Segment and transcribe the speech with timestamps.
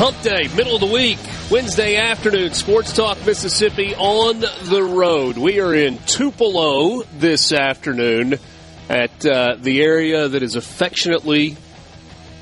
[0.00, 1.18] Hump Day, middle of the week,
[1.50, 5.36] Wednesday afternoon, Sports Talk Mississippi on the road.
[5.36, 8.38] We are in Tupelo this afternoon
[8.88, 11.58] at uh, the area that is affectionately,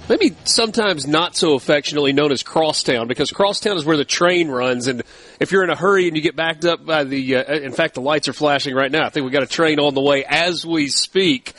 [0.09, 4.87] maybe sometimes not so affectionately known as Crosstown, because Crosstown is where the train runs.
[4.87, 5.03] And
[5.41, 7.95] if you're in a hurry and you get backed up by the, uh, in fact,
[7.95, 9.05] the lights are flashing right now.
[9.05, 11.55] I think we got a train on the way as we speak.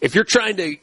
[0.00, 0.76] If you're trying to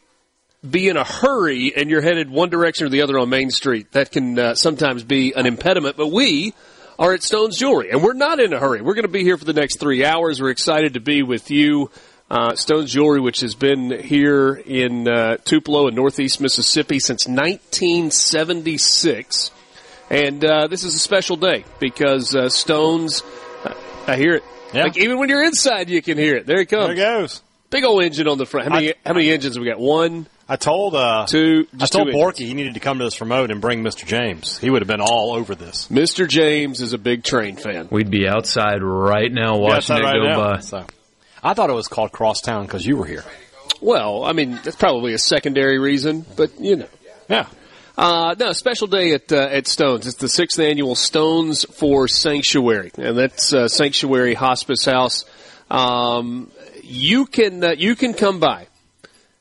[0.71, 3.91] be in a hurry and you're headed one direction or the other on Main Street.
[3.93, 6.53] That can uh, sometimes be an impediment, but we
[6.99, 8.81] are at Stone's Jewelry and we're not in a hurry.
[8.81, 10.41] We're going to be here for the next three hours.
[10.41, 11.89] We're excited to be with you.
[12.29, 19.51] Uh, Stone's Jewelry, which has been here in uh, Tupelo in Northeast Mississippi since 1976.
[20.09, 23.23] And uh, this is a special day because uh, Stone's,
[24.07, 24.43] I hear it.
[24.73, 24.83] Yeah.
[24.83, 26.45] Like even when you're inside, you can hear it.
[26.45, 26.85] There it comes.
[26.87, 27.41] There it goes.
[27.69, 28.67] Big old engine on the front.
[28.69, 29.79] How many, I- how many engines have we got?
[29.79, 33.03] One, I told uh, two, I just told two Borky he needed to come to
[33.03, 34.05] this remote and bring Mr.
[34.05, 34.57] James.
[34.57, 35.87] He would have been all over this.
[35.89, 36.27] Mr.
[36.27, 37.87] James is a big train fan.
[37.91, 40.53] We'd be outside right now watching Yeah, it right go now.
[40.53, 40.59] by.
[40.61, 40.85] So,
[41.43, 43.25] I thought it was called Crosstown because you were here.
[43.81, 46.87] Well, I mean, that's probably a secondary reason, but you know.
[47.29, 47.47] Yeah.
[47.97, 50.07] Uh, no, special day at uh, at Stones.
[50.07, 55.25] It's the sixth annual Stones for Sanctuary, and that's uh, Sanctuary Hospice House.
[55.69, 56.51] Um,
[56.83, 58.67] you can uh, you can come by,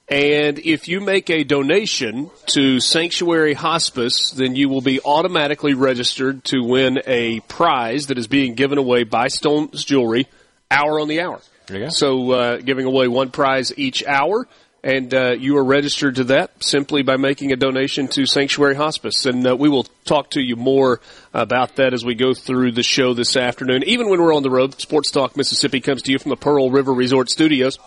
[0.08, 6.44] and if you make a donation to Sanctuary Hospice, then you will be automatically registered
[6.44, 10.28] to win a prize that is being given away by Stones Jewelry,
[10.70, 11.40] hour on the hour.
[11.88, 14.46] So, uh, giving away one prize each hour,
[14.84, 19.26] and uh, you are registered to that simply by making a donation to Sanctuary Hospice.
[19.26, 21.00] And uh, we will talk to you more
[21.34, 23.82] about that as we go through the show this afternoon.
[23.82, 26.70] Even when we're on the road, Sports Talk Mississippi comes to you from the Pearl
[26.70, 27.80] River Resort Studios.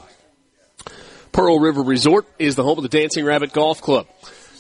[1.40, 4.08] Pearl River Resort is the home of the Dancing Rabbit Golf Club.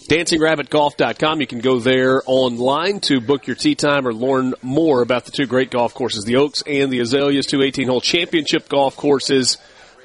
[0.08, 1.42] DancingRabbitGolf.com.
[1.42, 5.32] You can go there online to book your tee time or learn more about the
[5.32, 9.58] two great golf courses, the Oaks and the Azaleas, two 18-hole championship golf courses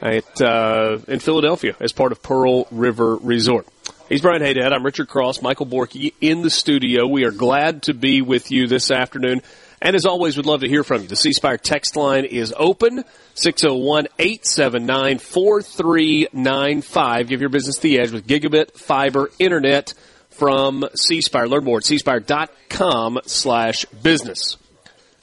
[0.03, 3.69] at uh, in Philadelphia as part of Pearl River Resort.
[4.09, 4.73] He's Brian Haydad.
[4.73, 7.07] I'm Richard Cross, Michael Borky in the studio.
[7.07, 9.43] We are glad to be with you this afternoon.
[9.85, 11.09] And as always, we'd love to hear from you.
[11.09, 17.29] The C Spire text line is open 601 879 4395.
[17.29, 19.93] Give your business the edge with gigabit fiber internet
[20.31, 21.47] from C Spire.
[21.47, 24.57] Learn more at cspire.com slash business.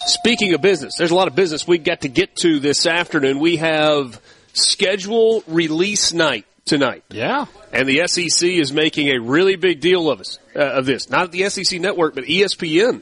[0.06, 3.40] Speaking of business, there's a lot of business we've got to get to this afternoon.
[3.40, 4.22] We have
[4.54, 7.04] schedule release night tonight.
[7.10, 7.48] Yeah.
[7.74, 11.10] And the SEC is making a really big deal of us uh, of this.
[11.10, 13.02] Not the SEC network, but ESPN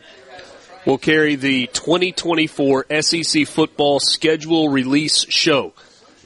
[0.86, 5.74] will carry the 2024 SEC football schedule release show.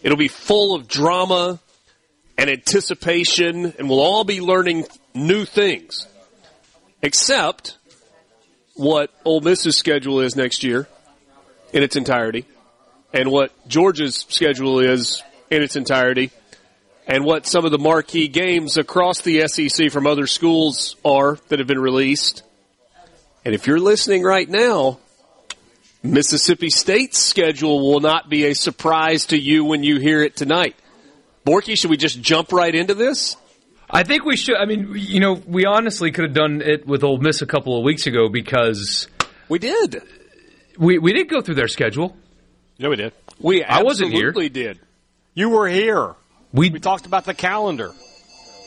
[0.04, 1.60] It'll be full of drama
[2.38, 6.08] and anticipation, and we'll all be learning new things.
[7.02, 7.78] Except
[8.76, 10.88] what Ole Miss's schedule is next year
[11.72, 12.46] in its entirety,
[13.14, 16.32] and what Georgia's schedule is in its entirety,
[17.08, 21.60] and what some of the marquee games across the SEC from other schools are that
[21.60, 22.44] have been released.
[23.46, 25.00] And if you're listening right now,
[26.02, 30.76] Mississippi State's schedule will not be a surprise to you when you hear it tonight.
[31.46, 33.36] Borky, should we just jump right into this?
[33.90, 34.56] I think we should.
[34.56, 37.78] I mean, you know, we honestly could have done it with Ole Miss a couple
[37.78, 39.08] of weeks ago because
[39.50, 40.02] We did.
[40.78, 42.16] we, we did go through their schedule.
[42.78, 43.14] Yeah, we did.
[43.40, 44.30] We I wasn't here.
[44.30, 44.80] absolutely did.
[45.36, 46.16] You were here.
[46.54, 47.94] We, We talked about the calendar.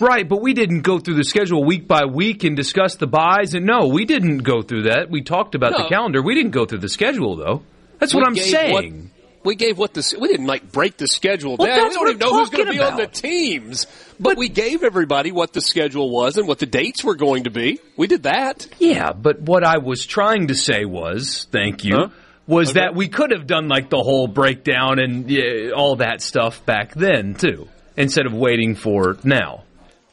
[0.01, 3.55] Right, but we didn't go through the schedule week by week and discuss the buys.
[3.55, 5.11] And no, we didn't go through that.
[5.11, 6.23] We talked about the calendar.
[6.23, 7.63] We didn't go through the schedule though.
[7.99, 8.73] That's what I'm saying.
[8.73, 9.13] what-
[9.45, 11.89] we gave what the we didn't like break the schedule Well, down.
[11.89, 13.15] We don't even know who's going to be on the about.
[13.15, 13.87] teams,
[14.19, 17.51] but, we gave everybody what the schedule was and what the dates were going to
[17.51, 17.79] be.
[17.97, 18.67] We did that.
[18.81, 22.09] Yeah, but what I was trying to say was, thank you, Huh?
[22.49, 22.81] was Okay.
[22.81, 26.95] that we could have done like the whole breakdown and yeah, all that stuff back
[26.95, 29.63] then too, instead of waiting for now.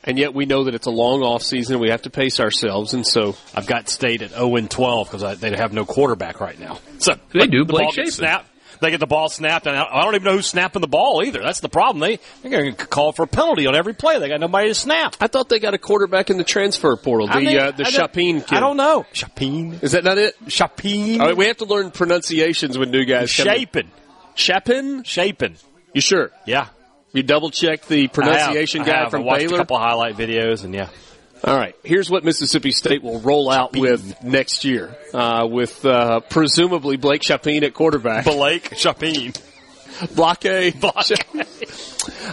[0.05, 1.79] And yet we know that it's a long off season.
[1.79, 5.39] We have to pace ourselves, and so I've got state at 0 and 12 because
[5.39, 6.79] they have no quarterback right now.
[6.99, 8.45] So They do, the Blake ball gets Shapen.
[8.81, 11.23] They get the ball snapped, and I I don't even know who's snapping the ball
[11.23, 11.39] either.
[11.41, 11.99] That's the problem.
[12.01, 14.19] They they're going to call for a penalty on every play.
[14.19, 15.15] They got nobody to snap.
[15.21, 17.27] I thought they got a quarterback in the transfer portal.
[17.27, 18.53] The I mean, uh, the I don't- Chapin kid.
[18.57, 19.05] I don't know.
[19.13, 19.79] Chapin.
[19.81, 20.35] Is that not it?
[20.49, 21.21] Chapin.
[21.21, 23.47] All right, we have to learn pronunciations when new guys come.
[23.47, 23.53] in.
[23.55, 23.91] Shaping.
[25.05, 25.55] Chapin.
[25.93, 26.31] You sure?
[26.45, 26.67] Yeah.
[27.13, 29.11] You double check the pronunciation I have, I guy have.
[29.11, 29.55] from I watched Baylor.
[29.55, 30.89] a couple highlight videos, and yeah.
[31.45, 36.21] All right, here's what Mississippi State will roll out with next year, uh, with uh,
[36.21, 38.25] presumably Blake Shapen at quarterback.
[38.25, 39.33] Blake Shapen.
[40.15, 40.43] Blake.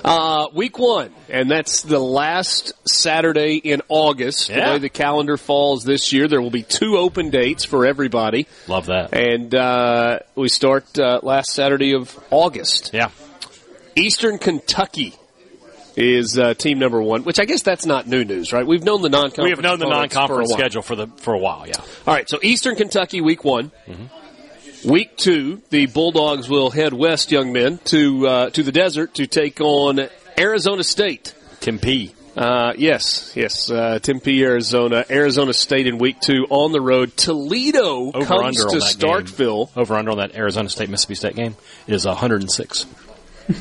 [0.03, 4.49] Uh, week one, and that's the last Saturday in August.
[4.49, 8.47] The way the calendar falls this year, there will be two open dates for everybody,
[8.67, 9.13] Love that.
[9.15, 12.91] and uh, we start uh, last Saturday of August.
[12.95, 13.11] Yeah.
[14.01, 15.15] Eastern Kentucky
[15.97, 18.67] is uh, team number one, which I guess that's not new news, right?
[18.67, 19.45] We've known the non-conference.
[19.45, 20.59] We have known the for non-conference while.
[20.59, 21.67] schedule for the for a while.
[21.67, 21.75] Yeah.
[22.07, 23.71] All right, so Eastern Kentucky, week one.
[24.87, 29.27] Week two, the Bulldogs will head west, young men, to uh, to the desert to
[29.27, 30.09] take on
[30.39, 31.35] Arizona State.
[31.61, 32.15] Tempe.
[32.35, 35.05] Uh, yes, yes, uh, Tempe, Arizona.
[35.11, 37.15] Arizona State in week two on the road.
[37.17, 39.67] Toledo Over comes to Starkville.
[39.75, 39.83] Game.
[39.83, 41.57] Over under on that Arizona State Mississippi State game
[41.87, 42.87] is 106.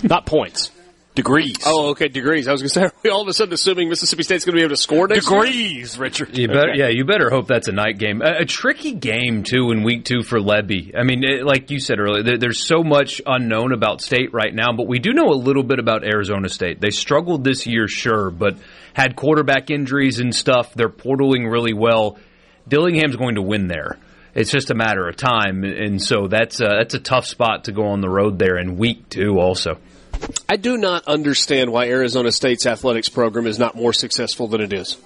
[0.04, 0.72] Not points.
[1.16, 1.58] Degrees.
[1.66, 2.48] Oh, okay, degrees.
[2.48, 4.54] I was going to say, are we all of a sudden assuming Mississippi State's going
[4.54, 5.44] to be able to score next year?
[5.44, 6.38] degrees, Richard.
[6.38, 8.22] You better, yeah, you better hope that's a night game.
[8.22, 10.98] A, a tricky game too in week two for Lebby.
[10.98, 14.54] I mean, it, like you said earlier, there, there's so much unknown about State right
[14.54, 16.80] now, but we do know a little bit about Arizona State.
[16.80, 18.58] They struggled this year, sure, but
[18.94, 20.74] had quarterback injuries and stuff.
[20.74, 22.18] They're portaling really well.
[22.68, 23.98] Dillingham's going to win there.
[24.36, 27.72] It's just a matter of time, and so that's a, that's a tough spot to
[27.72, 29.40] go on the road there in week two.
[29.40, 29.78] Also,
[30.48, 34.72] I do not understand why Arizona State's athletics program is not more successful than it
[34.74, 34.98] is.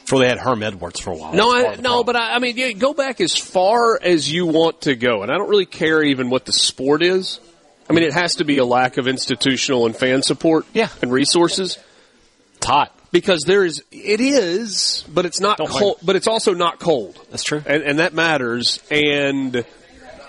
[0.00, 1.32] Before they had Herm Edwards for a while.
[1.32, 2.06] No, I, no, problem.
[2.06, 5.30] but I, I mean, yeah, go back as far as you want to go, and
[5.30, 7.38] I don't really care even what the sport is.
[7.88, 10.88] I mean, it has to be a lack of institutional and fan support, Yeah.
[11.02, 11.78] and resources,
[12.56, 12.92] it's hot.
[13.12, 17.18] Because there is, it is, but it's not Don't cold, but it's also not cold.
[17.30, 17.62] That's true.
[17.64, 18.82] and, and that matters.
[18.90, 19.64] And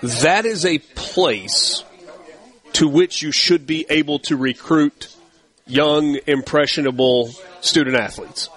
[0.02, 1.82] that is a place
[2.74, 5.08] to which you should be able to recruit
[5.66, 8.50] young, impressionable student athletes.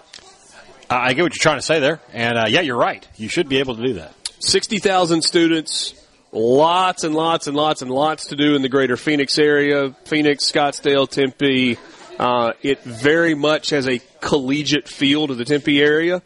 [0.89, 3.05] I get what you're trying to say there, and uh, yeah, you're right.
[3.17, 4.13] You should be able to do that.
[4.39, 5.93] 60,000 students,
[6.31, 10.49] lots and lots and lots and lots to do in the greater Phoenix area, Phoenix,
[10.49, 11.77] Scottsdale, Tempe.
[12.19, 16.21] Uh, it very much has a collegiate feel to the Tempe area,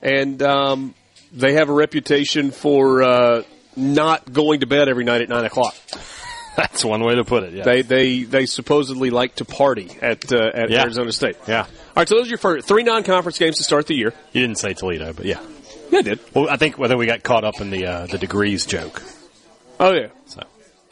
[0.00, 0.94] and um,
[1.32, 3.42] they have a reputation for uh,
[3.76, 5.74] not going to bed every night at 9 o'clock.
[6.56, 7.54] That's one way to put it.
[7.54, 7.64] Yeah.
[7.64, 10.82] They, they, they supposedly like to party at, uh, at Yeah.
[10.82, 11.36] Arizona State.
[11.48, 11.62] yeah.
[11.62, 14.12] All right, so those are your first three non-conference games to start the year.
[14.32, 15.40] You didn't say Toledo, but yeah.
[15.90, 16.20] Yeah, I did.
[16.34, 19.02] Well, I think whether we got caught up in the uh, the degrees joke.
[19.80, 20.06] Oh, yeah.
[20.26, 20.42] So.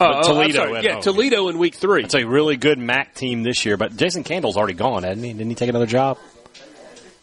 [0.01, 0.83] Oh, But oh, I'm Toledo sorry.
[0.83, 1.01] Yeah, home.
[1.03, 2.03] Toledo in week three.
[2.03, 5.33] It's a really good MAC team this year, but Jason Candle's already gone, hasn't he?
[5.33, 6.17] Didn't he take another job?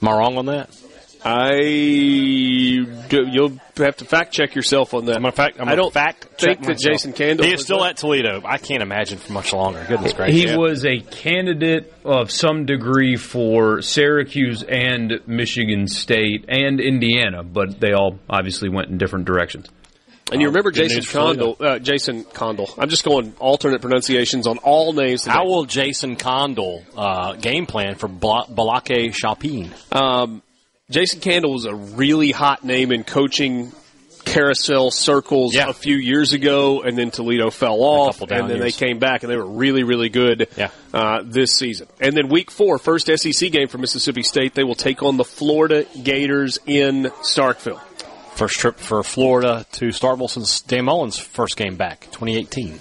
[0.00, 0.70] Am I wrong on that?
[1.24, 1.56] I
[3.10, 5.16] you'll have to fact check yourself on that.
[5.16, 5.60] I'm gonna fact.
[5.60, 6.78] I'm I don't fact think check that myself.
[6.92, 7.90] Jason Candle He is still that.
[7.90, 8.42] at Toledo.
[8.44, 9.84] I can't imagine for much longer.
[9.88, 10.50] Goodness gracious.
[10.52, 17.80] he was a candidate of some degree for Syracuse and Michigan State and Indiana, but
[17.80, 19.66] they all obviously went in different directions.
[20.30, 21.02] And you remember Good Jason.
[21.04, 22.68] Condell, uh, Jason Condell.
[22.78, 25.22] I'm just going alternate pronunciations on all names.
[25.22, 25.32] Today.
[25.32, 29.72] How will Jason Condell uh, game plan for Balake Chapin?
[29.90, 30.42] Um,
[30.90, 33.72] Jason Candle was a really hot name in coaching
[34.24, 35.68] carousel circles Yeah.
[35.70, 38.60] a few years ago, and then Toledo fell off, and then years.
[38.60, 40.68] they came back, and they were really, really good Yeah.
[40.92, 41.86] uh, this season.
[42.00, 45.24] And then week four, first SEC game for Mississippi State, they will take on the
[45.24, 47.80] Florida Gators in Starkville.
[48.38, 52.78] First trip for Florida to Starkville since Dan Mullen's first game back, 2018.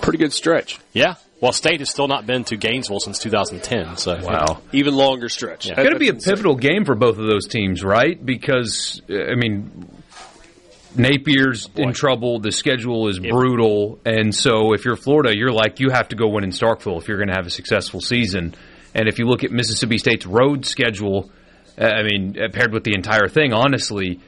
[0.00, 0.78] Pretty good stretch.
[0.92, 1.16] Yeah.
[1.40, 3.96] Well, State has still not been to Gainesville since 2010.
[3.96, 4.62] So Wow.
[4.72, 5.66] Even longer stretch.
[5.66, 5.72] Yeah.
[5.72, 8.24] It's going to be a pivotal game for both of those teams, right?
[8.24, 9.90] Because uh, I mean,
[10.94, 12.38] Napier's in trouble.
[12.38, 16.28] The schedule is brutal, and so if you're Florida, you're like you have to go
[16.28, 18.54] win in Starkville if you're going to have a successful season.
[18.94, 21.28] And if you look at Mississippi State's road schedule,
[21.78, 24.20] I mean, uh, paired with the entire thing, honestly,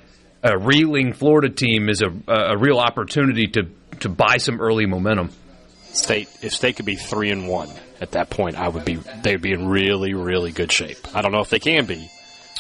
[0.43, 3.69] a reeling Florida team is a, a real opportunity to
[4.01, 5.31] to buy some early momentum.
[5.93, 9.41] State, if State could be three and one at that point, I would be they'd
[9.41, 10.99] be in really really good shape.
[11.15, 12.11] I don't know if they can be,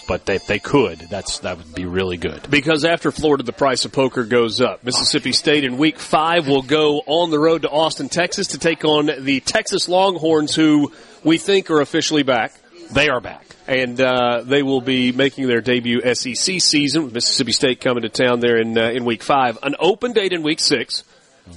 [0.08, 2.50] but they, if they could, that's that would be really good.
[2.50, 4.82] Because after Florida, the price of poker goes up.
[4.82, 8.84] Mississippi State in Week Five will go on the road to Austin, Texas, to take
[8.84, 10.92] on the Texas Longhorns, who
[11.22, 12.54] we think are officially back.
[12.92, 13.44] They are back.
[13.66, 18.08] And uh, they will be making their debut SEC season with Mississippi State coming to
[18.08, 19.58] town there in uh, in Week Five.
[19.62, 21.04] An open date in Week Six.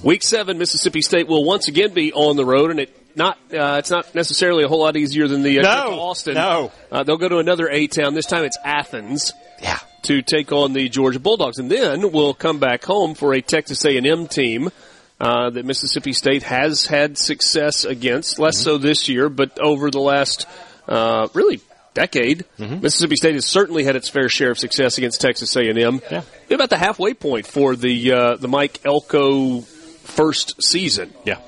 [0.02, 3.76] Week Seven, Mississippi State will once again be on the road, and it not uh,
[3.78, 6.00] it's not necessarily a whole lot easier than the uh, No.
[6.00, 6.34] Austin.
[6.34, 6.70] No.
[6.90, 8.14] uh, they'll go to another A town.
[8.14, 9.78] This time it's Athens Yeah.
[10.02, 13.84] to take on the Georgia Bulldogs, and then we'll come back home for a Texas
[13.86, 14.70] A&M team
[15.20, 18.38] uh, that Mississippi State has had success against.
[18.38, 20.46] Less so this year, but over the last
[20.88, 21.60] uh, really
[21.94, 26.00] decade, Mississippi State has certainly had its fair share of success against Texas A&M.
[26.10, 26.22] Yeah.
[26.50, 31.12] About the halfway point for the uh, the Mike Elko first season.
[31.24, 31.38] Yeah.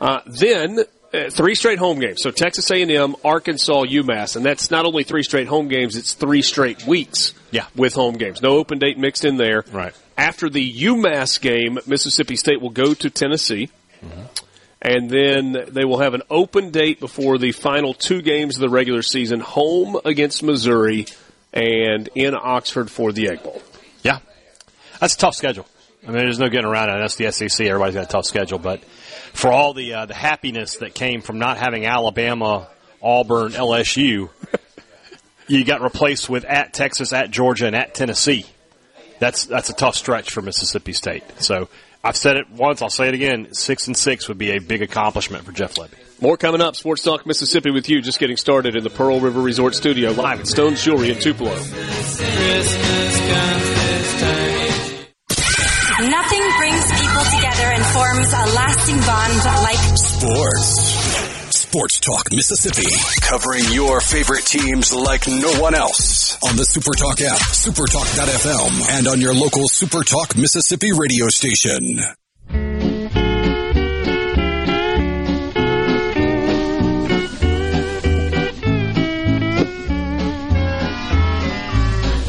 [0.00, 0.80] Uh, then
[1.14, 2.20] uh, three straight home games.
[2.20, 6.42] So Texas A&M, Arkansas, UMass, and that's not only three straight home games; it's three
[6.42, 7.32] straight weeks.
[7.50, 7.66] Yeah.
[7.74, 9.64] with home games, no open date mixed in there.
[9.72, 9.94] Right.
[10.18, 13.70] After the UMass game, Mississippi State will go to Tennessee.
[14.82, 18.68] And then they will have an open date before the final two games of the
[18.68, 21.06] regular season, home against Missouri
[21.52, 23.62] and in Oxford for the Egg Bowl.
[24.02, 24.18] Yeah.
[25.00, 25.66] That's a tough schedule.
[26.02, 26.98] I mean, there's no getting around it.
[27.00, 27.66] That's the SEC.
[27.66, 28.84] Everybody's got a tough schedule, but
[29.32, 32.68] for all the uh, the happiness that came from not having Alabama,
[33.02, 34.30] Auburn, LSU,
[35.48, 38.46] you got replaced with at Texas, at Georgia, and at Tennessee.
[39.18, 41.24] That's that's a tough stretch for Mississippi State.
[41.42, 41.68] So
[42.02, 42.82] I've said it once.
[42.82, 43.52] I'll say it again.
[43.52, 45.94] Six and six would be a big accomplishment for Jeff Lebby.
[46.20, 46.76] More coming up.
[46.76, 48.00] Sports Talk Mississippi with you.
[48.00, 51.54] Just getting started in the Pearl River Resort Studio live at Stone's Jewelry in Tupelo.
[55.98, 60.95] Nothing brings people together and forms a lasting bond like Sports.
[61.76, 62.88] Sports Talk Mississippi.
[63.20, 66.42] Covering your favorite teams like no one else.
[66.42, 72.00] On the Supertalk app, supertalk.fm, and on your local Supertalk Mississippi radio station.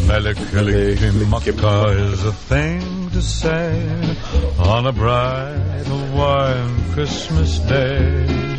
[0.10, 4.18] Melikilimaka is a thing to say
[4.60, 8.57] on a bright Hawaiian Christmas day.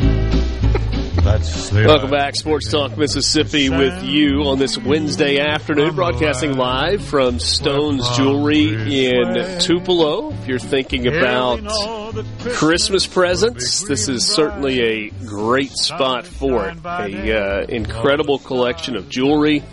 [1.23, 7.39] That's Welcome back, Sports Talk Mississippi, with you on this Wednesday afternoon, broadcasting live from
[7.39, 10.31] Stone's Jewelry in Tupelo.
[10.31, 11.61] If you're thinking about
[12.53, 16.77] Christmas presents, this is certainly a great spot for it.
[16.85, 19.63] A uh, incredible collection of jewelry.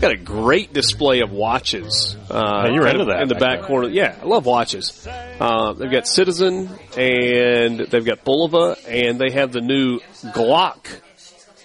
[0.00, 2.16] Got a great display of watches.
[2.30, 3.88] Uh, Yeah, you're into that in the back back corner.
[3.88, 5.06] Yeah, I love watches.
[5.40, 10.86] Uh, they've got Citizen and they've got Bulova and they have the new Glock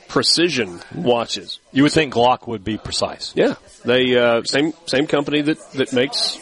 [0.07, 1.59] precision watches.
[1.71, 3.33] You would think Glock would be precise.
[3.35, 6.37] Yeah, they uh, same same company that that makes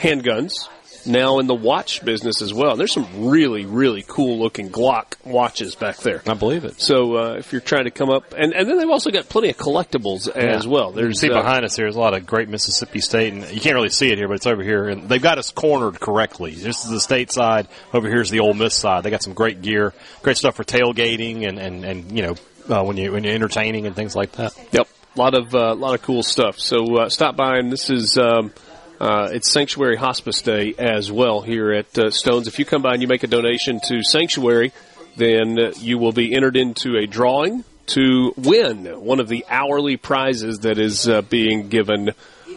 [0.00, 0.68] handguns.
[1.06, 2.76] Now in the watch business as well.
[2.76, 6.22] There's some really really cool looking Glock watches back there.
[6.26, 6.80] I believe it.
[6.80, 9.50] So uh, if you're trying to come up, and, and then they've also got plenty
[9.50, 10.90] of collectibles as well.
[10.90, 13.42] You There's see uh, behind us here, there's a lot of great Mississippi State, and
[13.50, 16.00] you can't really see it here, but it's over here, and they've got us cornered
[16.00, 16.52] correctly.
[16.54, 17.68] This is the state side.
[17.92, 19.04] Over here's the Ole Miss side.
[19.04, 22.34] They got some great gear, great stuff for tailgating, and and and you know
[22.68, 24.52] uh, when you when you're entertaining and things like that.
[24.72, 26.58] Yep, a lot of uh, lot of cool stuff.
[26.58, 28.52] So uh, stop by, and this is um,
[29.00, 32.48] uh, it's Sanctuary Hospice Day as well here at uh, Stones.
[32.48, 34.72] If you come by and you make a donation to Sanctuary,
[35.16, 39.96] then uh, you will be entered into a drawing to win one of the hourly
[39.96, 42.10] prizes that is uh, being given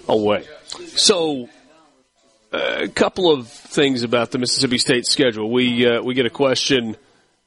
[0.08, 0.46] away.
[0.96, 1.50] So.
[2.51, 5.51] uh, A couple of things about the Mississippi State schedule.
[5.51, 6.96] We we get a question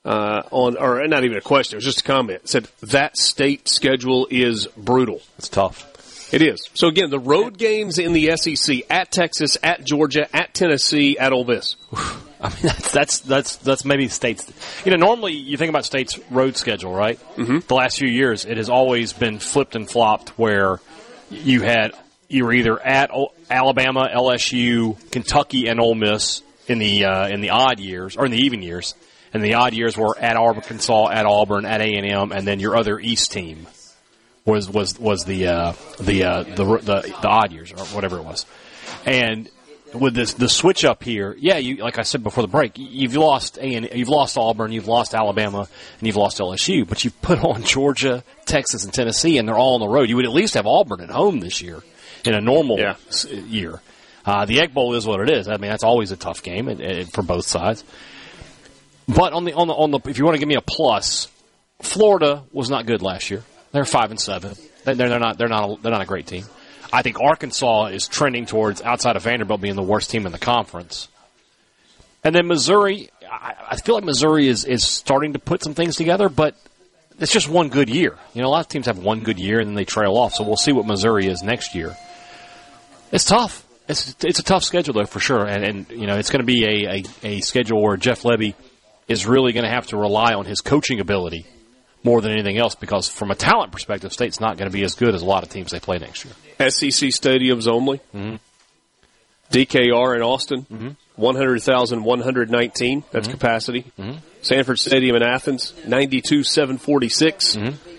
[0.04, 1.76] on, or not even a question.
[1.76, 2.42] It was just a comment.
[2.42, 5.20] It said that state schedule is brutal.
[5.38, 5.91] It's tough.
[6.32, 6.70] It is.
[6.72, 11.30] So again, the road games in the SEC at Texas, at Georgia, at Tennessee, at
[11.32, 11.76] Ole Miss.
[12.40, 14.50] I mean, that's that's that's that's maybe states.
[14.84, 17.20] You know, normally you think about states' road schedule, right?
[17.36, 17.58] Mm-hmm.
[17.68, 20.80] The last few years, it has always been flipped and flopped, where
[21.30, 21.92] you had
[22.28, 27.42] you were either at O- Alabama, LSU, Kentucky, and Ole Miss in the uh, in
[27.42, 28.94] the odd years or in the even years,
[29.34, 32.58] and the odd years were at Arkansas, at Auburn, at A and M, and then
[32.58, 33.68] your other East team
[34.44, 38.24] was was was the uh, the, uh, the the the odd years or whatever it
[38.24, 38.44] was,
[39.06, 39.48] and
[39.94, 43.14] with this the switch up here, yeah, you like I said before the break, you've
[43.14, 45.68] lost a and you've lost Auburn, you've lost Alabama,
[45.98, 49.74] and you've lost LSU, but you've put on Georgia, Texas, and Tennessee, and they're all
[49.74, 50.08] on the road.
[50.08, 51.82] You would at least have Auburn at home this year
[52.24, 52.94] in a normal Yeah.
[53.48, 53.80] year.
[54.24, 55.46] Uh, the Egg Bowl is what it is.
[55.48, 57.82] I mean, that's always a tough game and, and for both sides.
[59.08, 61.28] But on the on the on the if you want to give me a plus,
[61.82, 63.42] Florida was not good last year.
[63.72, 64.54] They're five and seven.
[64.84, 66.44] They're, they're not they're not a, they're not a great team.
[66.92, 70.38] I think Arkansas is trending towards outside of Vanderbilt being the worst team in the
[70.38, 71.08] conference.
[72.22, 75.96] And then Missouri, I, I feel like Missouri is is starting to put some things
[75.96, 76.54] together, but
[77.18, 78.16] it's just one good year.
[78.34, 80.34] You know, a lot of teams have one good year and then they trail off.
[80.34, 81.96] So we'll see what Missouri is next year.
[83.10, 83.66] It's tough.
[83.88, 86.46] It's it's a tough schedule though for sure, and and you know it's going to
[86.46, 87.04] be a, a,
[87.36, 88.54] a schedule where Jeff Lebby
[89.08, 91.46] is really going to have to rely on his coaching ability
[92.04, 94.94] more than anything else because from a talent perspective, State's not going to be as
[94.94, 96.34] good as a lot of teams they play next year.
[96.70, 97.98] SEC stadiums only.
[98.14, 98.36] Mm-hmm.
[99.52, 100.88] DKR in Austin, mm-hmm.
[101.16, 103.04] 100,119.
[103.10, 103.32] That's mm-hmm.
[103.32, 103.84] capacity.
[103.98, 104.18] Mm-hmm.
[104.40, 107.56] Sanford Stadium in Athens, 92,746.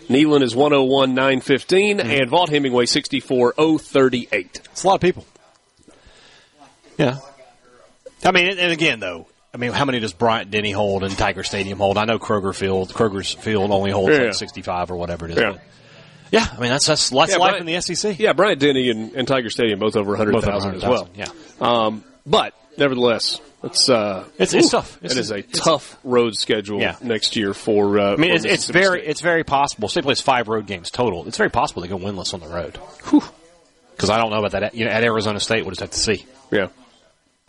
[0.10, 2.00] Neyland is 101,915.
[2.00, 4.62] And Vaught Hemingway, 64,038.
[4.66, 5.26] It's a lot of people.
[6.98, 7.18] Yeah.
[8.26, 11.16] I mean, and- and again, though, I mean, how many does Bryant Denny hold and
[11.16, 11.98] Tiger Stadium hold?
[11.98, 14.24] I know Kroger Field, Kroger's Field only holds Yeah.
[14.26, 15.38] like 65 or whatever it is.
[15.38, 15.58] Yeah.
[16.32, 18.18] Yeah, I mean, that's, that's, that's Yeah, life Bryant- in the SEC.
[18.18, 21.04] Yeah, Bryant Denny and, and Tiger Stadium both over 100,000 as well.
[21.16, 24.98] 100,000, Um, but nevertheless, it's uh, It's- it's ooh, tough.
[25.04, 26.96] It It's- a it's- tough road schedule Yeah.
[27.04, 28.00] next year for.
[28.00, 29.10] Uh, I mean, it's, it's very, State.
[29.12, 29.88] it's very possible.
[29.88, 31.28] State plays five road games total.
[31.28, 32.80] It's very possible they go winless on the road.
[33.92, 34.74] Because I don't know about that.
[34.74, 36.26] You know, at Arizona State, we'll just have to see.
[36.52, 36.70] Yeah.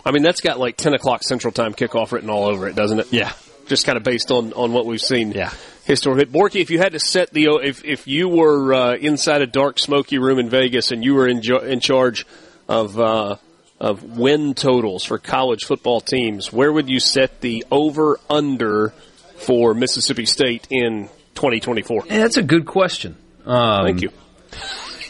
[0.04, 3.00] I mean, that's got like 10 o'clock Central Time kickoff written all over it, doesn't
[3.00, 3.12] it?
[3.12, 3.32] Yeah.
[3.66, 5.32] Just kind of based on, on what we've seen.
[5.32, 5.52] Yeah.
[5.84, 6.26] Historically.
[6.26, 9.78] Borky, if you had to set the, if, if you were uh, inside a dark,
[9.78, 12.26] smoky room in Vegas and you were in, jo- in charge
[12.68, 13.36] of, uh,
[13.80, 18.90] of win totals for college football teams, where would you set the over under
[19.36, 22.04] for Mississippi State in 2024?
[22.06, 23.16] Yeah, that's a good question.
[23.46, 24.10] Um, Thank you.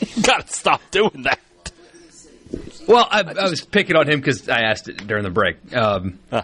[0.01, 1.41] You Got to stop doing that.
[2.87, 5.75] Well, I, I was picking on him because I asked it during the break.
[5.75, 6.19] Um,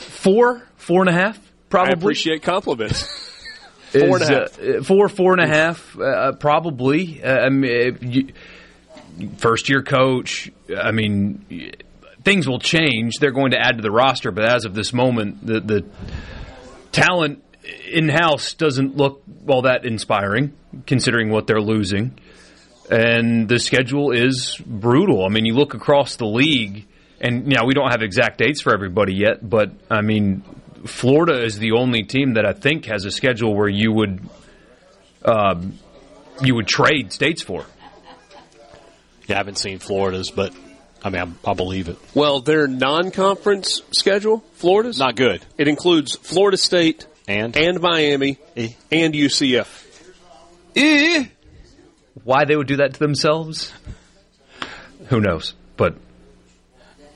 [0.00, 1.94] four, four and a half, probably.
[1.94, 3.02] I appreciate compliments.
[3.92, 4.60] is, Four and a half.
[4.60, 7.22] Uh, four, four and a half, uh, probably.
[7.22, 8.32] Uh, I mean, uh, you,
[9.38, 10.50] first year coach.
[10.76, 11.72] I mean,
[12.22, 13.16] things will change.
[13.18, 15.84] They're going to add to the roster, but as of this moment, the the
[16.92, 17.42] talent
[17.90, 20.52] in house doesn't look all that inspiring,
[20.86, 22.18] considering what they're losing.
[22.90, 25.24] And the schedule is brutal.
[25.24, 26.86] I mean, you look across the league,
[27.20, 30.42] and you know we don't have exact dates for everybody yet, but I mean,
[30.86, 34.20] Florida is the only team that I think has a schedule where you would
[35.24, 35.78] um,
[36.42, 37.64] you would trade states for.
[39.28, 40.52] Yeah, I haven't seen Florida's, but
[41.04, 41.96] I mean, I, I believe it.
[42.14, 45.44] Well, their non-conference schedule, Florida's Not good.
[45.56, 47.56] It includes Florida State And?
[47.56, 48.70] and Miami Eh.
[48.90, 49.86] and UCF.
[52.24, 53.72] Why they would do that to themselves?
[55.08, 55.54] Who knows?
[55.76, 55.96] But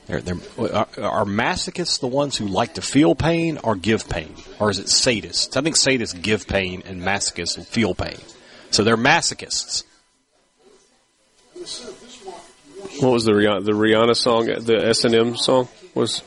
[0.07, 4.33] They're, they're, are, are masochists the ones who like to feel pain or give pain?
[4.59, 5.55] Or is it sadists?
[5.57, 8.17] I think sadists give pain and masochists feel pain.
[8.71, 9.83] So they're masochists.
[12.99, 14.45] What was the Rihanna, the Rihanna song?
[14.45, 16.21] The S and M song was.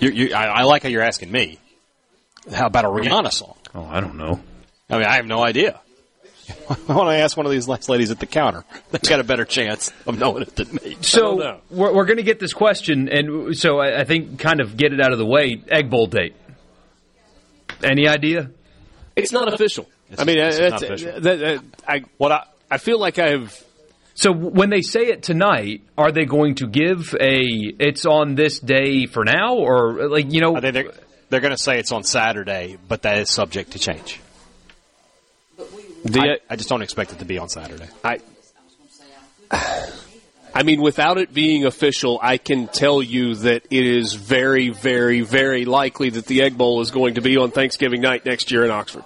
[0.00, 1.58] You, you, I, I like how you're asking me.
[2.52, 3.54] How about a Rihanna song?
[3.74, 4.40] oh, I don't know.
[4.90, 5.80] I mean, I have no idea.
[6.88, 8.64] I want to ask one of these nice ladies at the counter.
[8.90, 10.96] They've got a better chance of knowing it than me.
[11.00, 11.60] So know.
[11.70, 14.92] we're, we're going to get this question, and so I, I think kind of get
[14.92, 15.62] it out of the way.
[15.68, 16.34] Egg bowl date.
[17.82, 18.50] Any idea?
[19.16, 19.88] It's not official.
[20.18, 21.20] I mean, it's that's, not uh, official.
[21.20, 23.62] that- that- I what I I feel like I've
[24.14, 27.42] So when they say it tonight, are they going to give a
[27.78, 30.56] it's on this day for now, or like you know?
[30.56, 30.92] I think they're,
[31.30, 34.20] they're going to say it's on Saturday, but that is subject to change.
[36.12, 37.88] I, I just don't expect it to be on Saturday.
[38.02, 38.20] I.
[40.56, 45.22] I mean, without it being official, I can tell you that it is very, very,
[45.22, 48.64] very likely that the Egg Bowl is going to be on Thanksgiving night next year
[48.64, 49.02] in Oxford.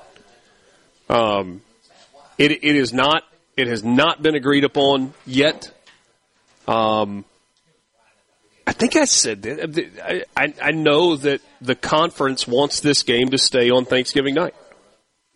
[1.08, 1.62] Um,
[2.36, 3.24] it it is not.
[3.56, 5.72] It has not been agreed upon yet.
[6.66, 7.24] Um,
[8.66, 10.22] I think I said that.
[10.36, 14.54] I I know that the conference wants this game to stay on Thanksgiving night.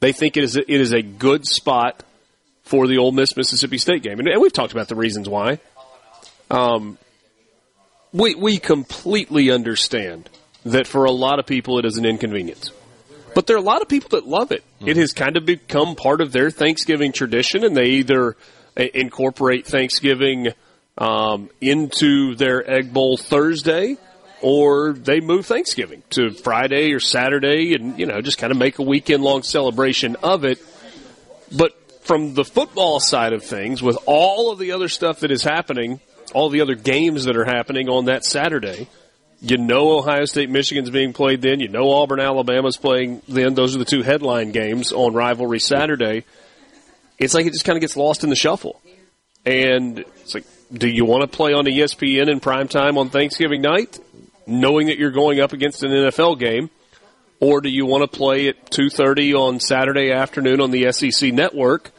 [0.03, 2.03] They think it is a, it is a good spot
[2.65, 5.61] for the Ole Miss Mississippi State game, and, and we've talked about the reasons why.
[6.51, 6.99] Um,
[8.13, 10.29] we we completely understand
[10.65, 12.73] that for a lot of people it is an inconvenience,
[13.37, 14.65] but there are a lot of people that love it.
[14.85, 18.37] It has kind of become part of their Thanksgiving tradition, and they either
[18.77, 20.49] uh, incorporate Thanksgiving
[20.99, 23.99] um, into their Egg Bowl Thursday,
[24.43, 28.79] or they move Thanksgiving to Friday or Saturday, and you know just kind of make
[28.79, 30.59] a weekend long celebration of it.
[31.57, 31.73] But
[32.05, 36.01] from the football side of things, with all of the other stuff that is happening,
[36.35, 38.89] all the other games that are happening on that Saturday,
[39.41, 41.61] you know Ohio State Michigan's being played then.
[41.61, 43.55] You know Auburn Alabama's playing then.
[43.55, 46.25] Those are the two headline games on Rivalry Saturday.
[47.19, 48.81] It's like it just kind of gets lost in the shuffle.
[49.45, 53.61] And it's like, do you want to play on ESPN in prime time on Thanksgiving
[53.61, 53.99] night,
[54.47, 56.71] knowing that you're going up against an NFL game?
[57.41, 61.91] Or do you want to play at 2.30 on Saturday afternoon on the SEC network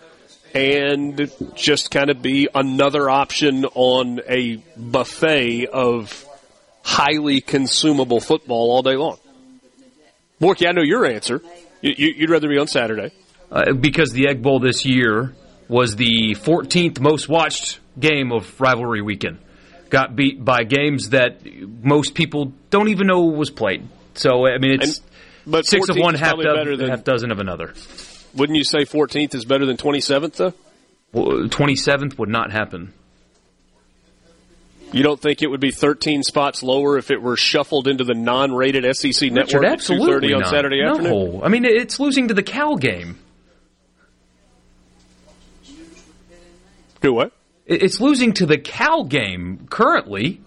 [0.54, 6.26] and just kind of be another option on a buffet of
[6.84, 9.18] highly consumable football all day long?
[10.40, 11.42] Borky, I know your answer.
[11.82, 13.12] You, would rather be on Saturday.
[13.52, 15.36] Uh, because the Egg Bowl this year
[15.68, 19.40] was the 14th most watched game of rivalry weekend.
[19.94, 23.88] Got beat by games that most people don't even know was played.
[24.16, 25.02] So I mean, it's
[25.46, 27.76] and, six of one, half, do- than, half dozen of another.
[28.34, 30.54] Wouldn't you say 14th is better than 27th though?
[31.12, 32.92] Well, 27th would not happen.
[34.92, 38.16] You don't think it would be 13 spots lower if it were shuffled into the
[38.16, 40.94] non-rated SEC network Richard, at 2:30 on Saturday no.
[40.94, 41.42] afternoon?
[41.44, 43.20] I mean, it's losing to the Cal game.
[47.00, 47.32] Do what?
[47.66, 50.42] It's losing to the Cal game currently.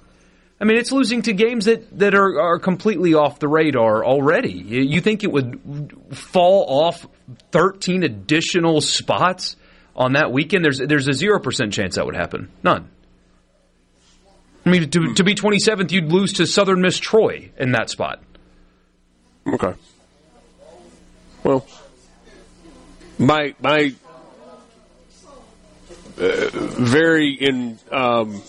[0.60, 4.52] I mean, it's losing to games that, that are, are completely off the radar already.
[4.52, 7.06] You think it would fall off
[7.52, 9.56] 13 additional spots
[9.94, 10.64] on that weekend?
[10.64, 12.50] There's there's a 0% chance that would happen.
[12.62, 12.88] None.
[14.64, 18.20] I mean, to, to be 27th, you'd lose to Southern Miss Troy in that spot.
[19.46, 19.74] Okay.
[21.44, 21.64] Well,
[23.18, 23.94] my my
[26.18, 28.42] uh, very in um,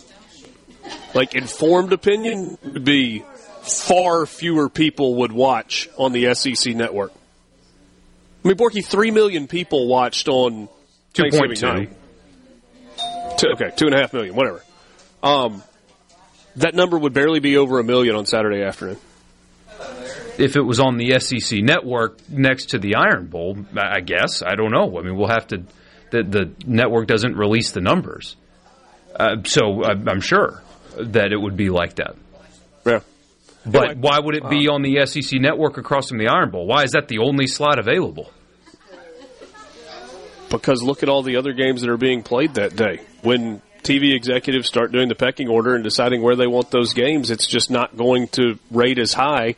[1.14, 3.24] like informed opinion would be
[3.62, 7.12] far fewer people would watch on the SEC network.
[8.44, 10.70] I mean, Borky, three million people watched on
[11.14, 11.88] two point two.
[13.38, 14.64] Two, okay, two and a half million, whatever.
[15.22, 15.62] Um,
[16.56, 18.98] that number would barely be over a million on Saturday afternoon.
[20.38, 24.56] If it was on the SEC network next to the Iron Bowl, I guess I
[24.56, 24.98] don't know.
[24.98, 25.64] I mean, we'll have to
[26.12, 28.36] the, the network doesn't release the numbers.
[29.16, 30.62] Uh, so I'm sure
[30.98, 32.16] that it would be like that.
[32.86, 33.00] Yeah.
[33.66, 36.52] But anyway, why would it be uh, on the SEC network across from the Iron
[36.52, 36.66] Bowl?
[36.66, 38.32] Why is that the only slot available?
[40.50, 43.02] Because look at all the other games that are being played that day.
[43.22, 47.32] When TV executives start doing the pecking order and deciding where they want those games,
[47.32, 49.56] it's just not going to rate as high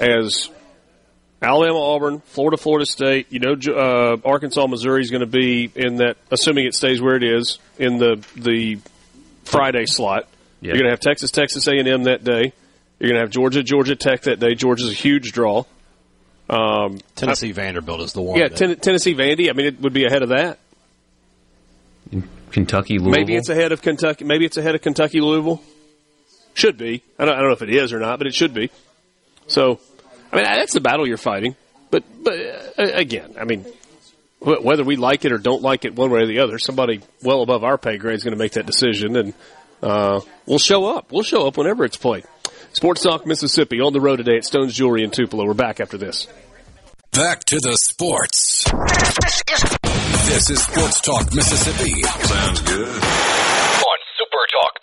[0.00, 0.50] as
[1.42, 3.28] Alabama, Auburn, Florida, Florida State.
[3.30, 7.16] You know, uh, Arkansas, Missouri is going to be in that, assuming it stays where
[7.16, 8.78] it is in the the
[9.44, 10.28] Friday slot.
[10.60, 12.52] You're going to have Texas, Texas A&M that day.
[12.98, 14.54] You're going to have Georgia, Georgia Tech that day.
[14.54, 15.64] Georgia's a huge draw.
[16.50, 18.38] Um, Tennessee I, Vanderbilt is the one.
[18.38, 19.48] Yeah, ten, Tennessee Vandy.
[19.48, 20.58] I mean, it would be ahead of that.
[22.50, 23.12] Kentucky, Louisville.
[23.12, 24.24] Maybe it's ahead of Kentucky.
[24.24, 25.62] Maybe it's ahead of Kentucky, Louisville.
[26.54, 27.02] Should be.
[27.18, 28.70] I don't, I don't know if it is or not, but it should be.
[29.46, 29.80] So
[30.32, 31.56] I mean, that's the battle you're fighting.
[31.90, 32.34] But, but
[32.78, 33.66] uh, again, I mean,
[34.40, 37.42] whether we like it or don't like it one way or the other, somebody well
[37.42, 39.34] above our pay grade is going to make that decision, and
[39.82, 41.12] uh, we'll show up.
[41.12, 42.24] We'll show up whenever it's played.
[42.72, 45.44] Sports Talk Mississippi on the road today at Stone's Jewelry in Tupelo.
[45.44, 46.28] We're back after this.
[47.12, 48.64] Back to the sports.
[50.28, 52.02] This is Sports Talk Mississippi.
[52.02, 52.86] Sounds good.
[52.86, 54.78] On Super Talk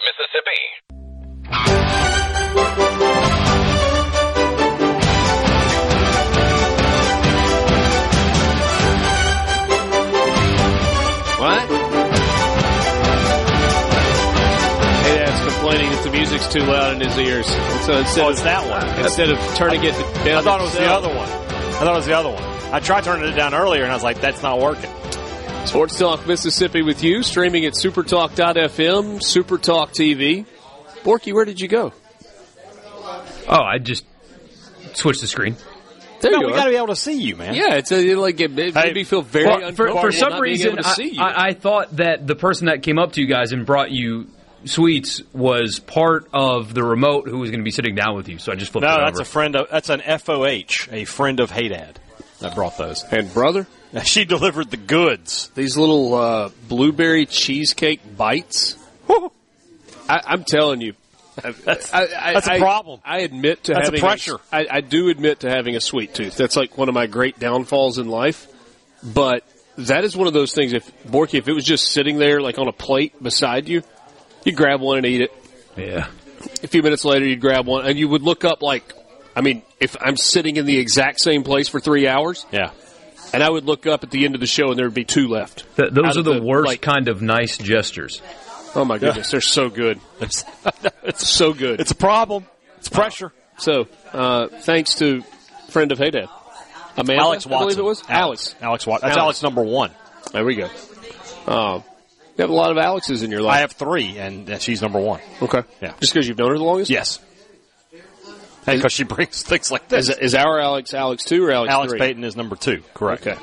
[2.76, 2.87] Mississippi.
[16.08, 17.48] The music's too loud in his ears.
[17.50, 19.06] And so instead oh, it's of, that one.
[19.06, 19.92] Instead of turning it
[20.24, 21.28] down, I thought it was the other one.
[21.28, 22.44] I thought it was the other one.
[22.74, 24.90] I tried turning it down earlier, and I was like, "That's not working."
[25.66, 30.46] Sports Talk Mississippi with you, streaming at supertalk.fm, Supertalk TV.
[31.04, 31.94] Borky, where did you go?
[33.50, 34.06] Oh, I just
[34.94, 35.56] switched the screen.
[36.20, 37.54] There no, we got to be able to see you, man.
[37.54, 40.40] Yeah, it's uh, a, like it made hey, me feel very well, for, for some
[40.42, 40.80] reason.
[40.84, 43.92] I, I, I, thought that the person that came up to you guys and brought
[43.92, 44.28] you
[44.66, 48.40] Sweets was part of the remote who was going to be sitting down with you.
[48.40, 48.84] So I just flipped.
[48.84, 51.96] No, that's a friend of that's an FOH, a friend of Haydad
[52.40, 53.04] that brought those.
[53.04, 53.68] And brother,
[54.04, 55.50] she delivered the goods.
[55.56, 58.76] These little uh, blueberry cheesecake bites.
[60.10, 60.94] I, am telling you,
[61.42, 63.02] that's, I, I, that's a problem.
[63.04, 64.38] I, admit to that's having a pressure.
[64.52, 66.36] A, I do admit to having a sweet tooth.
[66.36, 68.48] That's like one of my great downfalls in life.
[69.04, 69.44] But
[69.78, 70.74] that is one of those things.
[70.74, 73.84] If Borky, if it was just sitting there like on a plate beside you,
[74.48, 75.32] You grab one and eat it.
[75.76, 76.08] Yeah.
[76.64, 78.94] A few minutes later, you'd grab one, and you would look up like,
[79.36, 82.72] I mean, if I'm sitting in the exact same place for three hours, Yeah.
[83.34, 85.04] and I would look up at the end of the show, and there would be
[85.04, 85.66] two left.
[85.76, 88.22] Th- those are of the, worst like- kind of nice gestures.
[88.76, 90.00] oh my goodness, they're so good.
[90.22, 90.46] It's,
[91.04, 91.80] It's so good.
[91.82, 92.46] it's a problem.
[92.78, 93.34] It's pressure.
[93.58, 95.24] So, uh, thanks to
[95.70, 96.30] friend of Haydad,
[96.96, 97.54] Amanda, Alex Watson.
[97.54, 98.56] I believe it was Alex.
[98.62, 99.10] Alex Watson.
[99.10, 99.42] That's Alex.
[99.42, 99.92] Alex number one.
[100.32, 100.70] There we go.
[101.48, 101.84] Um,
[102.38, 103.56] you have a lot of Alexes in your life.
[103.56, 105.22] I have three, and she's number one.
[105.42, 105.64] okay.
[105.82, 105.94] Yeah.
[106.00, 106.92] Just because you've known her the longest.
[106.92, 107.20] Yes.
[108.66, 110.10] Because she brings things like this.
[110.10, 112.00] Is, is our Alex Alex two or Alex Alex three?
[112.00, 112.84] Payton is number two.
[112.94, 113.26] Correct.
[113.26, 113.40] Okay.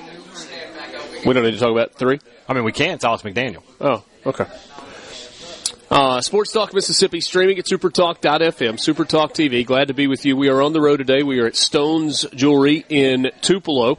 [1.27, 2.21] We don't need to talk about three.
[2.47, 2.91] I mean, we can.
[2.91, 3.63] It's Alex McDaniel.
[3.81, 4.47] Oh, okay.
[5.91, 9.65] Uh, Sports Talk Mississippi streaming at supertalk.fm, Supertalk TV.
[9.65, 10.37] Glad to be with you.
[10.37, 11.23] We are on the road today.
[11.23, 13.99] We are at Stone's Jewelry in Tupelo,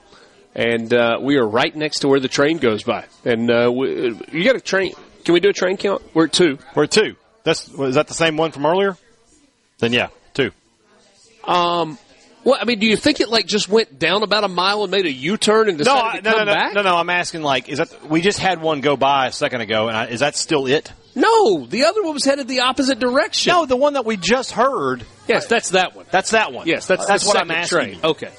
[0.56, 3.06] and uh, we are right next to where the train goes by.
[3.24, 4.94] And uh, we, you got a train?
[5.24, 6.02] Can we do a train count?
[6.14, 6.58] We're at two.
[6.76, 7.16] We're at two.
[7.44, 8.98] That's was that the same one from earlier?
[9.80, 10.52] Then yeah, two.
[11.44, 11.98] Um,
[12.44, 14.92] well, I mean, do you think it like just went down about a mile and
[14.92, 16.74] made a U-turn and No, decided I, to no, come no, no, back?
[16.76, 16.96] no, no.
[16.98, 19.98] I'm asking like, is that we just had one go by a second ago, and
[19.98, 20.92] I, is that still it?
[21.16, 23.52] No, the other one was headed the opposite direction.
[23.54, 25.04] No, the one that we just heard.
[25.28, 26.06] Yes, that's that one.
[26.12, 26.68] That's that one.
[26.68, 27.78] Yes, that's that's the what I'm asking.
[27.80, 28.00] train.
[28.04, 28.32] Okay.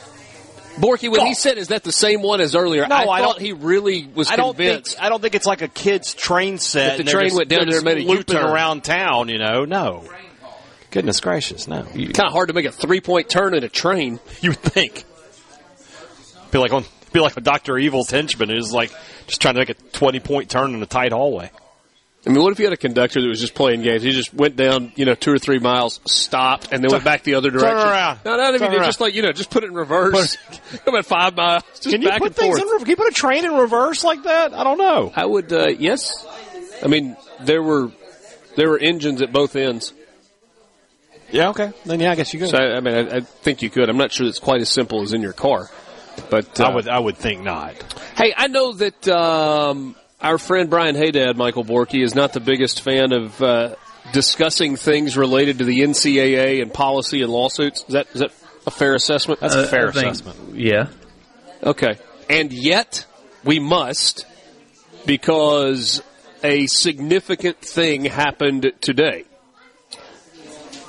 [0.76, 1.24] Borky, when Go.
[1.26, 3.52] he said, "Is that the same one as earlier?" No, I, I thought don't- he
[3.52, 5.02] really was I don't think convinced.
[5.02, 6.98] I don't think it's like a kid's train set.
[6.98, 8.44] That the train just- went down there and made a looping U-turn.
[8.50, 9.28] around town.
[9.28, 10.04] You know, no.
[10.90, 11.82] Goodness gracious, no.
[11.82, 14.18] Kind of hard to make a three-point turn in a train.
[14.40, 15.04] you would think.
[16.50, 16.84] Be like on.
[17.12, 18.92] Be like a Doctor Evil's henchman who's like
[19.26, 21.50] just trying to make a twenty point turn in a tight hallway.
[22.26, 24.02] I mean, what if you had a conductor that was just playing games?
[24.02, 27.22] He just went down, you know, two or three miles, stopped, and then went back
[27.22, 27.70] the other direction.
[27.70, 28.18] turn around.
[28.24, 30.36] No, not even just like you know, just put it in reverse.
[30.84, 32.72] Come at five miles, just Can you put things forth.
[32.72, 32.78] in?
[32.80, 34.52] Can you put a train in reverse like that?
[34.54, 35.12] I don't know.
[35.14, 36.26] I would, uh, yes.
[36.82, 37.92] I mean, there were
[38.56, 39.92] there were engines at both ends.
[41.30, 41.72] Yeah, okay.
[41.84, 42.50] Then yeah, I guess you could.
[42.50, 43.88] So I, I mean, I, I think you could.
[43.88, 45.70] I'm not sure it's quite as simple as in your car,
[46.28, 46.88] but uh, I would.
[46.88, 47.74] I would think not.
[48.16, 52.80] Hey, I know that um, our friend Brian Haydad, Michael Borky, is not the biggest
[52.82, 53.74] fan of uh,
[54.12, 57.80] discussing things related to the NCAA and policy and lawsuits.
[57.88, 58.32] Is that is that
[58.66, 59.40] a fair assessment?
[59.40, 60.56] That's Uh, a fair think- assessment.
[60.56, 60.88] Yeah.
[61.62, 61.98] Okay,
[62.28, 63.06] and yet
[63.44, 64.26] we must
[65.06, 66.02] because
[66.42, 69.24] a significant thing happened today.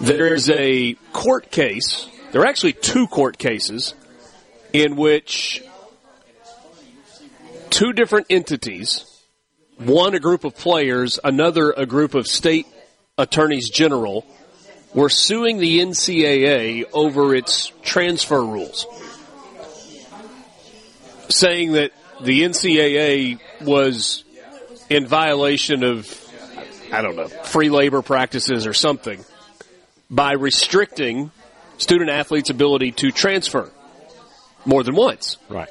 [0.01, 2.07] There's a court case.
[2.31, 3.93] There are actually two court cases
[4.73, 5.63] in which
[7.69, 9.05] two different entities,
[9.77, 12.67] one a group of players, another a group of state
[13.17, 14.25] attorneys general,
[14.93, 18.85] were suing the NCAA over its transfer rules,
[21.29, 24.23] saying that the NCAA was
[24.89, 26.09] in violation of,
[26.91, 29.23] I don't know, free labor practices or something
[30.09, 31.31] by restricting
[31.77, 33.69] student athletes' ability to transfer
[34.65, 35.37] more than once.
[35.49, 35.69] Right.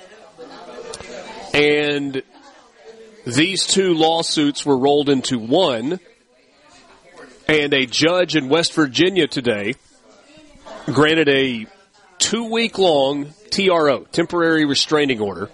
[1.53, 2.23] And
[3.27, 5.99] these two lawsuits were rolled into one,
[7.49, 9.75] and a judge in West Virginia today
[10.87, 11.67] granted a
[12.19, 15.51] two week long TRO, temporary restraining order,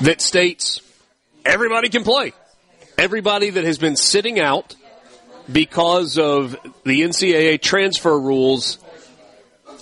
[0.00, 0.80] that states
[1.44, 2.32] everybody can play.
[2.96, 4.74] Everybody that has been sitting out
[5.50, 8.78] because of the NCAA transfer rules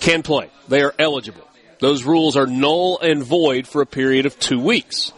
[0.01, 0.51] can play.
[0.66, 1.46] They are eligible.
[1.79, 5.12] Those rules are null and void for a period of two weeks.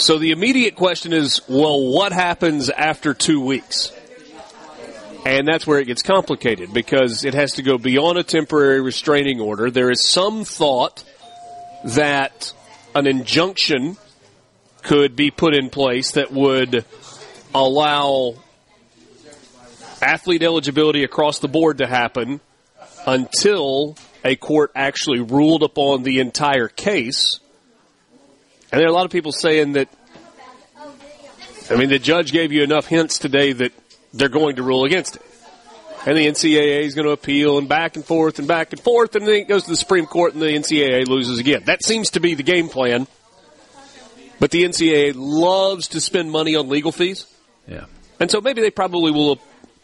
[0.00, 3.92] So the immediate question is, well, what happens after two weeks?
[5.26, 9.42] And that's where it gets complicated because it has to go beyond a temporary restraining
[9.42, 9.70] order.
[9.70, 11.04] There is some thought
[11.84, 12.54] that
[12.94, 13.98] an injunction
[14.80, 16.86] could be put in place that would
[17.54, 18.36] allow
[20.00, 22.40] athlete eligibility across the board to happen
[23.06, 27.38] until a court actually ruled upon the entire case.
[28.72, 29.88] And there are a lot of people saying that,
[31.70, 33.72] I mean, the judge gave you enough hints today that
[34.12, 35.22] they're going to rule against it.
[36.06, 39.16] And the NCAA is going to appeal and back and forth and back and forth,
[39.16, 41.62] and then it goes to the Supreme Court and the NCAA loses again.
[41.66, 43.06] That seems to be the game plan.
[44.38, 47.26] But the NCAA loves to spend money on legal fees.
[47.68, 47.84] Yeah.
[48.18, 49.38] And so maybe they probably will,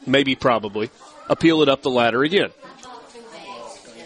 [0.07, 0.91] maybe probably,
[1.29, 2.51] appeal it up the ladder again.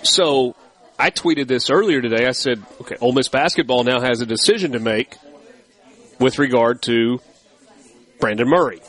[0.02, 0.56] So
[1.00, 2.26] I tweeted this earlier today.
[2.26, 5.16] I said, okay, Ole Miss basketball now has a decision to make
[6.18, 7.22] with regard to
[8.18, 8.80] Brandon Murray.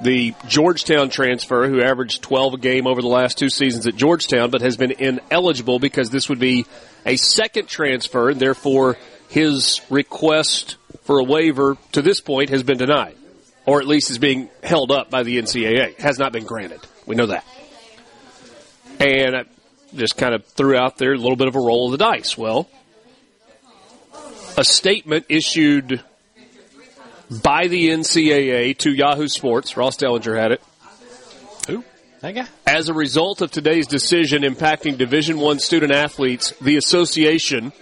[0.00, 4.50] The Georgetown transfer who averaged 12 a game over the last two seasons at Georgetown,
[4.50, 6.66] but has been ineligible because this would be
[7.04, 8.96] a second transfer, and therefore
[9.28, 13.16] his request for a waiver to this point has been denied.
[13.66, 15.98] or at least is being held up by the NCAA.
[15.98, 16.80] Has not been granted.
[17.06, 17.44] We know that.
[19.00, 19.46] And
[19.96, 22.36] just kind of threw out there a little bit of a roll of the dice.
[22.36, 22.68] Well,
[24.56, 26.02] a statement issued
[27.42, 30.62] by the NCAA to Yahoo Sports, Ross Dellenger had it,
[31.68, 31.84] Who?
[32.20, 32.46] That guy?
[32.66, 37.72] as a result of today's decision impacting Division One student athletes, the association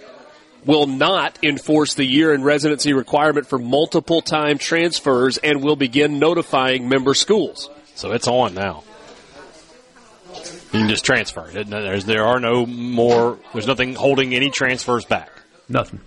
[0.65, 6.19] will not enforce the year in residency requirement for multiple time transfers and will begin
[6.19, 7.69] notifying member schools.
[7.95, 8.83] So it's on now.
[10.73, 11.47] You can just transfer.
[11.53, 11.69] it.
[11.69, 13.37] There's, there are no more.
[13.53, 15.29] There's nothing holding any transfers back.
[15.69, 15.99] Nothing.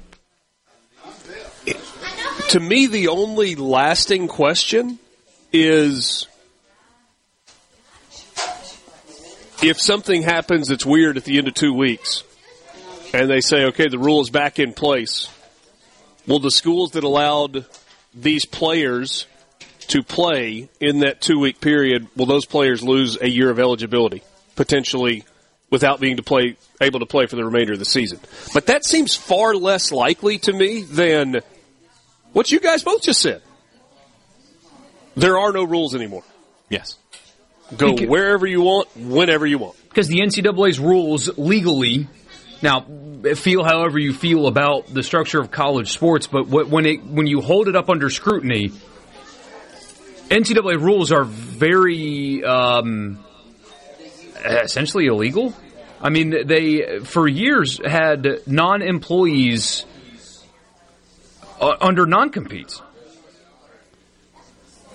[2.48, 4.98] To me, the only lasting question
[5.52, 6.26] is
[9.62, 12.24] if something happens that's weird at the end of two weeks
[13.14, 15.28] and they say, okay, the rule is back in place,
[16.26, 17.66] will the schools that allowed
[18.14, 19.26] these players
[19.88, 24.22] to play in that two week period, will those players lose a year of eligibility
[24.56, 25.24] potentially
[25.70, 28.18] without being to play able to play for the remainder of the season?
[28.52, 31.40] But that seems far less likely to me than
[32.32, 33.42] what you guys both just said.
[35.14, 36.24] There are no rules anymore.
[36.68, 36.98] Yes.
[37.76, 39.76] Go Because- wherever you want, whenever you want.
[39.88, 42.06] Because the NCAA's rules legally,
[42.62, 42.84] now
[43.34, 47.40] feel however you feel about the structure of college sports, but when it when you
[47.40, 48.72] hold it up under scrutiny,
[50.28, 53.24] NCAA rules are very um,
[54.44, 55.54] essentially illegal.
[56.00, 59.84] I mean, they for years had non-employees
[61.60, 62.82] uh, under non-competes.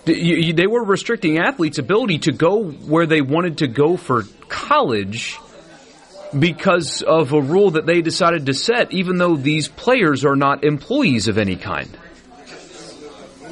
[0.05, 4.25] You- you- They were restricting athletes' ability to go where they wanted to go for
[4.47, 5.37] college
[6.37, 10.63] because of a rule that they decided to set, even though these players are not
[10.63, 11.89] employees of any kind.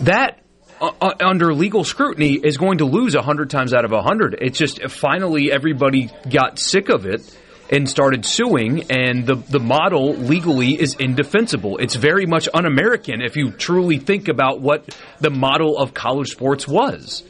[0.02, 0.40] That,
[0.82, 4.02] uh, uh, under legal scrutiny, is going to lose a hundred times out of a
[4.02, 4.38] hundred.
[4.42, 7.22] It's just finally everybody got sick of it
[7.70, 11.78] and started suing, and the the model legally is indefensible.
[11.78, 16.68] It's very much un-American if you truly think about what the model of college sports
[16.68, 17.24] was.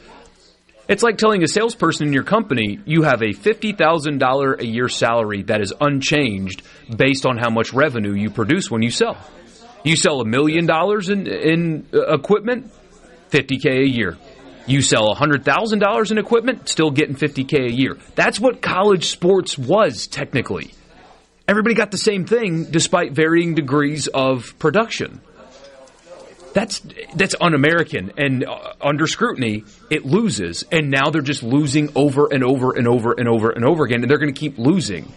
[0.90, 5.44] It's like telling a salesperson in your company you have a $50,000 a year salary
[5.44, 6.62] that is unchanged
[6.94, 9.16] based on how much revenue you produce when you sell.
[9.84, 12.72] You sell a million dollars in, in uh, equipment,
[13.30, 14.16] 50K a year.
[14.66, 17.98] You sell $100,000 in equipment, still getting 50K a year.
[18.14, 20.72] That's what college sports was technically.
[21.48, 25.20] Everybody got the same thing despite varying degrees of production.
[26.52, 26.80] That's
[27.14, 30.64] that's un-American, and uh, under scrutiny, it loses.
[30.70, 34.02] And now they're just losing over and over and over and over and over again,
[34.02, 35.12] and they're going to keep losing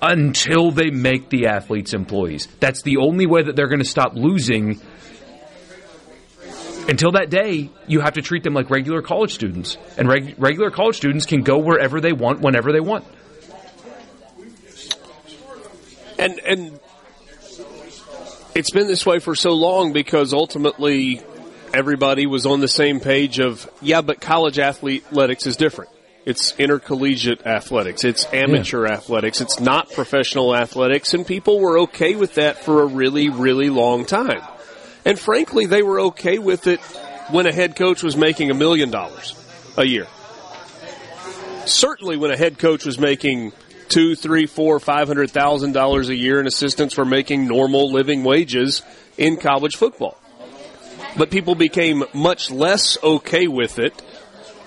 [0.00, 2.48] until they make the athletes employees.
[2.60, 4.80] That's the only way that they're going to stop losing.
[6.88, 10.70] Until that day, you have to treat them like regular college students, and reg- regular
[10.70, 13.04] college students can go wherever they want, whenever they want.
[16.18, 16.80] And and
[18.54, 21.20] it's been this way for so long because ultimately
[21.74, 25.90] everybody was on the same page of yeah, but college athletics is different.
[26.24, 28.02] It's intercollegiate athletics.
[28.02, 29.40] It's amateur athletics.
[29.40, 34.06] It's not professional athletics, and people were okay with that for a really, really long
[34.06, 34.42] time.
[35.08, 36.80] And frankly, they were okay with it
[37.30, 39.34] when a head coach was making a million dollars
[39.78, 40.06] a year.
[41.64, 43.52] Certainly, when a head coach was making
[43.88, 48.22] two, three, four, five hundred thousand dollars a year, and assistants were making normal living
[48.22, 48.82] wages
[49.16, 50.18] in college football.
[51.16, 53.98] But people became much less okay with it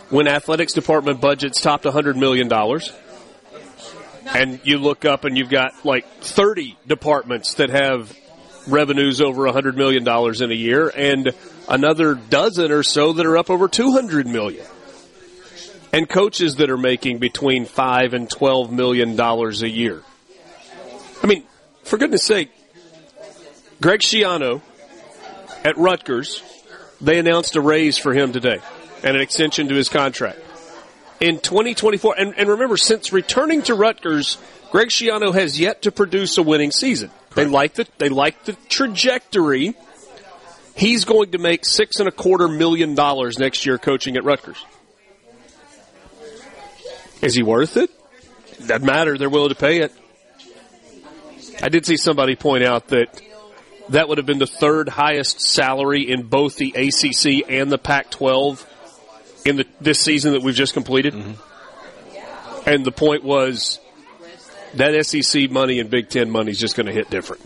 [0.10, 2.52] when athletics department budgets topped $100 million.
[4.26, 8.12] And you look up and you've got like 30 departments that have
[8.68, 11.32] revenues over $100 million in a year and
[11.68, 14.66] another dozen or so that are up over 200 million.
[15.94, 20.02] And coaches that are making between 5 and 12 million dollars a year.
[21.22, 21.44] I mean,
[21.84, 22.50] for goodness sake,
[23.82, 24.62] Greg Schiano
[25.66, 26.42] at Rutgers,
[27.02, 28.60] they announced a raise for him today
[29.04, 30.40] and an extension to his contract.
[31.20, 34.38] In 2024, and, and remember, since returning to Rutgers,
[34.72, 37.12] Greg Schiano has yet to produce a winning season.
[37.36, 39.76] They like the they like the trajectory.
[40.76, 44.64] He's going to make six and a quarter million dollars next year coaching at Rutgers.
[47.22, 47.90] Is he worth it?
[48.66, 49.18] Doesn't matter.
[49.18, 49.94] They're willing to pay it.
[51.62, 53.22] I did see somebody point out that
[53.90, 58.66] that would have been the third highest salary in both the ACC and the Pac-12
[59.46, 61.14] in the, this season that we've just completed.
[61.14, 62.70] Mm-hmm.
[62.70, 63.81] And the point was
[64.76, 67.42] that SEC money and Big Ten money is just going to hit different.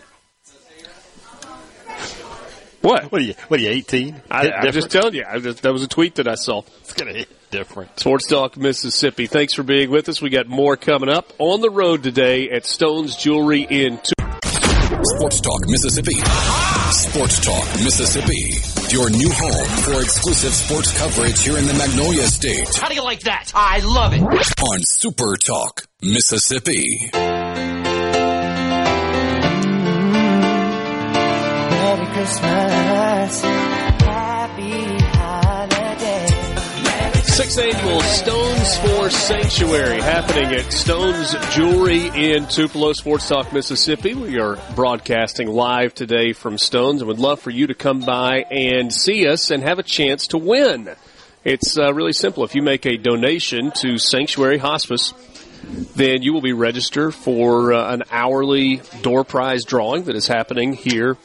[2.82, 3.10] What?
[3.10, 3.34] What are you?
[3.48, 3.70] What are you?
[3.70, 4.22] Eighteen?
[4.30, 5.24] I, I'm just telling you.
[5.28, 6.62] I just, that was a tweet that I saw.
[6.82, 7.98] It's gonna hit different.
[7.98, 9.26] Sports Talk Mississippi.
[9.26, 10.22] Thanks for being with us.
[10.22, 13.98] We got more coming up on the road today at Stone's Jewelry in.
[13.98, 14.12] Two-
[15.02, 16.14] Sports Talk Mississippi.
[16.92, 18.75] Sports Talk Mississippi.
[18.90, 22.76] Your new home for exclusive sports coverage here in the Magnolia State.
[22.76, 23.50] How do you like that?
[23.54, 24.22] I love it.
[24.22, 27.10] On Super Talk Mississippi.
[27.12, 27.46] Mmm.
[31.70, 33.75] Merry Christmas.
[37.36, 44.14] Sixth annual Stones for Sanctuary happening at Stones Jewelry in Tupelo, Sports Talk, Mississippi.
[44.14, 48.46] We are broadcasting live today from Stones and would love for you to come by
[48.50, 50.88] and see us and have a chance to win.
[51.44, 52.42] It's uh, really simple.
[52.42, 55.12] If you make a donation to Sanctuary Hospice,
[55.94, 60.72] then you will be registered for uh, an hourly door prize drawing that is happening
[60.72, 61.18] here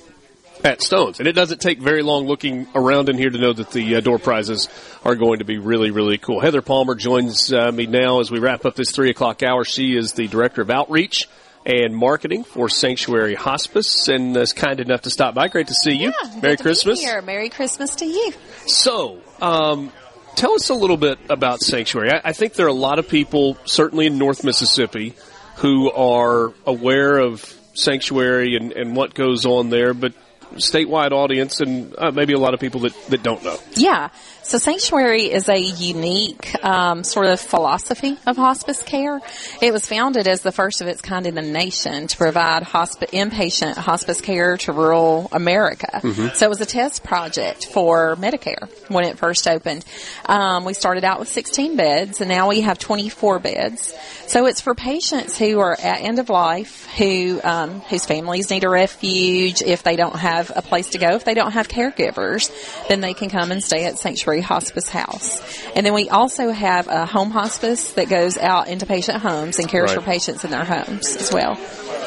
[0.64, 1.20] at Stones.
[1.20, 4.02] And it doesn't take very long looking around in here to know that the uh,
[4.02, 4.70] door prizes
[5.04, 6.40] are going to be really, really cool.
[6.40, 9.64] Heather Palmer joins uh, me now as we wrap up this three o'clock hour.
[9.64, 11.28] She is the director of outreach
[11.66, 15.48] and marketing for Sanctuary Hospice and is kind enough to stop by.
[15.48, 16.14] Great to see you.
[16.42, 17.00] Merry Christmas.
[17.00, 17.22] Here.
[17.22, 18.34] Merry Christmas to you.
[18.66, 19.92] So, um,
[20.36, 22.12] tell us a little bit about Sanctuary.
[22.12, 25.14] I, I think there are a lot of people, certainly in North Mississippi,
[25.58, 27.42] who are aware of
[27.74, 30.14] Sanctuary and, and what goes on there, but
[30.56, 33.58] statewide audience and uh, maybe a lot of people that, that don't know.
[33.76, 34.10] Yeah.
[34.44, 39.22] So Sanctuary is a unique um, sort of philosophy of hospice care.
[39.62, 43.10] It was founded as the first of its kind in the nation to provide hospi-
[43.12, 46.02] inpatient hospice care to rural America.
[46.04, 46.36] Mhm.
[46.36, 49.86] So it was a test project for Medicare when it first opened.
[50.26, 53.94] Um, we started out with 16 beds, and now we have 24 beds.
[54.28, 58.64] So it's for patients who are at end of life, who um, whose families need
[58.66, 59.62] a refuge.
[59.62, 62.50] If they don't have a place to go, if they don't have caregivers,
[62.88, 65.42] then they can come and stay at Sanctuary Hospice House.
[65.76, 69.68] And then we also have a home hospice that goes out into patient homes and
[69.70, 70.00] cares Right.
[70.00, 71.58] for patients in their homes as well.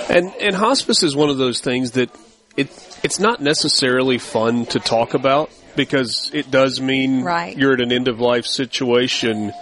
[0.09, 2.11] And and hospice is one of those things that
[2.57, 2.69] it
[3.03, 7.57] it's not necessarily fun to talk about because it does mean Right.
[7.57, 9.53] you're at an end of life situation,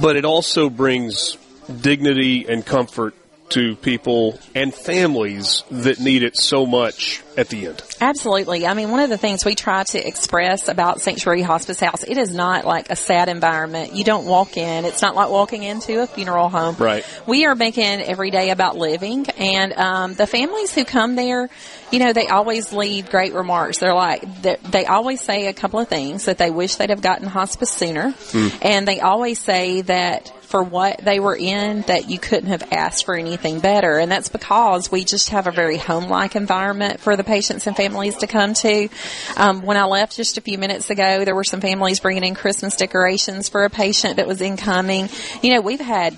[0.00, 1.36] but it also brings
[1.80, 3.14] dignity and comfort
[3.50, 7.82] to people and families that need it so much at the end.
[8.00, 8.66] Absolutely.
[8.66, 12.18] I mean, one of the things we try to express about Sanctuary Hospice House, it
[12.18, 13.94] is not like a sad environment.
[13.94, 14.84] You don't walk in.
[14.84, 16.76] It's not like walking into a funeral home.
[16.78, 17.04] Right.
[17.26, 21.48] We are making every day about living, and um, the families who come there,
[21.90, 23.78] you know, they always leave great remarks.
[23.78, 27.02] They're like, they they always say a couple of things that they wish they'd have
[27.02, 28.14] gotten hospice sooner,
[28.62, 33.04] and they always say that for what they were in that you couldn't have asked
[33.04, 33.98] for anything better.
[33.98, 38.16] And that's because we just have a very home-like environment for the patients and families
[38.18, 38.88] to come to.
[39.36, 42.34] Um, when i left just a few minutes ago there were some families bringing in
[42.34, 45.08] christmas decorations for a patient that was incoming.
[45.42, 46.16] You know we've had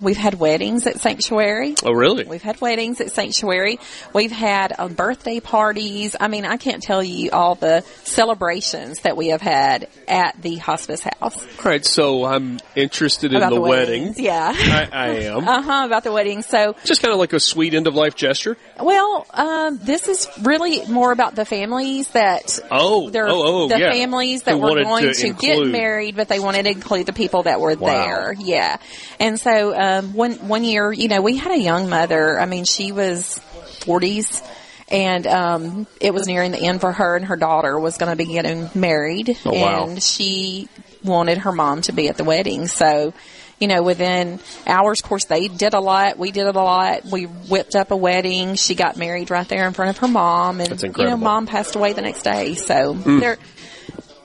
[0.00, 1.74] We've had weddings at Sanctuary.
[1.84, 2.24] Oh, really?
[2.24, 3.78] We've had weddings at Sanctuary.
[4.14, 6.16] We've had uh, birthday parties.
[6.18, 10.56] I mean, I can't tell you all the celebrations that we have had at the
[10.56, 11.42] hospice house.
[11.42, 14.02] All right, so I'm interested in About the, the wedding.
[14.08, 14.52] weddings, yeah.
[14.56, 15.46] I, I am.
[15.50, 15.82] Uh huh.
[15.86, 16.42] About the wedding.
[16.42, 18.56] So, Just kind of like a sweet end of life gesture.
[18.80, 22.58] well, um, this is really more about the families that.
[22.70, 23.92] Oh, they're oh, oh, the yeah.
[23.92, 27.12] families that Who were going to to, get married, but they wanted to include the
[27.12, 27.90] people that were Wow.
[27.92, 28.32] there.
[28.38, 28.76] Yeah,
[29.18, 32.38] and so um, one one year, you know, we had a young mother.
[32.40, 33.38] I mean, she was
[33.84, 34.42] forties.
[34.92, 38.16] And um, it was nearing the end for her, and her daughter was going to
[38.16, 39.84] be getting married, Oh, wow.
[39.84, 40.68] and she
[41.04, 42.66] wanted her mom to be at the wedding.
[42.66, 43.14] So,
[43.60, 46.18] you know, within hours, of course, they did a lot.
[46.18, 47.04] We did a lot.
[47.04, 48.56] We whipped up a wedding.
[48.56, 51.76] She got married right there in front of her mom, and you know, mom passed
[51.76, 52.54] away the next day.
[52.56, 53.20] So Mm.
[53.20, 53.38] there.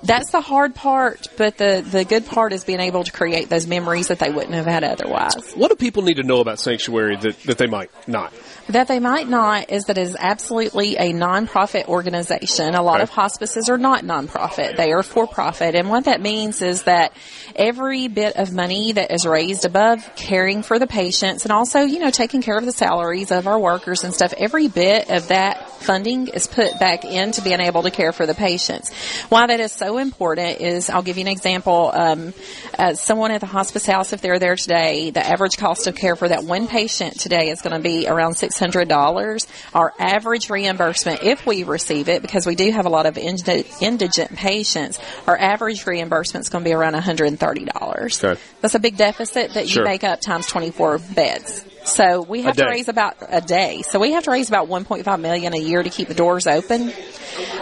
[0.06, 3.66] That's the hard part, but the the good part is being able to create those
[3.66, 5.54] memories that they wouldn't have had otherwise.
[5.56, 8.32] What do people need to know about Sanctuary that, that they might not?
[8.70, 12.74] That they might not is that it is absolutely a nonprofit organization.
[12.74, 13.04] A lot Okay.
[13.04, 14.76] of hospices are not nonprofit.
[14.76, 15.76] They are for profit.
[15.76, 17.14] And what that means is that
[17.56, 22.00] every bit of money that is raised above caring for the patients and also, you
[22.00, 25.70] know, taking care of the salaries of our workers and stuff, every bit of that
[25.82, 28.92] funding is put back into being able to care for the patients.
[29.30, 31.92] Why that is so important is I'll give you an example.
[31.94, 32.34] Um,
[32.80, 36.16] uh, someone at the hospice house, if they're there today, the average cost of care
[36.16, 39.48] for that one patient today is going to be around $600.
[39.74, 43.66] Our average reimbursement, if we receive it, because we do have a lot of indi-
[43.82, 48.24] indigent patients, our average reimbursement is going to be around $130.
[48.24, 48.42] Okay.
[48.62, 49.84] That's a big deficit that you Sure.
[49.84, 51.66] make up times 24 beds.
[51.86, 53.82] So we have to raise about a day.
[53.84, 56.92] So we have to raise about 1.5 million a year to keep the doors open.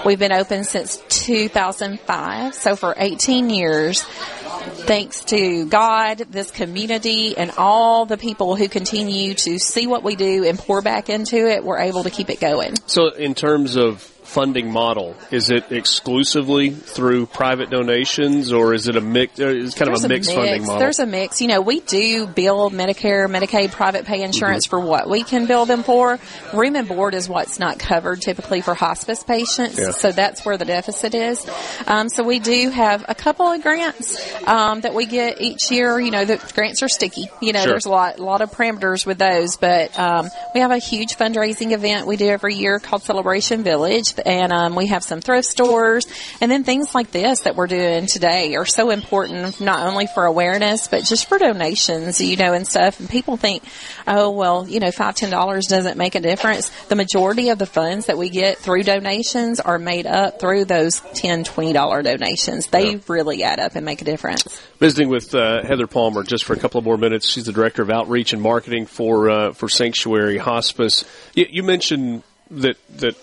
[0.06, 2.56] We've been open since 2005.
[2.56, 9.34] So for 18 years, thanks to God, this community, and all the people who continue
[9.34, 12.40] to see what we do and pour back into it, we're able to keep it
[12.40, 12.76] going.
[12.88, 18.96] So, in terms of funding model, is it exclusively through private donations, or is it
[18.96, 19.40] a mix?
[19.40, 20.80] It's kind There's of a mixed funding model.
[20.80, 21.40] There's a mix.
[21.42, 25.66] You know, we do bill Medicare, Medicaid, private pay insurance for what we can bill
[25.66, 26.20] them for.
[26.54, 29.78] Room and board is what's not covered typically for hospice patients.
[29.80, 29.92] Yeah.
[29.92, 31.48] So that's where the deficit is.
[31.88, 34.18] Um, so we do have a couple of grants
[34.48, 36.00] um, that we get each year.
[36.00, 37.30] You know, the grants are sticky.
[37.42, 37.72] You know, Sure.
[37.74, 41.16] there's a lot, a lot of parameters with those, but um, we have a huge
[41.18, 45.48] fundraising event we do every year called Celebration Village, and um, we have some thrift
[45.48, 46.06] stores,
[46.42, 50.26] and then things like this that we're doing today are so important not only for
[50.26, 53.00] awareness but just for donations, you know, and stuff.
[53.00, 53.64] And people think,
[54.08, 56.70] oh well, you know, five ten dollars doesn't make a difference.
[56.88, 61.02] The majority of the funds that we get through donations are made up through those
[61.14, 62.68] ten twenty dollar donations.
[62.68, 64.62] They really add up and make a difference.
[64.80, 67.30] Visiting with uh, Heather Palmer just for a couple of more minutes.
[67.30, 71.06] She's the director of outreach and marketing for uh, for Sanctuary Hospice.
[71.34, 73.16] You, you mentioned that that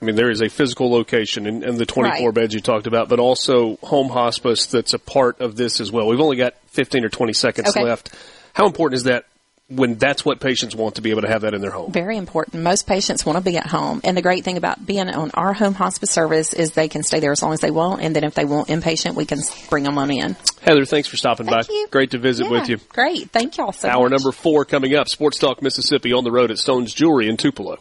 [0.00, 2.34] I mean there is a physical location and, and the 24 Right.
[2.34, 6.06] beds you talked about, but also home hospice that's a part of this as well.
[6.08, 7.82] We've only got 15 or 20 seconds Okay.
[7.84, 8.10] left.
[8.52, 9.24] How important is that
[9.68, 11.90] when that's what patients want to be able to have that in their home?
[11.90, 12.62] Very important.
[12.62, 14.00] Most patients want to be at home.
[14.04, 17.18] And the great thing about being on our home hospice service is they can stay
[17.18, 18.00] there as long as they want.
[18.02, 20.36] And then if they want inpatient, we can bring them on in.
[20.62, 21.62] Heather, thanks for stopping by.
[21.68, 21.88] You.
[21.90, 22.76] Great to visit with you.
[22.90, 23.30] Great.
[23.32, 24.12] Thank y'all so Hour much.
[24.12, 25.08] number four coming up.
[25.08, 27.78] Sports Talk Mississippi on the road at Stone's Jewelry in Tupelo.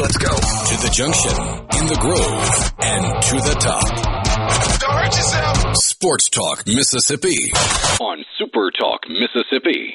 [0.01, 1.37] Let's go to the junction,
[1.79, 3.87] in the grove, and to the top.
[4.81, 5.77] Don't hurt yourself.
[5.77, 7.53] Sports Talk Mississippi
[8.01, 9.95] on Super Talk Mississippi.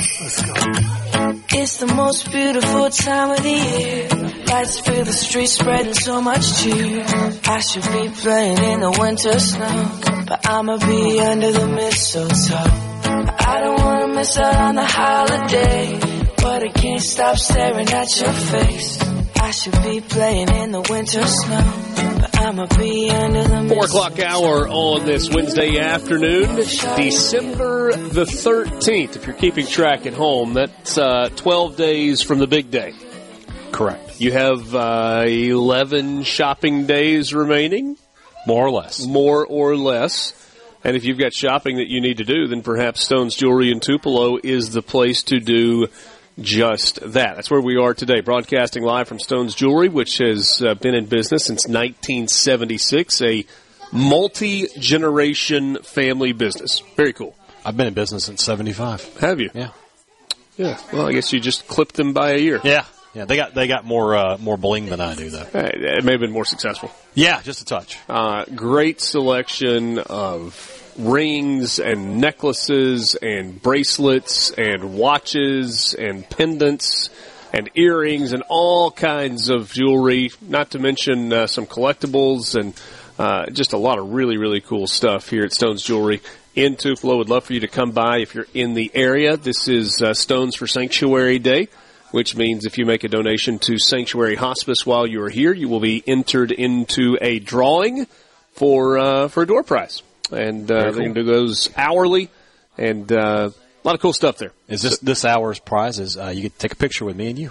[0.00, 4.08] It's the most beautiful time of the year.
[4.46, 7.04] Lights fill the streets, spreading so much cheer.
[7.04, 12.70] I should be playing in the winter snow, but I'ma be under the mistletoe.
[13.38, 15.98] I don't wanna miss out on the holiday,
[16.36, 18.98] but I can't stop staring at your face.
[19.40, 24.18] I should be playing in the winter snow, but I'ma be under the Four o'clock
[24.18, 29.16] hour on this Wednesday afternoon, December the 13th.
[29.16, 32.94] If you're keeping track at home, that's uh, 12 days from the big day.
[33.72, 34.20] Correct.
[34.20, 37.96] You have uh, 11 shopping days remaining.
[38.46, 39.04] More or less.
[39.04, 40.32] More or less.
[40.84, 43.80] And if you've got shopping that you need to do, then perhaps Stone's Jewelry in
[43.80, 45.88] Tupelo is the place to do
[46.40, 47.36] just that.
[47.36, 51.06] That's where we are today, broadcasting live from Stone's Jewelry, which has uh, been in
[51.06, 53.44] business since 1976, a
[53.92, 56.82] multi-generation family business.
[56.96, 57.34] Very cool.
[57.64, 59.16] I've been in business since 75.
[59.18, 59.50] Have you?
[59.54, 59.70] Yeah.
[60.56, 60.78] Yeah.
[60.92, 62.60] Well, I guess you just clipped them by a year.
[62.64, 62.84] Yeah.
[63.14, 65.40] Yeah, they got they got more uh, more bling than I do though.
[65.40, 66.90] Uh, It may have been more successful.
[67.14, 67.98] Yeah, just a touch.
[68.06, 77.08] Uh, great selection of rings and necklaces and bracelets and watches and pendants
[77.52, 82.74] and earrings and all kinds of jewelry, not to mention uh, some collectibles and
[83.18, 86.20] uh, just a lot of really, really cool stuff here at Stone's Jewelry
[86.54, 87.16] in Tupelo.
[87.18, 89.36] Would love for you to come by if you're in the area.
[89.36, 91.68] This is uh, Stones for Sanctuary Day
[92.10, 95.68] which means if you make a donation to Sanctuary Hospice while you are here, you
[95.68, 98.06] will be entered into a drawing
[98.52, 102.28] for uh, for a door prize, and uh, they can do those hourly,
[102.76, 104.52] and uh, a lot of cool stuff there.
[104.68, 105.98] Is this this hour's prize?
[105.98, 107.50] Is uh, you get to take a picture with me and you?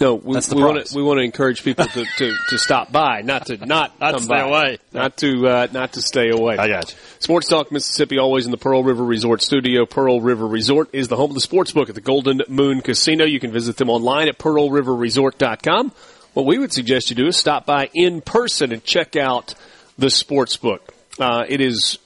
[0.00, 0.90] No, we, That's the we want prize.
[0.90, 4.08] to we want to encourage people to, to, to stop by, not to not Not
[4.08, 4.40] to come stay by.
[4.40, 4.78] away.
[4.92, 6.56] not to uh, not to stay away.
[6.56, 6.96] I got you.
[7.20, 9.86] Sports Talk Mississippi, always in the Pearl River Resort studio.
[9.86, 13.24] Pearl River Resort is the home of the sports book at the Golden Moon Casino.
[13.24, 15.92] You can visit them online at pearlriverresort.com.
[16.34, 19.54] What we would suggest you do is stop by in person and check out
[19.98, 20.94] the sports book.
[21.18, 21.98] Uh, it is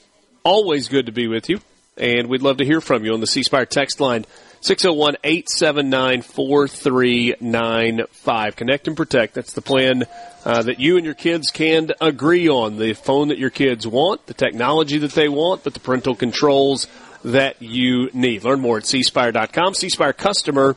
[0.45, 1.61] always good to be with you,
[1.97, 4.25] and we'd love to hear from you on the C Spire text line
[4.61, 8.57] 601 879 4395.
[8.57, 9.35] Connect and protect.
[9.35, 10.05] That's the plan
[10.45, 12.79] uh, that you and your kids can agree on.
[12.79, 16.89] The phone that your kids want, the technology that they want, but the parental controls
[17.25, 18.45] that you need.
[18.45, 19.75] Learn more at cspire.com.
[19.75, 20.77] C Spire customer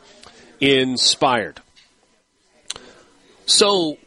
[0.60, 1.60] inspired.
[3.46, 3.98] So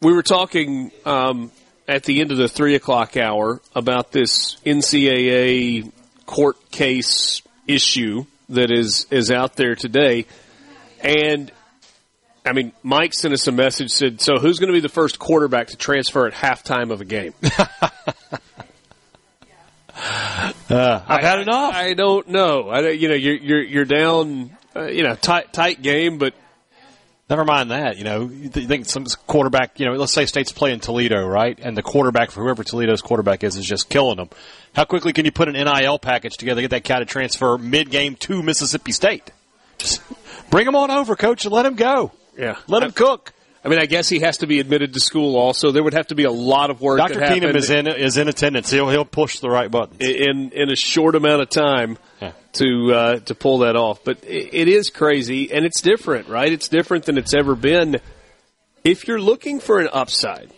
[0.00, 1.50] we were talking um,
[1.88, 5.92] at the end of the three o'clock hour about this NCAA
[6.26, 10.26] court case issue that is is out there today,
[11.00, 11.50] and
[12.44, 15.18] I mean, Mike sent us a message said, "So who's going to be the first
[15.18, 17.34] quarterback to transfer at halftime of a game?"
[20.68, 21.74] Uh, I've had enough.
[21.74, 22.68] I don't know.
[22.68, 24.50] I, you know, you're you're, you're down.
[24.74, 26.34] Uh, you know, tight tight game, but
[27.28, 27.96] Never mind that.
[27.98, 29.80] You know, you th- think some quarterback.
[29.80, 31.58] You know, let's say State's playing Toledo, right?
[31.60, 34.30] And the quarterback for whoever Toledo's quarterback is is just killing them.
[34.74, 37.90] How quickly can you put an NIL package together, get that guy to transfer mid
[37.90, 39.32] game to Mississippi State?
[39.78, 40.00] Just
[40.50, 42.12] bring him on over, coach, and let him go.
[42.38, 43.32] yeah, Let him cook.
[43.66, 45.36] I mean, I guess he has to be admitted to school.
[45.36, 46.98] Also, there would have to be a lot of work.
[46.98, 47.18] Dr.
[47.18, 48.70] that Keenum is in is in attendance.
[48.70, 50.00] He'll he'll push the right buttons.
[50.00, 52.30] in in a short amount of time Yeah.
[52.52, 54.04] to uh, to pull that off.
[54.04, 56.52] But it, it is crazy, and it's different, right?
[56.52, 58.00] It's different than it's ever been.
[58.84, 60.48] If you're looking for an upside,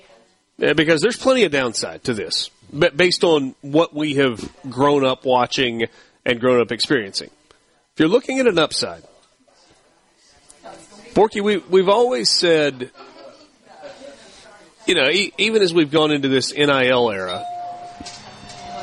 [0.63, 5.07] uh, because there's plenty of downside to this, but based on what we have grown
[5.07, 5.87] up watching
[6.27, 7.31] and grown up experiencing.
[7.95, 9.03] If you're looking at an upside,
[11.19, 12.93] Borky, we we've always said,
[14.87, 17.45] you know, e- even as we've gone into this NIL era,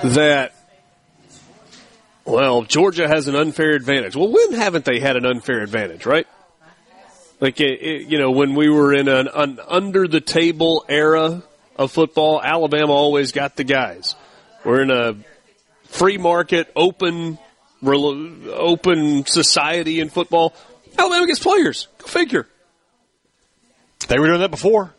[0.04, 0.52] that
[2.26, 4.18] well, Georgia has an unfair advantage.
[4.18, 6.28] Well, when haven't they had an unfair advantage, right?
[7.40, 11.42] Like, it, it- you know, when we were in an, an under the table era
[11.78, 14.14] of football, Alabama always got the guys.
[14.66, 15.16] We're in a
[15.86, 17.38] free market, open,
[17.82, 20.54] open society in football.
[20.98, 21.88] Alabama gets players.
[22.06, 22.48] Go figure.
[24.08, 24.94] They were doing that before.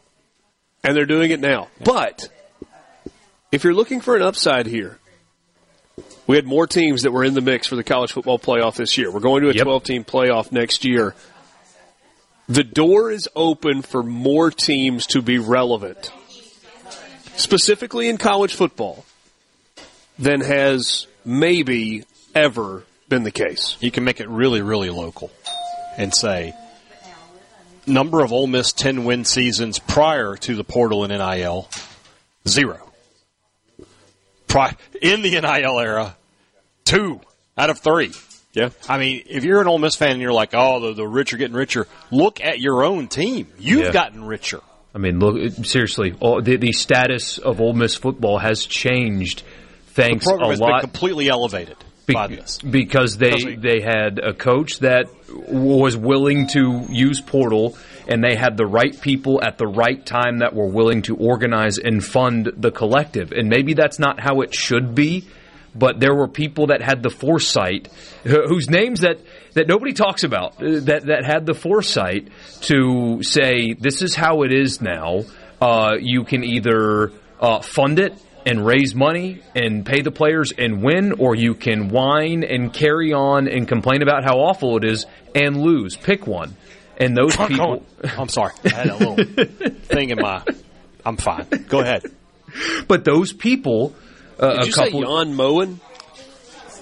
[0.83, 1.69] And they're doing it now.
[1.83, 2.29] But
[3.51, 4.99] if you're looking for an upside here,
[6.27, 8.99] we had more teams that were in the mix for the college football playoff this
[8.99, 9.11] year.
[9.11, 11.15] We're going to a 12 team playoff next year.
[12.49, 16.13] The door is open for more teams to be relevant,
[17.37, 19.05] specifically in college football,
[20.19, 22.05] than has maybe
[22.35, 23.77] ever been the case.
[23.81, 25.33] You can make it really, really local
[25.97, 26.55] and say
[27.87, 31.69] number of Ole Miss 10 win seasons prior to the portal and NIL,
[32.47, 32.93] zero.
[34.49, 36.17] Pri- in the NIL era,
[36.85, 37.21] two
[37.59, 38.13] out of three.
[38.53, 38.71] Yeah.
[38.89, 41.35] I mean, if you're an Ole Miss fan and you're like, oh, the, the rich
[41.35, 43.49] are getting richer, look at your own team.
[43.59, 43.93] You've Yeah.
[43.93, 44.61] gotten richer.
[44.95, 46.15] I mean, look seriously.
[46.21, 49.43] All, the, the status of Ole Miss football has changed
[49.89, 51.77] thanks the program a has lot been completely elevated
[52.07, 52.29] be- by
[52.71, 55.07] because they Because they- they had a coach that
[55.49, 57.77] was willing to use portal,
[58.09, 61.79] and they had the right people at the right time that were willing to organize
[61.79, 63.33] and fund the collective.
[63.33, 65.25] And maybe that's not how it should be,
[65.75, 67.89] but there were people that had the foresight,
[68.25, 69.19] whose names that
[69.55, 72.29] that nobody talks about, uh, that that had the foresight
[72.63, 75.25] to say this is how it is now.
[75.61, 78.15] Uh, you can either uh, fund it
[78.47, 83.13] and raise money and pay the players and win, or you can whine and carry
[83.13, 85.97] on and complain about how awful it is and lose.
[85.97, 86.57] Pick one.
[86.97, 87.67] And those I'm people.
[87.67, 87.85] going-
[88.19, 88.53] I'm sorry.
[88.65, 89.17] I had a little
[89.81, 90.43] thing in my.
[91.05, 91.47] I'm fine.
[91.69, 92.05] Go ahead.
[92.89, 93.95] But those people.
[94.39, 95.81] Uh, Did a you couple, say Jan Moen?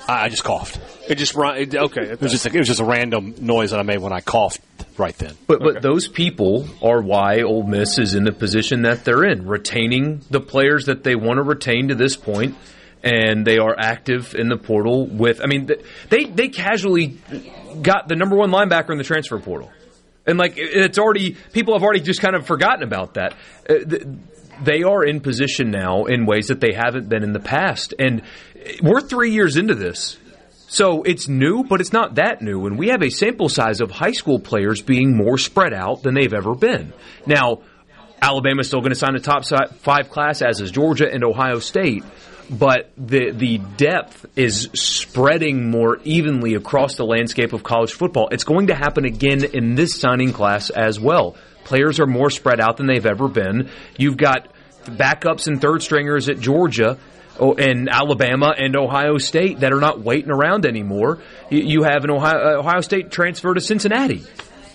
[0.09, 0.79] I, I just coughed.
[1.09, 2.03] It just ri- okay.
[2.03, 4.21] It was just a, it was just a random noise that I made when I
[4.21, 4.61] coughed
[4.99, 5.37] right then.
[5.47, 9.47] But but those people are why Ole Miss is in the position that they're in,
[9.47, 12.55] retaining the players that they want to retain to this point,
[13.03, 15.07] and they are active in the portal.
[15.07, 15.69] With I mean,
[16.11, 17.19] they they casually
[17.83, 19.71] got the number one linebacker in the transfer portal,
[20.27, 23.35] and like it's already people have already just kind of forgotten about that.
[23.69, 23.75] Uh,
[24.63, 28.23] They are in position now in ways that they haven't been in the past, and
[28.83, 30.19] we're three years into this.
[30.69, 32.67] So it's new, but it's not that new.
[32.67, 36.15] And we have a sample size of high school players being more spread out than
[36.15, 36.93] they've ever been.
[37.27, 37.61] Now,
[38.21, 42.05] Alabama's still going to sign a top five class, as is Georgia and Ohio State.
[42.51, 48.29] But the the depth is spreading more evenly across the landscape of college football.
[48.33, 51.37] It's going to happen again in this signing class as well.
[51.65, 53.71] Players are more spread out than they've ever been.
[53.97, 54.49] You've got
[54.85, 56.99] backups and third stringers at Georgia
[57.39, 61.21] oh, and Alabama and Ohio State that are not waiting around anymore.
[61.51, 64.23] You, have an Ohio, uh, Ohio State transfer to Cincinnati.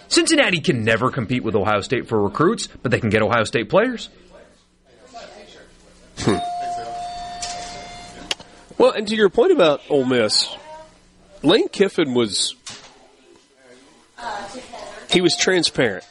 [0.07, 3.70] Cincinnati can never compete with Ohio State for recruits, but they can get Ohio State
[3.70, 4.10] players.
[8.78, 10.55] Well, and to your point about Ole Miss,
[11.43, 12.55] Lane Kiffin was
[15.10, 16.05] he was transparent.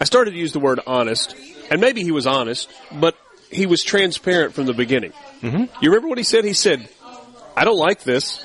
[0.00, 1.36] I started to use the word honest,
[1.70, 3.16] and maybe he was honest, but
[3.50, 5.12] he was transparent from the beginning.
[5.40, 5.64] Mm-hmm.
[5.82, 6.44] You remember what he said?
[6.44, 6.88] He said,
[7.56, 8.44] "I don't like this.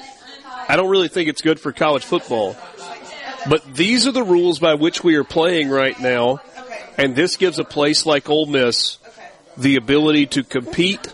[0.68, 2.56] I don't really think it's good for college football,
[3.50, 6.42] but these are the rules by which we are playing right now,
[6.98, 8.98] and this gives a place like Ole Miss
[9.58, 11.12] the ability to compete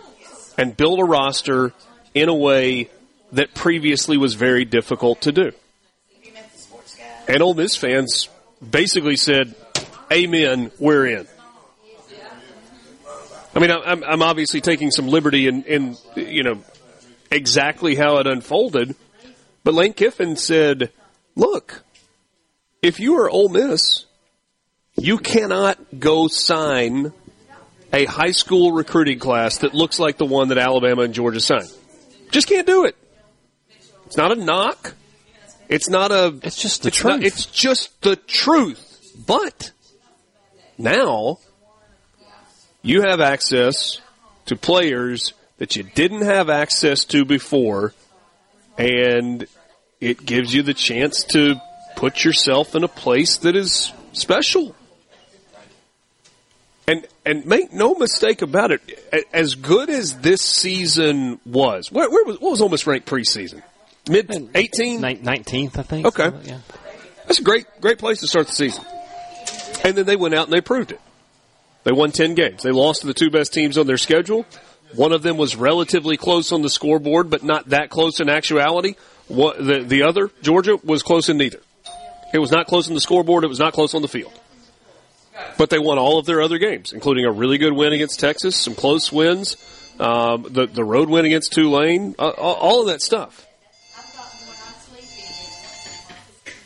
[0.57, 1.73] and build a roster
[2.13, 2.89] in a way
[3.31, 5.51] that previously was very difficult to do.
[7.27, 8.29] And Ole Miss fans
[8.67, 9.55] basically said,
[10.11, 11.27] "Amen, we're in."
[13.56, 16.62] I mean, I'm, I'm obviously taking some liberty in, in, you know,
[17.32, 18.95] exactly how it unfolded,
[19.64, 20.91] but Lane Kiffin said,
[21.36, 21.84] "Look,
[22.82, 24.06] if you are Ole Miss,
[24.97, 27.14] you cannot go sign
[27.93, 31.72] a high school recruiting class that looks like the one that Alabama and Georgia signed.
[32.32, 32.97] Just can't do it.
[34.06, 34.93] It's not a knock.
[35.70, 36.38] It's not a.
[36.43, 37.14] It's just the it's truth.
[37.14, 39.14] not- it's just the truth.
[39.26, 39.72] But
[40.78, 41.39] now
[42.86, 43.99] you have access
[44.45, 47.93] to players that you didn't have access to before,
[48.77, 49.47] and
[49.99, 51.55] it gives you the chance to
[51.95, 54.75] put yourself in a place that is special.
[56.88, 62.23] And and make no mistake about it, as good as this season was, where, where
[62.25, 63.63] was what was almost ranked preseason?
[64.07, 65.01] Mid 18?
[65.01, 66.05] 19th, I think.
[66.05, 66.31] Okay.
[66.43, 66.59] Yeah.
[67.25, 68.86] That's a great, great place to start the season.
[69.83, 71.01] And then they went out and they proved it.
[71.86, 72.63] They won 10 games.
[72.63, 74.45] They lost to the two best teams on their schedule.
[74.93, 78.95] One of them was relatively close on the scoreboard, but not that close in actuality.
[79.27, 81.59] What, the, the other, Georgia, was close in neither.
[82.33, 83.43] It was not close on the scoreboard.
[83.43, 84.33] It was not close on the field.
[85.57, 88.55] But they won all of their other games, including a really good win against Texas,
[88.55, 89.57] some close wins,
[89.99, 93.45] um, the, the road win against Tulane, uh, all of that stuff.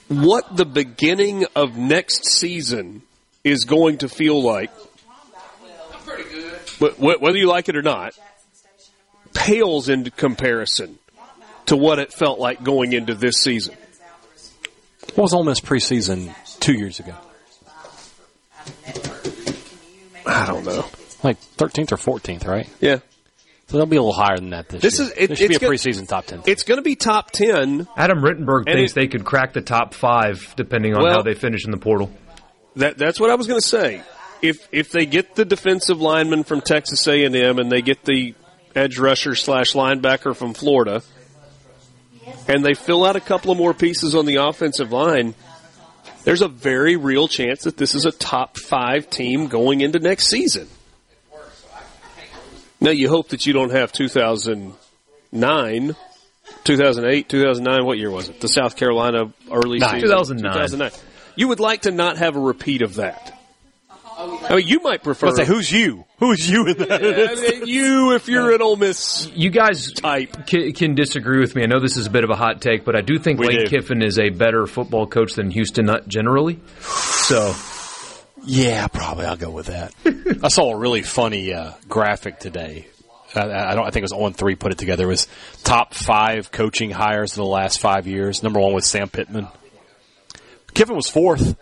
[0.10, 3.04] what the beginning of next season
[3.44, 4.72] is going to feel like,
[6.80, 8.14] whether you like it or not,
[9.34, 10.98] pales in comparison
[11.68, 13.76] to what it felt like going into this season.
[15.16, 17.16] What was Ole Miss preseason two years ago?
[20.26, 20.86] I don't know.
[21.24, 22.70] Like 13th or 14th, right?
[22.80, 23.00] Yeah.
[23.68, 25.08] So they'll be a little higher than that this, This year.
[25.10, 26.44] is it, there should be a it's gonna- preseason top 10.
[26.48, 27.88] It's going to be top ten.
[27.96, 31.36] Adam Rittenberg thinks it- they could crack the top five depending on Well- how they
[31.36, 32.10] finish in the portal.
[32.76, 34.02] That that's what I was going to say.
[34.42, 38.06] If if they get the defensive lineman from Texas A and M and they get
[38.06, 38.36] the
[38.76, 41.02] edge rusher slash linebacker from Florida,
[42.48, 45.36] and they fill out a couple of more pieces on the offensive line,
[46.24, 50.28] there's a very real chance that this is a top five team going into next
[50.28, 50.68] season.
[52.82, 55.96] Now you hope that you don't have 2009,
[56.64, 57.86] 2008, 2009.
[57.86, 58.40] What year was it?
[58.40, 59.96] The South Carolina early Nine.
[59.96, 60.08] season.
[60.08, 60.54] 2009.
[60.54, 60.92] 2009.
[61.36, 63.39] You would like to not have a repeat of that.
[64.20, 65.28] I mean, you might prefer.
[65.28, 66.04] Let's say, who's you?
[66.20, 67.02] Who's you in that?
[67.02, 70.46] Yeah, you if you're an Ole Miss You guys type.
[70.48, 71.64] can, can disagree with me.
[71.64, 73.48] I know this is a bit of a hot take, but I do think We
[73.48, 73.68] Lane do.
[73.68, 76.60] Kiffin is a better football coach than Houston Nutt generally.
[76.82, 77.54] So
[78.46, 79.26] Yeah, probably.
[79.26, 79.94] I'll go with that.
[80.44, 82.88] I saw a really funny uh, graphic today.
[83.36, 83.42] I,
[83.72, 83.86] I don't.
[83.86, 85.06] I think it was On3 put it together.
[85.06, 85.28] It was
[85.64, 88.44] top five coaching hires in the last five years.
[88.44, 89.48] Number one was Sam Pittman.
[90.74, 91.56] Kiffin was fourth.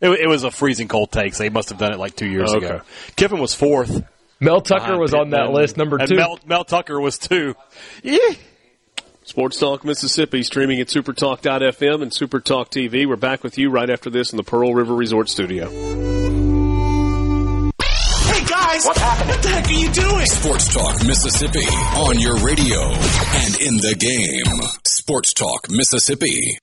[0.00, 2.28] It, it was a freezing cold take, so he must have done it like two
[2.28, 2.66] years Okay.
[2.66, 2.80] ago.
[3.16, 4.02] Kiffin was fourth.
[4.40, 6.16] Mel Tucker behind was on that list, number And two.
[6.16, 7.54] Mel, Mel Tucker was two.
[8.02, 8.18] Yeah.
[9.24, 13.08] Sports Talk Mississippi streaming at supertalk.fm and Supertalk TV.
[13.08, 15.68] We're back with you right after this in the Pearl River Resort Studio.
[17.80, 18.84] Hey guys!
[18.84, 19.30] What happened?
[19.30, 20.26] What the heck are you doing?
[20.26, 21.66] Sports Talk Mississippi
[21.96, 24.62] on your radio and in the game.
[24.84, 26.58] Sports Talk Mississippi.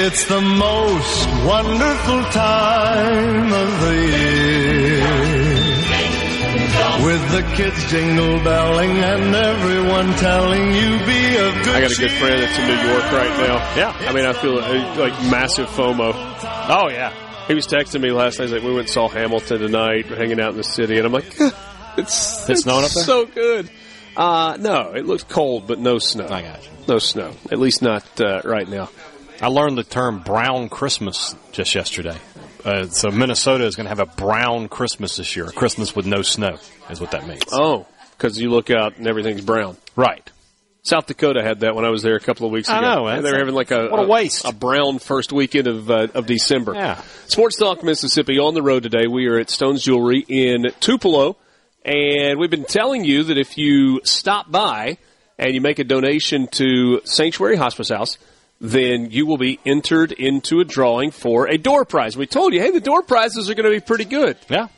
[0.00, 5.04] It's the most wonderful time of the year.
[7.04, 11.96] With the kids jingle belling and everyone telling you be of good I got a
[11.96, 13.76] good friend that's in New York right now.
[13.76, 14.08] Yeah.
[14.08, 16.12] I mean, I feel uh, like massive FOMO.
[16.68, 17.12] Oh yeah.
[17.48, 18.46] He was texting me last night.
[18.46, 20.06] He's like, we went and saw Hamilton tonight.
[20.06, 20.98] Hanging out in the city.
[20.98, 21.26] And I'm like,
[21.96, 23.04] it's, It's snowing up there?
[23.04, 23.68] so good.
[24.16, 26.26] Uh, no, it looks cold, but no snow.
[26.28, 26.70] I got you.
[26.88, 27.32] No snow.
[27.50, 28.90] At least not uh, right now.
[29.40, 32.16] I learned the term brown Christmas just yesterday.
[32.64, 35.46] Uh, so Minnesota is going to have a brown Christmas this year.
[35.46, 36.58] A Christmas with no snow
[36.90, 37.44] is what that means.
[37.52, 37.86] Oh,
[38.16, 39.76] because you look out and everything's brown.
[39.94, 40.28] Right.
[40.82, 42.94] South Dakota had that when I was there a couple of weeks I ago.
[42.94, 43.22] know, man.
[43.22, 44.44] They were having like a What a waste.
[44.44, 46.74] a brown first weekend of uh, of December.
[46.74, 47.00] Yeah.
[47.26, 49.06] Sports Talk Mississippi on the road today.
[49.06, 51.36] We are at Stone's Jewelry in Tupelo,
[51.84, 54.96] and we've been telling you that if you stop by
[55.38, 58.16] and you make a donation to Sanctuary Hospice House,
[58.60, 62.16] then you will be entered into a drawing for a door prize.
[62.16, 64.36] We told you, hey, the door prizes are going to be pretty good.
[64.48, 64.68] Yeah.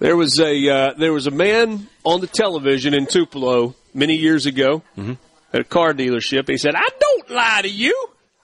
[0.00, 4.46] There was a uh, there was a man on the television in Tupelo many years
[4.46, 5.12] ago Mm-hmm.
[5.52, 6.48] at a car dealership.
[6.48, 7.94] He said, "I don't lie to you."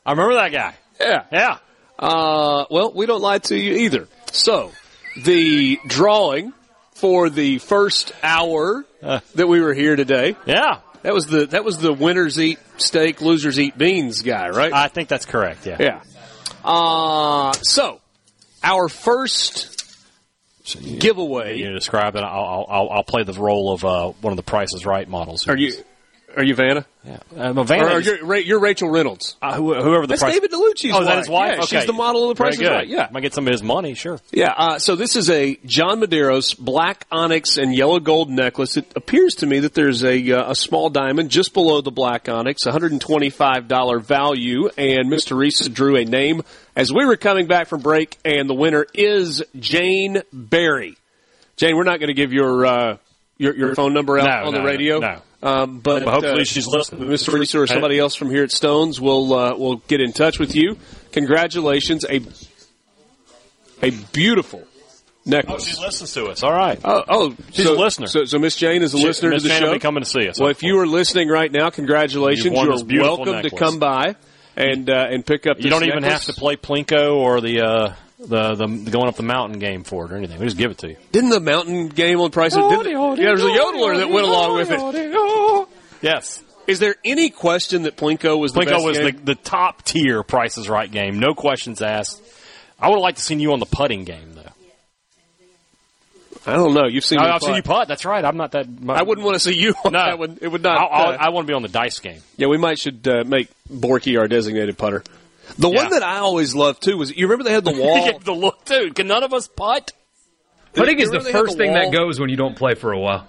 [0.05, 0.75] I remember that guy.
[1.01, 1.59] Yeah, Yeah.
[1.99, 4.07] Uh, well, we don't lie to you either.
[4.33, 4.71] So,
[5.25, 6.53] the drawing
[6.95, 9.21] for the first hour Uh.
[9.35, 10.81] that we were here today Yeah.
[11.07, 14.73] That was the that was the winners eat steak, losers eat beans guy, right?
[14.73, 15.65] I think that's correct.
[15.65, 15.77] Yeah.
[15.79, 16.01] Yeah.
[16.65, 18.01] Uh, so
[18.65, 20.05] our first
[20.99, 21.59] giveaway.
[21.59, 22.25] You describe it.
[22.25, 25.47] I'll, I'll, I'll play the role of uh, one of the Prices Right models.
[25.47, 25.75] Are you?
[26.37, 26.85] Are you Vanna?
[27.03, 27.19] Yeah.
[27.37, 29.37] Um, Vanna Or is- you're, you're Rachel Reynolds.
[29.41, 31.19] Uh, who- whoever the That's price- David DeLucci's Oh, that wife.
[31.19, 31.49] his wife?
[31.57, 31.77] Yeah, okay.
[31.79, 32.69] she's the model of the Price is.
[32.69, 32.87] Right.
[32.87, 33.09] Yeah.
[33.11, 33.95] Might get some of his money.
[33.95, 34.21] Sure.
[34.33, 38.77] Yeah, uh, so this is a John Medeiros black onyx and yellow gold necklace.
[38.77, 42.29] It appears to me that there's a, uh, a small diamond just below the black
[42.29, 45.37] onyx, $125 value, and Mr.
[45.37, 46.43] Reese drew a name
[46.75, 50.97] as we were coming back from break, and the winner is Jane Barry.
[51.57, 52.97] Jane, we're not going to give your, uh,
[53.39, 54.99] your your phone number out No, on no, the radio.
[54.99, 55.21] no.
[55.47, 57.09] Um, but, hopefully uh, she's listening.
[57.09, 57.33] Mr.
[57.33, 60.57] Reese or somebody else from here at Stones will uh, will get in touch with
[60.57, 60.77] you.
[61.13, 62.21] Congratulations, a
[63.83, 64.65] a beautiful
[65.25, 65.63] necklace.
[65.63, 66.43] Oh, she listens to us.
[66.43, 66.81] All right.
[66.85, 68.07] Oh, oh She's so, a listener.
[68.07, 69.67] So, so Miss Jane is a She- listener Miss to the Jane show.
[69.69, 70.41] will be coming to see us.
[70.41, 72.45] Well, if you are listening right now, congratulations.
[72.47, 74.17] You've won You're this beautiful welcome to come by
[74.57, 75.61] and uh, and pick up.
[75.61, 76.27] You don't even necklace.
[76.27, 79.85] have to play Plinko or the, uh, the the the going up the mountain game
[79.85, 80.39] for it or anything.
[80.39, 80.97] We just give it to you.
[81.13, 82.55] Didn't the mountain game on Price?
[82.55, 85.69] Didn't, yeah, there was a yodeler that went along with it.
[86.03, 86.43] Yes.
[86.67, 90.59] Is there any question that Plinko was the Plinko was the, the top tier Price
[90.59, 91.21] is Right game.
[91.21, 92.21] No questions asked.
[92.79, 94.43] I would have liked to seen you on the putting game though.
[96.49, 96.87] I don't know.
[96.87, 97.19] You've seen.
[97.19, 97.89] I, have seen you putt.
[97.89, 98.25] That's right.
[98.25, 98.67] I'm not that.
[98.89, 99.99] I wouldn't want to see you on No.
[99.99, 100.39] that one.
[100.41, 100.79] It would not.
[100.79, 102.21] I, I, uh, I want to be on the dice game.
[102.37, 105.03] yeah, we might should uh, make Borky our designated putter.
[105.59, 105.77] The Yeah.
[105.83, 108.19] one that I always loved too was you remember they had the wall.
[108.19, 108.95] the look, dude.
[108.95, 109.93] Can none of us putt?
[110.75, 112.75] Putting is the remember they had first the thing that goes when you don't play
[112.75, 113.27] for a while.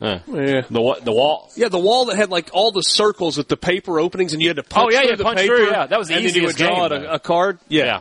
[0.00, 0.18] Yeah.
[0.26, 0.62] Yeah.
[0.68, 1.04] The what?
[1.04, 1.50] The wall.
[1.56, 4.48] Yeah, the wall that had like all the circles with the paper openings, and you
[4.48, 5.56] had to punch Oh, yeah, through yeah, the punch paper.
[5.56, 5.86] through, yeah.
[5.86, 7.58] That was the and then you would easiest draw game, a, a card.
[7.68, 8.00] Yeah, Yeah.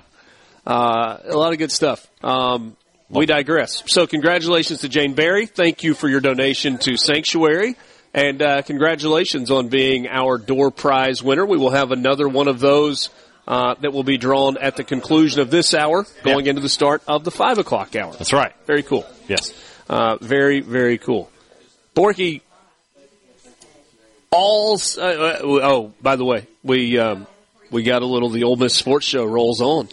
[0.65, 2.07] Uh, a lot of good stuff.
[2.23, 2.75] Um,
[3.09, 3.83] we digress.
[3.85, 5.45] So, congratulations to Jane Barry.
[5.45, 7.75] Thank you for your donation to Sanctuary,
[8.13, 11.45] and uh, congratulations on being our door prize winner.
[11.45, 13.09] We will have another one of those.
[13.45, 17.01] Uh, that will be drawn at the conclusion of this hour, going into the start
[17.09, 18.13] of the five o'clock hour.
[18.13, 18.53] That's right.
[18.65, 19.05] Very cool.
[19.27, 19.53] Yes.
[19.89, 21.29] Uh, very, very cool.
[21.93, 22.41] Borky,
[24.31, 24.79] all.
[24.97, 27.27] Uh, uh, oh, by the way, we um,
[27.69, 28.29] we got a little.
[28.29, 29.89] The Ole Miss Sports Show rolls on.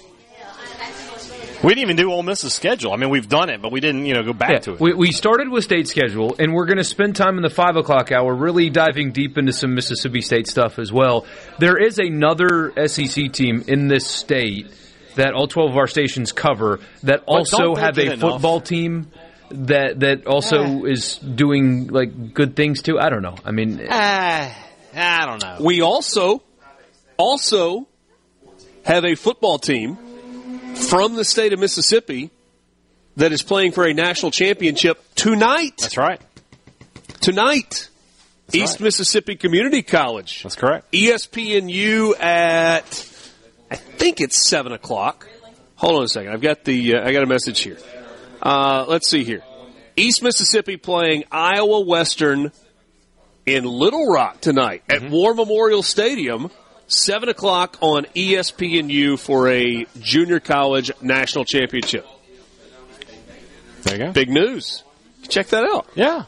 [1.62, 2.92] We didn't even do Ole Miss's schedule.
[2.92, 4.80] I mean, we've done it, but we didn't, you know, go back Yeah, to it.
[4.80, 7.76] we, we started with state schedule, and we're going to spend time in the five
[7.76, 11.26] o'clock hour really diving deep into some Mississippi State stuff as well.
[11.58, 14.68] There is another SEC team in this state
[15.16, 18.20] that all twelve of our stations cover that also don't have get a enough?
[18.32, 19.08] football team
[19.50, 22.98] that that also is doing like good things too.
[22.98, 23.34] I don't know.
[23.44, 24.56] I mean, Ah,
[24.94, 25.58] I don't know.
[25.60, 26.42] We also
[27.18, 27.86] also
[28.86, 29.98] have a football team
[30.88, 32.30] from the state of Mississippi
[33.16, 35.74] that is playing for a national championship tonight.
[35.78, 36.20] That's right.
[37.20, 37.88] Tonight,
[38.52, 40.42] East Mississippi Community College.
[40.42, 40.90] That's correct.
[40.92, 43.06] ESPNU at
[43.70, 45.28] I think it's seven o'clock.
[45.76, 46.32] Hold on a second.
[46.32, 47.78] I've got the uh, I got a message here.
[48.42, 49.42] Uh, let's see here.
[49.96, 52.52] East Mississippi playing Iowa Western
[53.46, 56.50] in Little Rock tonight at War Memorial Stadium.
[56.92, 62.04] Seven o'clock on ESPNU for a junior college national championship.
[63.82, 64.12] There you go.
[64.12, 64.82] Big news.
[65.28, 65.86] Check that out.
[65.94, 66.24] Yeah.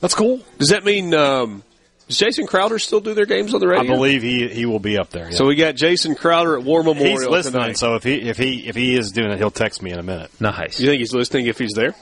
[0.00, 0.40] That's cool.
[0.58, 1.64] Does that mean um,
[2.06, 3.92] does Jason Crowder still do their games on the radio?
[3.92, 5.30] I believe he he will be up there.
[5.30, 5.36] yeah.
[5.36, 7.60] So we got Jason Crowder at War Memorial he's listening.
[7.60, 7.76] tonight.
[7.78, 10.02] So if he if he if he is doing it, he'll text me in a
[10.04, 10.30] minute.
[10.40, 10.78] nice.
[10.78, 11.96] You think he's listening if he's there?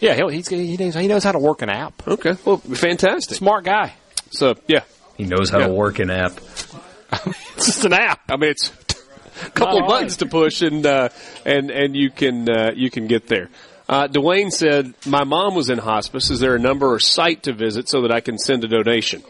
[0.00, 2.06] Yeah, he'll, he's he knows, he knows how to work an app.
[2.06, 3.36] Okay, well, fantastic.
[3.38, 3.94] Smart guy.
[4.30, 4.82] So yeah,
[5.16, 5.66] He knows how Yeah.
[5.68, 6.32] to work an app.
[7.56, 8.20] It's just an app.
[8.28, 8.72] I mean it's
[9.44, 11.08] a couple of buttons to push and uh,
[11.44, 13.48] and and you can uh, you can get there.
[13.88, 16.30] Uh, Dwayne said, "My mom was in hospice.
[16.30, 19.22] Is there a number or site to visit so that I can send a donation?"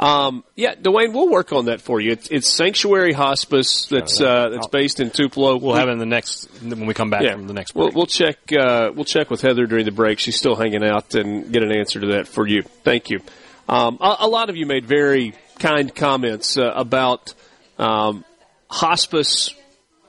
[0.00, 2.12] Um, yeah, Dwayne, we'll work on that for you.
[2.12, 5.58] It's, it's Sanctuary Hospice that's uh, that's based in Tupelo.
[5.58, 7.32] We'll have it in the next when we come back Yeah.
[7.34, 8.38] from the next We'll, we'll check.
[8.50, 10.18] Uh, we'll check with Heather during the break.
[10.18, 12.62] She's still hanging out and get an answer to that for you.
[12.82, 13.20] Thank you.
[13.68, 17.34] Um, a, a lot of you made very kind comments uh, about
[17.78, 18.24] um,
[18.68, 19.54] hospice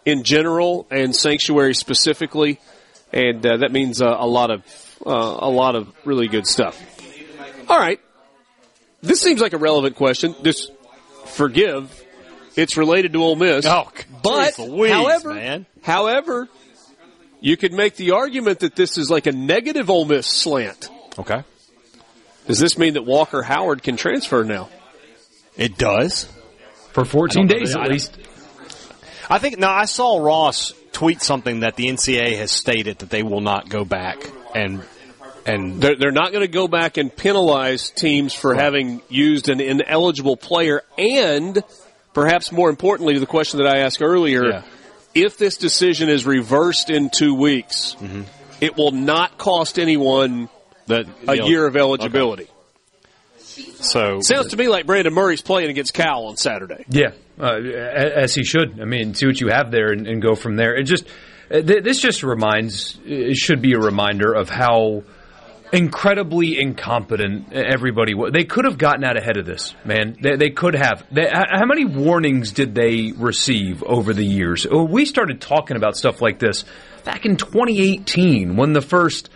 [0.06, 2.60] in general and sanctuary specifically,
[3.14, 4.62] and uh, that means uh, a lot of
[5.06, 6.82] uh, a lot of really good stuff.
[7.70, 8.00] All right,
[9.02, 10.34] this seems like a relevant question.
[10.44, 10.72] Just
[11.28, 11.98] forgive.
[12.56, 13.66] It's related to Ole Miss.
[13.66, 13.90] Oh,
[14.24, 15.66] but Louise, however, man.
[15.82, 16.50] however,
[17.40, 20.90] you could make the argument that this is like a negative Ole Miss slant.
[21.18, 21.44] Okay.
[22.48, 24.70] Does this mean that Walker Howard can transfer now?
[25.58, 26.28] It does.
[26.94, 27.66] For 14 I don't know.
[27.66, 28.18] days at least.
[29.30, 33.24] I think now I saw Ross tweet something that the NCAA has stated that they
[33.24, 34.18] will not go back
[34.54, 34.82] and
[35.46, 39.60] And they're, they're not going to go back and penalize teams for having used an
[39.62, 40.84] ineligible player.
[40.98, 41.64] And
[42.14, 44.62] perhaps more importantly, the question that I asked earlier, Yeah.
[45.16, 48.24] if this decision is reversed in two weeks, Mm-hmm.
[48.60, 50.50] it will not cost anyone
[50.88, 52.48] that a year of eligibility.
[53.52, 56.86] So Sounds to me like Brandon Murray's playing against Cal on Saturday.
[56.90, 58.80] Yeah, uh, as he should.
[58.80, 60.76] I mean, see what you have there and, and go from there.
[60.76, 61.06] It just
[61.52, 65.04] uh, th- this just reminds it should be a reminder of how
[65.74, 68.32] incredibly incompetent everybody was.
[68.34, 70.18] They could have gotten out ahead of this, man.
[70.22, 71.06] They, they could have.
[71.12, 74.68] They, how many warnings did they receive over the years?
[74.70, 76.66] Oh, We started talking about stuff like this
[77.04, 79.30] back in 2018 when the first.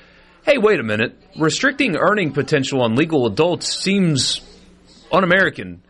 [0.46, 1.18] Hey, wait a minute.
[1.38, 4.42] Restricting earning potential on legal adults seems
[5.12, 5.82] un-American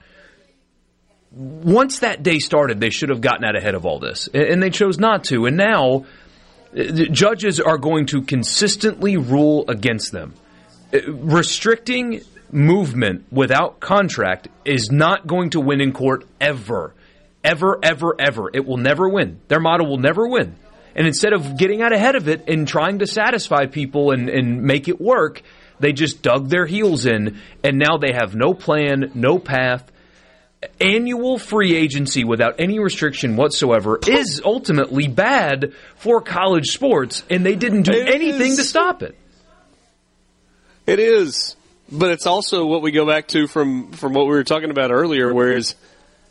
[1.35, 4.63] once that day started, they should have gotten out ahead of all this, and and
[4.63, 5.45] they chose not to.
[5.45, 6.05] And now,
[6.77, 10.33] uh, judges are going to consistently rule against them.
[10.93, 16.93] Uh, Restricting movement without contract is not going to win in court ever.
[17.43, 18.49] Ever, ever, ever.
[18.53, 19.39] It will never win.
[19.49, 20.55] Their model will never win.
[20.95, 24.63] And instead of getting out ahead of it and trying to satisfy people and, and
[24.63, 25.41] make it work,
[25.79, 29.91] they just dug their heels in, and now they have no plan, no path
[30.79, 37.55] annual free agency without any restriction whatsoever is ultimately bad for college sports, and they
[37.55, 38.57] didn't do It anything is.
[38.57, 39.15] to stop it.
[40.85, 41.55] It is,
[41.91, 44.91] but it's also what we go back to from from what we were talking about
[44.91, 45.33] earlier.
[45.33, 45.75] Whereas,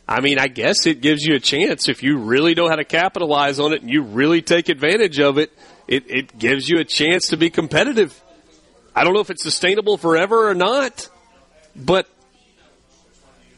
[0.07, 2.85] I mean, I guess it gives you a chance if you really know how to
[2.85, 5.51] capitalize on it and you really take advantage of it.
[5.87, 8.19] It it gives you a chance to be competitive.
[8.95, 11.09] I don't know if it's sustainable forever or not,
[11.75, 12.07] but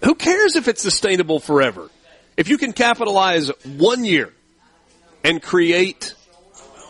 [0.03, 1.89] who cares if it's sustainable forever?
[2.37, 4.33] If you can capitalize one year
[5.23, 6.13] and create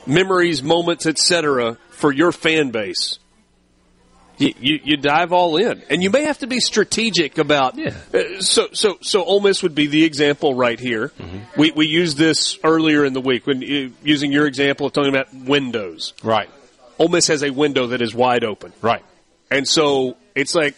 [0.05, 3.19] memories, moments, etc., for your fan base,
[4.37, 7.77] you, you, you dive all in, and you may have to be strategic about.
[7.79, 11.11] Uh, so, so, so Ole Miss would be the example right here.
[11.57, 15.09] We we used this earlier in the week when you, using your example of talking
[15.09, 16.13] about windows.
[16.23, 16.49] Right.
[16.99, 18.73] Ole Miss has a window that is wide open.
[18.81, 19.03] Right.
[19.49, 20.75] And so it's like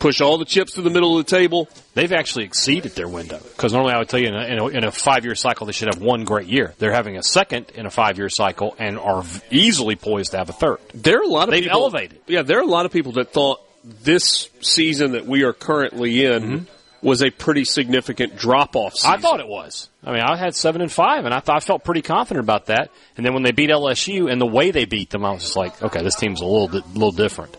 [0.00, 1.68] push all the chips to the middle of the table.
[1.94, 4.88] They've actually exceeded their window because normally I would tell you in a, in a,
[4.88, 6.74] a five-year cycle they should have one great year.
[6.78, 10.54] They're having a second in a five-year cycle and are easily poised to have a
[10.54, 10.78] third.
[10.94, 12.18] There are a lot of They've people, elevated.
[12.26, 16.24] Yeah, there are a lot of people that thought this season that we are currently
[16.24, 17.06] in mm-hmm.
[17.06, 18.94] was a pretty significant drop off.
[19.04, 19.88] I thought it was.
[20.02, 22.66] I mean, I had seven and five, and I thought I felt pretty confident about
[22.66, 22.90] that.
[23.16, 25.56] And then when they beat LSU and the way they beat them, I was just
[25.56, 27.56] like, okay, this team's a little di- little different.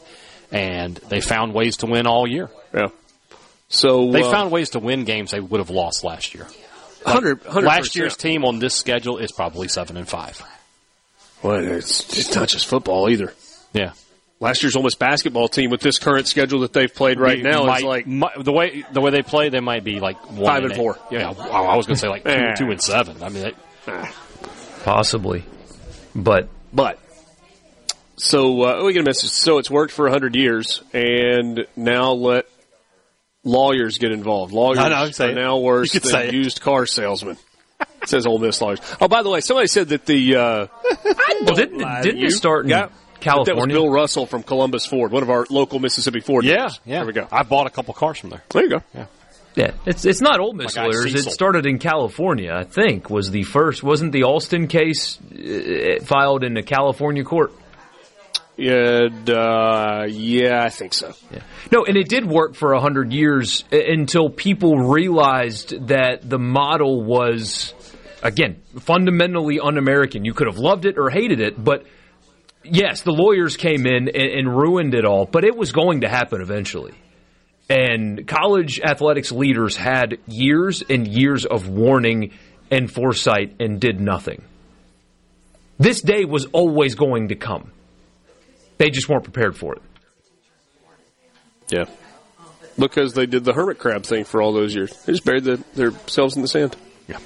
[0.52, 2.50] And they found ways to win all year.
[2.74, 2.88] Yeah.
[3.70, 6.44] So they uh, found ways to win games they would have lost last year.
[7.06, 7.64] Like, 100 100%.
[7.64, 10.42] last year's team on this schedule is probably seven and five.
[11.42, 13.34] Well, it's, it's not just football either.
[13.74, 13.94] Yeah.
[14.42, 17.44] Last year's Ole Miss basketball team with this current schedule that they've played right Be-
[17.44, 20.18] now might- is like mi- the way the way they play, they might be like
[20.32, 20.78] one Five and eight.
[20.78, 20.98] four.
[21.12, 22.54] Yeah, I I was going to say like two, Eh.
[22.56, 23.22] two and seven.
[23.24, 23.54] I mean, they,
[24.84, 25.44] Possibly.
[26.16, 27.00] But But
[28.22, 29.32] so uh, we get a message.
[29.32, 32.46] So it's worked for hundred years, and now let
[33.44, 34.54] lawyers get involved.
[34.54, 35.36] Lawyers I know, say are it.
[35.36, 36.34] now worse than say it.
[36.34, 37.38] used car salesmen.
[38.06, 38.80] says Ole Miss lawyers.
[39.00, 40.68] Oh, by the way, somebody said that the uh,
[41.42, 42.28] well, didn't, didn't you.
[42.28, 42.90] it start in Yeah.
[43.24, 43.76] That was California?
[43.76, 46.44] Bill Russell from Columbus Ford, one of our local Mississippi Ford.
[46.44, 46.80] yeah, dealers.
[46.86, 46.98] yeah.
[46.98, 47.28] There we go.
[47.32, 48.44] I bought a couple cars from there.
[48.50, 48.84] There you go.
[48.96, 49.06] Yeah.
[49.54, 51.14] Yeah, it's it's not Ole Miss My lawyers.
[51.14, 53.10] It started in California, I think.
[53.10, 57.52] Was the first wasn't the Alston case uh, filed in a California court?
[58.58, 61.14] Yeah, uh, yeah, I think so.
[61.32, 61.42] Yeah.
[61.72, 66.38] No, and it did work for a hundred years uh, until people realized that the
[66.38, 67.74] model was,
[68.22, 70.26] again, fundamentally un-American.
[70.26, 71.86] You could have loved it or hated it, but
[72.64, 75.26] yes, the lawyers came in and, and ruined it all.
[75.26, 76.94] But it was going to happen eventually.
[77.70, 82.34] And college athletics leaders had years and years of warning
[82.70, 84.44] and foresight and did nothing.
[85.80, 87.72] This day was always going to come.
[88.82, 89.82] They just weren't prepared for it.
[91.70, 91.86] Yeah.
[92.80, 94.92] Because they did the hermit crab thing for all those years.
[95.04, 96.76] They just buried the, themselves in the sand.
[97.08, 97.20] Yeah.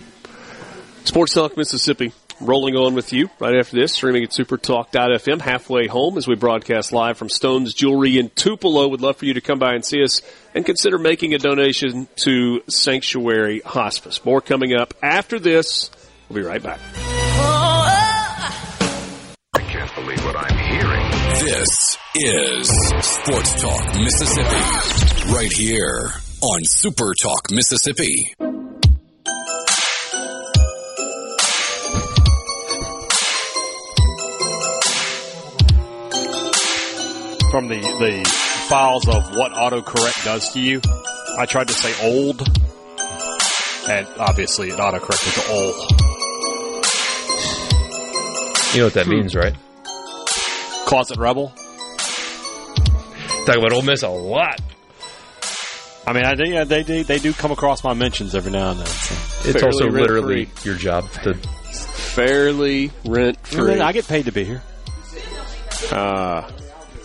[1.06, 6.18] Sports Talk Mississippi rolling on with you right after this, streaming at supertalk.fm halfway home
[6.18, 8.90] as we broadcast live from Stone's Jewelry in Tupelo.
[8.90, 10.22] Would love for you to come by and see us
[10.54, 14.26] and consider making a donation to Sanctuary Hospice.
[14.26, 15.90] More coming up after this.
[16.28, 16.82] We'll be right back.
[21.66, 22.70] This is
[23.02, 25.34] Sports Talk Mississippi.
[25.34, 26.12] Right here
[26.44, 28.36] on Super Talk Mississippi.
[37.50, 38.24] from the, the
[38.68, 40.82] files of what autocorrect does to you.
[41.40, 42.48] I tried to say old,
[43.90, 45.76] and obviously it autocorrected to old.
[48.76, 49.56] You know what that means, right?
[50.86, 51.50] Closet rebel.
[53.46, 54.60] Talk about Ole Miss a lot.
[56.08, 58.80] I mean, I, yeah, they, they they do come across my mentions every now and
[58.80, 58.86] then.
[58.88, 59.50] So.
[59.50, 60.02] It's also rent-free.
[60.02, 61.34] literally your job to.
[61.34, 63.72] Fairly rent I, free.
[63.74, 64.64] mean, I get paid to be here.
[65.92, 66.50] Uh,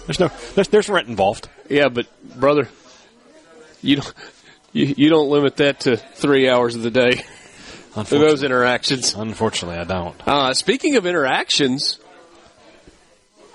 [0.06, 1.48] There's no there's, there's rent involved.
[1.68, 2.06] yeah, but
[2.38, 2.68] brother,
[3.82, 4.14] you don't
[4.72, 7.22] you, you don't limit that to three hours of the day
[7.92, 9.14] for those interactions.
[9.14, 10.14] Unfortunately, I don't.
[10.28, 11.98] Uh, speaking of interactions,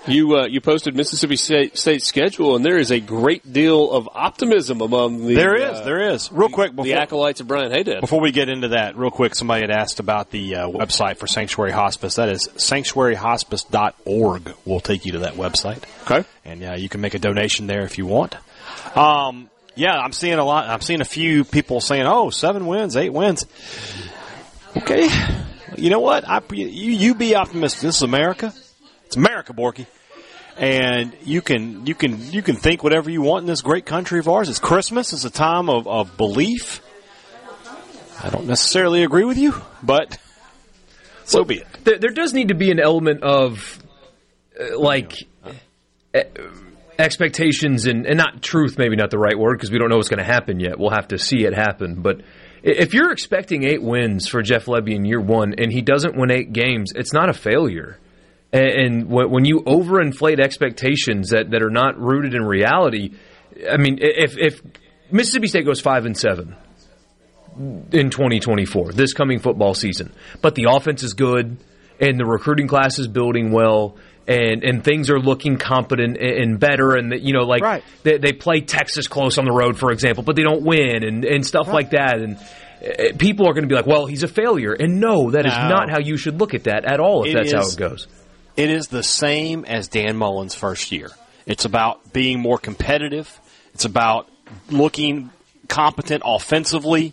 [0.08, 4.08] you uh, you posted Mississippi State, State schedule, and there is a great deal of
[4.12, 6.30] optimism among the There is, uh, there is.
[6.32, 8.00] Real quick, the acolytes of Brian Haydad.
[8.00, 11.26] Before we get into that, real quick, somebody had asked about the uh, website for
[11.26, 12.16] Sanctuary Hospice.
[12.16, 14.54] That is sanctuaryhospice.org.
[14.64, 15.82] Will take you to that website.
[16.02, 16.28] Okay.
[16.44, 18.36] And uh, you can make a donation there if you want.
[18.96, 20.68] Um, yeah, I'm seeing a lot.
[20.68, 23.46] I'm seeing a few people saying, "Oh, seven wins, eight wins."
[24.76, 25.08] Okay,
[25.76, 26.28] you know what?
[26.28, 27.82] I you you be optimistic.
[27.82, 28.52] This is America.
[29.06, 29.86] It's America, Borky.
[30.58, 34.18] And you can you can you can think whatever you want in this great country
[34.18, 34.48] of ours.
[34.48, 35.12] It's Christmas.
[35.12, 36.80] It's a time of, of belief.
[38.22, 40.18] I don't necessarily agree with you, but
[41.24, 41.66] so be it.
[41.84, 43.78] There, there does need to be an element of
[44.58, 45.12] uh, like
[46.14, 46.22] uh,
[46.98, 50.08] expectations and, and not truth, maybe not the right word because we don't know what's
[50.08, 50.78] going to happen yet.
[50.78, 52.00] We'll have to see it happen.
[52.00, 52.22] But
[52.62, 56.30] if you're expecting eight wins for Jeff Lebby in year one and he doesn't win
[56.30, 57.98] eight games, it's not a failure.
[58.56, 63.14] And, and when when you overinflate expectations that, that are not rooted in reality,
[63.70, 64.62] I mean, if, if
[65.10, 66.56] Mississippi State goes five and seven,
[67.92, 70.12] in 2024, this coming football season.
[70.42, 71.56] But the offense is good,
[72.00, 73.96] and the recruiting class is building well,
[74.28, 76.94] and, and things are looking competent and, and better.
[76.96, 77.62] And you know, like
[78.02, 81.24] they, they play Texas close on the road, for example, but they don't win, and,
[81.24, 82.18] and stuff like that.
[82.18, 85.46] And uh, people are going to be like, "Well, he's a failure," and no, that
[85.46, 85.68] is No.
[85.68, 87.24] not how you should look at that at all.
[87.24, 88.06] If It that's how it goes.
[88.56, 91.10] It is the same as Dan Mullen's first year.
[91.44, 93.38] It's about being more competitive.
[93.74, 94.28] It's about
[94.70, 95.30] looking
[95.68, 97.12] competent offensively,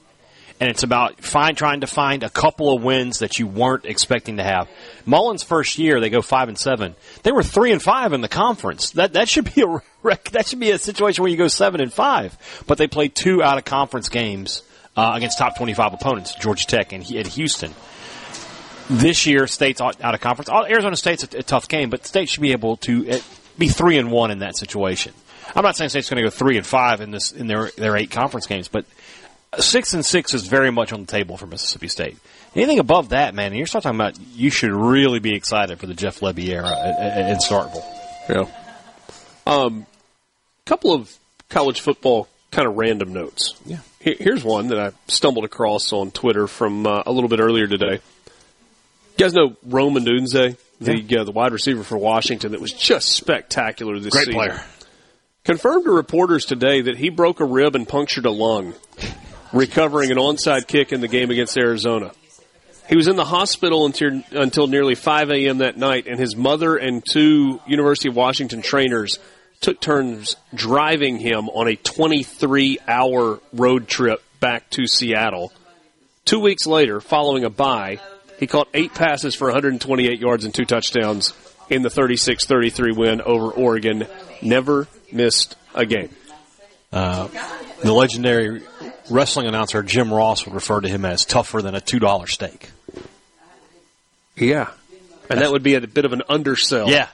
[0.61, 4.37] and it's about find trying to find a couple of wins that you weren't expecting
[4.37, 4.69] to have.
[5.05, 6.95] Mullen's first year, they go five and seven.
[7.23, 8.91] They were three and five in the conference.
[8.91, 9.81] That that should be a
[10.31, 12.37] that should be a situation where you go seven and five.
[12.67, 14.63] But they played two out of conference games
[14.95, 17.73] uh, against top twenty five opponents, Georgia Tech and at Houston
[18.89, 20.49] this year, State's out out of conference.
[20.49, 23.19] Arizona State's a, a tough game, but State should be able to uh,
[23.57, 25.13] be three and one in that situation.
[25.55, 27.95] I'm not saying State's going to go three and five in this in their their
[27.97, 28.85] eight conference games, but
[29.59, 32.17] six and six is very much on the table for Mississippi State.
[32.55, 35.93] Anything above that, man, you're start talking about you should really be excited for the
[35.93, 37.83] Jeff Lebby era at- at- in Starkville.
[38.29, 38.45] Yeah.
[39.45, 39.85] Um,
[40.65, 41.13] couple of
[41.49, 43.55] college football kind of random notes.
[43.65, 43.79] Yeah.
[43.99, 47.99] Here's one that I stumbled across on Twitter from uh, a little bit earlier today.
[49.15, 53.09] You guys know Rome Odunze, the uh, the wide receiver for Washington, that was just
[53.09, 54.33] spectacular this Great season.
[54.33, 54.63] player.
[55.43, 58.73] Confirmed to reporters today that he broke a rib and punctured a lung,
[59.51, 62.11] recovering an onside kick in the game against Arizona.
[62.89, 65.59] He was in the hospital until, until nearly 5 a.m.
[65.59, 69.19] that night, and his mother and two University of Washington trainers
[69.61, 75.53] took turns driving him on a 23 hour road trip back to Seattle.
[76.25, 77.99] Two weeks later, following a bye,
[78.43, 81.33] he caught eight passes for 128 yards and two touchdowns
[81.69, 84.05] in the 36 33 win over Oregon.
[84.41, 86.09] Never missed a game.
[86.91, 87.29] Uh,
[87.81, 88.61] the legendary
[89.09, 92.69] wrestling announcer Jim Ross would refer to him as tougher than a two dollar steak.
[94.35, 94.71] Yeah.
[95.29, 96.89] And that would be a bit of an undersell.
[96.89, 97.07] Yeah.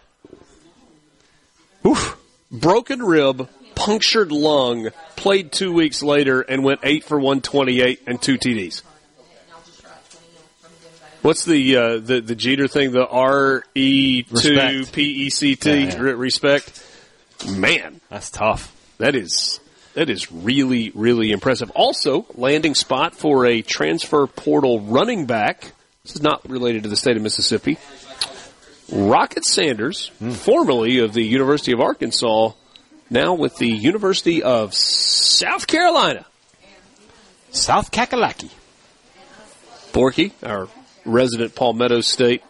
[1.85, 2.18] Oof.
[2.51, 8.39] Broken rib, punctured lung, played two weeks later and went eight for 128 and two
[8.39, 8.81] TDs.
[11.21, 12.91] What's the uh, the the Jeter thing?
[12.91, 14.93] The R E two Respect.
[14.93, 15.99] P E C T Yeah, yeah.
[15.99, 16.85] re- respect.
[17.47, 18.75] Man, That's tough.
[18.99, 19.59] that is
[19.95, 21.71] that is really really impressive.
[21.71, 25.73] Also, landing spot for a transfer portal running back.
[26.03, 27.77] This is not related to the state of Mississippi.
[28.91, 32.53] Rocket Sanders, formerly of the University of Arkansas,
[33.09, 36.25] now with the University of South Carolina.
[37.51, 38.49] South Kakalaki.
[39.93, 40.67] Borky, our
[41.10, 42.44] resident Palmetto State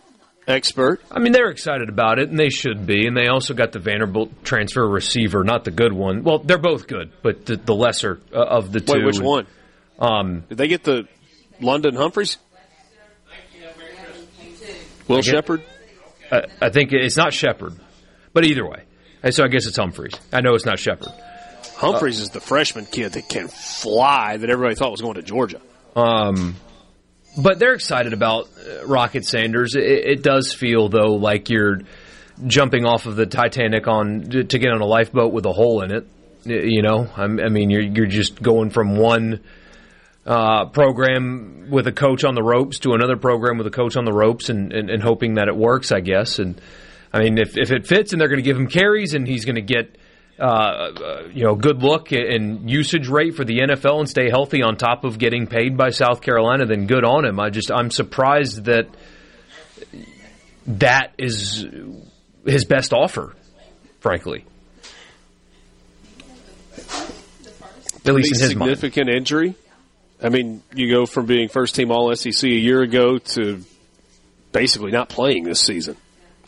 [0.47, 1.01] expert.
[1.11, 3.05] I mean, they're excited about it, and they should be.
[3.07, 6.23] And they also got the Vanderbilt transfer receiver, not the good one.
[6.23, 8.93] Well, they're both good, but the, the lesser uh, of the two.
[8.93, 9.47] Wait, which one?
[9.99, 11.07] Um, Did they get the
[11.61, 12.37] London Humphreys?
[15.07, 15.63] Will Sheppard?
[16.31, 17.73] I, I think it's not Sheppard,
[18.33, 18.83] but either way,
[19.23, 20.13] Uh, So I guess it's Humphreys.
[20.31, 21.11] I know it's not Sheppard.
[21.75, 25.61] Humphreys is the freshman kid that can fly that everybody thought was going to Georgia.
[25.95, 26.55] Um,
[27.37, 29.75] but they're excited about uh, Rocket Sanders.
[29.75, 31.79] It, it does feel though like you're
[32.45, 35.91] jumping off of the Titanic on to get on a lifeboat with a hole in
[35.91, 36.07] it.
[36.45, 39.41] You know, I'm, I mean, you're you're just going from one
[40.25, 44.05] uh, program with a coach on the ropes to another program with a coach on
[44.05, 45.91] the ropes, and, and, and hoping that it works.
[45.91, 46.39] I guess.
[46.39, 46.59] And
[47.13, 49.45] I mean, if if it fits, and they're going to give him carries, and he's
[49.45, 49.97] going to get
[50.39, 54.63] uh, uh, you know, good look and usage rate for the NFL and stay healthy
[54.63, 57.39] on top of getting paid by South Carolina, then good on him.
[57.39, 58.87] I just I'm surprised that
[60.67, 61.65] that is
[62.45, 63.35] his best offer,
[63.99, 64.45] frankly.
[68.05, 68.71] At least in his mind.
[68.71, 69.55] significant injury.
[70.21, 73.63] I mean, you go from being first team All SEC a year ago to
[74.51, 75.97] basically not playing this season.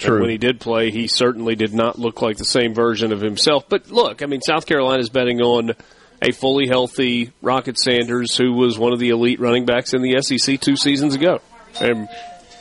[0.02, 0.16] True.
[0.16, 3.22] And when he did play, he certainly did not look like the same version of
[3.22, 3.70] himself.
[3.70, 5.72] But look, I mean, South Carolina is betting on
[6.22, 10.22] a fully healthy Rocket Sanders, who was one of the elite running backs in the
[10.22, 11.40] SEC two seasons ago.
[11.80, 12.08] And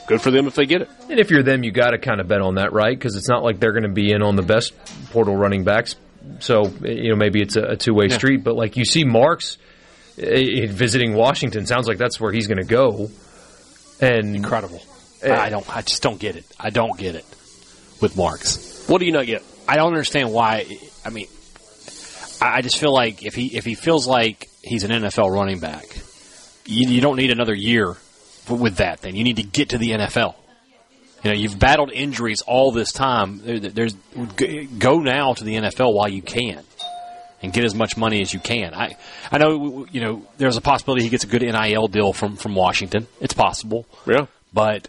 [0.06, 0.90] good for them if they get it.
[1.08, 2.96] And if you're them, you got to kind of bet on that, right?
[2.96, 4.72] Because it's not like they're going to be in on the best
[5.10, 5.96] portal running backs.
[6.40, 8.16] So you know maybe it's a, two way Yeah.
[8.16, 8.44] street.
[8.44, 9.58] But like you see, Marks
[10.18, 13.10] eh, visiting Washington sounds like that's where he's going to go.
[14.00, 14.82] And incredible.
[15.22, 15.34] Eh.
[15.34, 15.68] I don't.
[15.74, 16.44] I just don't get it.
[16.58, 17.26] I don't get it
[18.00, 18.86] with Marks.
[18.88, 19.42] What do you not get?
[19.68, 20.66] I don't understand why.
[21.04, 21.28] I mean,
[22.40, 25.60] I I just feel like if he if he feels like he's an NFL running
[25.60, 25.86] back,
[26.66, 27.96] you, you don't need another year
[28.48, 29.02] with that.
[29.02, 30.34] Then you need to get to the NFL.
[31.22, 33.42] You know, you've battled injuries all this time.
[33.44, 33.94] There's
[34.78, 36.64] go now to the NFL while you can,
[37.42, 38.72] and get as much money as you can.
[38.72, 38.96] I
[39.30, 42.54] I know you know there's a possibility he gets a good NIL deal from from
[42.54, 43.06] Washington.
[43.20, 43.86] It's possible.
[44.06, 44.88] Yeah, but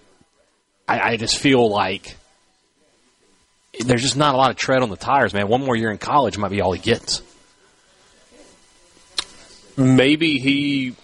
[1.00, 2.16] I, I just feel like
[3.80, 5.48] there's just not a lot of tread on the tires, man.
[5.48, 7.22] One more year in college might be all he gets.
[9.78, 10.96] maybe he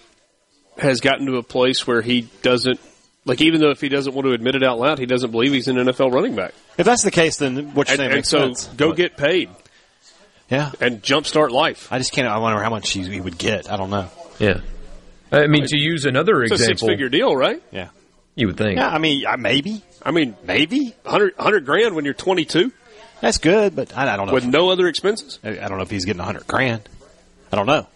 [0.78, 2.78] has gotten to a place where he doesn't
[3.24, 5.52] like even though if he doesn't want to admit it out loud, he doesn't believe
[5.52, 6.54] he's an NFL running back.
[6.78, 8.66] If that's the case, then what you're saying and makes so sense.
[8.68, 9.50] go But- get paid.
[10.50, 10.70] Yeah.
[10.80, 11.92] And jumpstart life.
[11.92, 12.26] I just can't.
[12.26, 13.70] I wonder how much he, he would get.
[13.70, 14.08] I don't know.
[14.38, 14.60] Yeah.
[15.30, 17.62] I mean, to use another It's a example, six figure deal, right?
[17.70, 17.88] Yeah.
[18.38, 18.78] You would think.
[18.78, 19.82] Yeah, I mean, uh, maybe.
[20.02, 22.72] I mean, maybe 100, 100 grand when you're 22
[23.20, 24.32] That's good, but I, I don't know.
[24.32, 25.38] with if- no other expenses.
[25.42, 26.88] I, I don't know if he's getting 100 grand.
[27.52, 27.86] I don't know.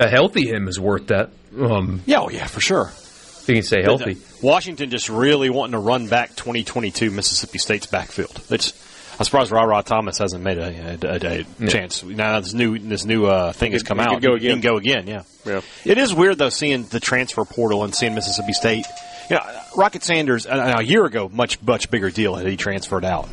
[0.00, 1.30] A healthy him is worth that.
[1.58, 2.90] Um, Yeah, oh yeah, for sure.
[2.92, 4.14] if he can stay healthy.
[4.14, 8.40] But, uh, Washington just really wanting to run back 2022 Mississippi State's backfield.
[8.50, 8.72] It's,
[9.18, 11.66] I'm surprised Rara Thomas hasn't made a, a, a, a Yeah.
[11.68, 12.02] chance.
[12.02, 14.14] Now this new this new uh, thing has come he out.
[14.14, 14.60] could go He can again.
[14.60, 15.06] go again.
[15.06, 15.22] Yeah.
[15.44, 15.60] Yeah.
[15.84, 18.86] It is weird though seeing the transfer portal and seeing Mississippi State.
[19.30, 23.04] You know, Rocket Sanders uh, a year ago, much much bigger deal had he transferred
[23.04, 23.28] out,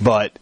[0.00, 0.38] but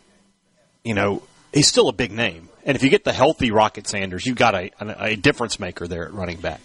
[0.84, 1.22] you know
[1.52, 2.48] he's still a big name.
[2.64, 6.04] And if you get the healthy Rocket Sanders, you've got a, a, difference maker there
[6.04, 6.60] at running back.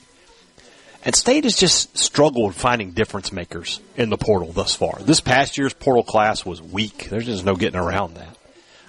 [1.06, 4.99] And State has just struggled finding difference makers in the portal thus far.
[5.02, 7.10] This past year's portal class was weak.
[7.10, 8.38] There's just no getting around that.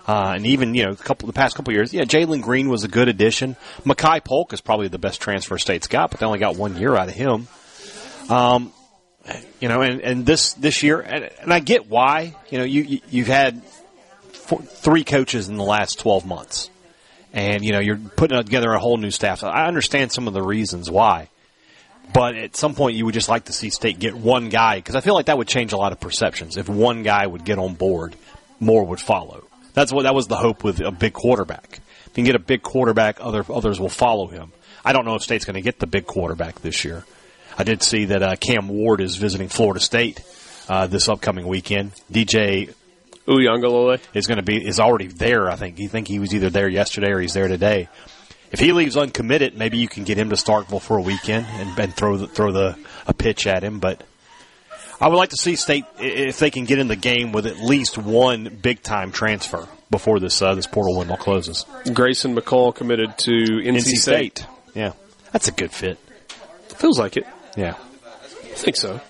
[0.07, 2.89] Uh, and even you know, couple the past couple years, yeah, Jalen Green was a
[2.89, 3.57] good addition.
[3.85, 6.95] Makai Polk is probably the best transfer State's got, but they only got one year
[6.95, 7.49] out of him.
[8.29, 8.73] Um,
[9.61, 12.35] you know, and, and this this year, and, and I get why.
[12.51, 13.63] You know, you, you you've had
[14.33, 16.71] four, three coaches in the last twelve months,
[17.33, 19.41] and you know you're putting together a whole new staff.
[19.41, 21.29] So I understand some of the reasons why,
[22.13, 24.97] but at some point you would just like to see State get one guy because
[24.97, 26.57] I feel like that would change a lot of perceptions.
[26.57, 28.17] If one guy would get on board,
[28.61, 29.45] more would follow.
[29.73, 31.81] That's what that was the hope with a big quarterback.
[32.07, 34.53] If you can get a big quarterback, other others will follow him.
[34.85, 37.05] I don't know if State's going to get the big quarterback this year.
[37.56, 40.20] I did see that uh, Cam Ward is visiting Florida State
[40.68, 41.93] uh, this upcoming weekend.
[42.10, 42.74] DJ
[43.26, 44.01] Uiagalelei.
[44.12, 45.51] is going to be is already there.
[45.51, 45.78] I think.
[45.78, 47.89] You think he was either there yesterday or he's there today.
[48.51, 51.76] If he leaves uncommitted, maybe you can get him to Starkville for a weekend and,
[51.76, 53.81] and throw the, throw the a pitch at him.
[53.81, 54.05] But
[55.01, 57.59] I would like to see State if they can get in the game with at
[57.59, 61.66] least one big time transfer before this uh, this portal window closes.
[61.93, 63.98] Grayson McCall committed to NC, NC State.
[63.98, 64.47] State.
[64.74, 64.93] Yeah,
[65.32, 65.98] that's a good fit.
[66.76, 67.26] Feels like it.
[67.56, 67.74] Yeah.
[68.05, 69.01] I think so.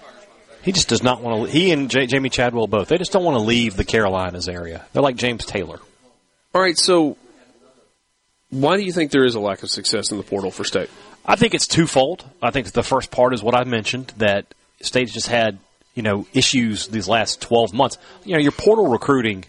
[0.62, 1.52] He just does not want to.
[1.52, 2.88] He and J- Jamey Chadwell both.
[2.88, 4.84] They just don't want to leave the Carolinas area.
[4.92, 5.78] They're like James Taylor.
[6.54, 7.18] All right, so
[8.50, 10.88] why do you think there is a lack of success in the portal for State?
[11.26, 12.24] I think it's twofold.
[12.40, 15.58] I think the first part is what I mentioned that State's just had
[15.94, 17.98] you know issues these last twelve months.
[18.24, 19.44] You know your portal recruiting.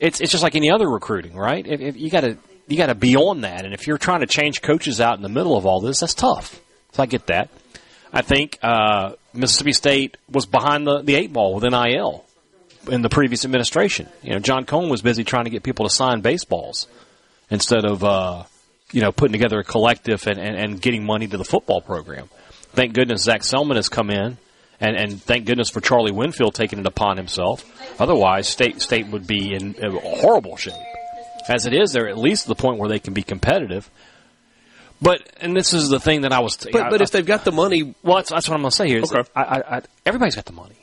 [0.00, 1.66] It's it's just like any other recruiting, right?
[1.66, 4.26] If, you got to you got to be on that, and if you're trying to
[4.26, 6.60] change coaches out in the middle of all this, that's tough.
[6.92, 7.50] So I get that.
[8.12, 12.24] I think uh, Mississippi State was behind the, the eight ball with NIL.
[12.90, 14.08] in the previous administration.
[14.22, 16.86] You know, John Cohen was busy trying to get people to sign baseballs
[17.50, 18.44] instead of uh,
[18.92, 22.28] you know putting together a collective and, and, and getting money to the football program.
[22.72, 24.38] Thank goodness Zac Selmon has come in,
[24.80, 27.64] and, and thank goodness for Charlie Winfield taking it upon himself.
[28.00, 30.74] Otherwise, state state would be in, horrible shape.
[31.48, 33.88] As it is, they're at least to the point where they can be competitive.
[35.00, 36.56] But and this is the thing that I was.
[36.56, 38.88] But, but if they've got the money, well, that's, that's what I'm going to say
[38.88, 39.00] here.
[39.00, 39.28] is Okay.
[39.34, 40.76] I, I, I, everybody's got the money.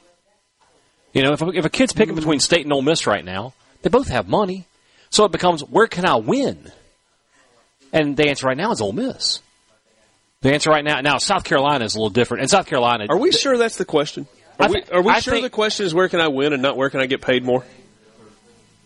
[1.13, 2.17] You know, if a, if a kid's picking mm.
[2.17, 4.67] between State and Ole Miss right now, they both have money.
[5.09, 6.71] So it becomes, where can I win?
[7.91, 9.41] And the answer right now is Ole Miss.
[10.41, 12.41] The answer right now, now South Carolina is a little different.
[12.41, 14.27] And South Carolina, Are we sure that's the question?
[14.59, 16.61] Are I we, are we sure think- the question is where can I win and
[16.61, 17.63] not where can I get paid more?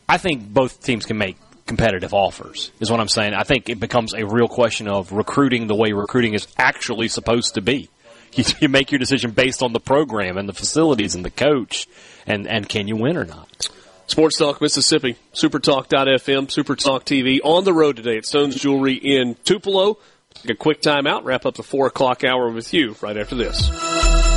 [0.07, 1.37] I think both teams can make
[1.67, 3.33] competitive offers, is what I'm saying.
[3.33, 7.55] I think it becomes a real question of recruiting the way recruiting is actually supposed
[7.55, 7.89] to be.
[8.33, 11.87] You, you make your decision based on the program and the facilities and the coach,
[12.25, 13.69] and, and can you win or not?
[14.07, 19.97] Sports Talk Mississippi, Supertalk.fm, Supertalk TV on the road today at Stone's Jewelry in Tupelo.
[20.33, 23.35] Take a quick time out, wrap up the four o'clock hour with you right after
[23.35, 24.36] this.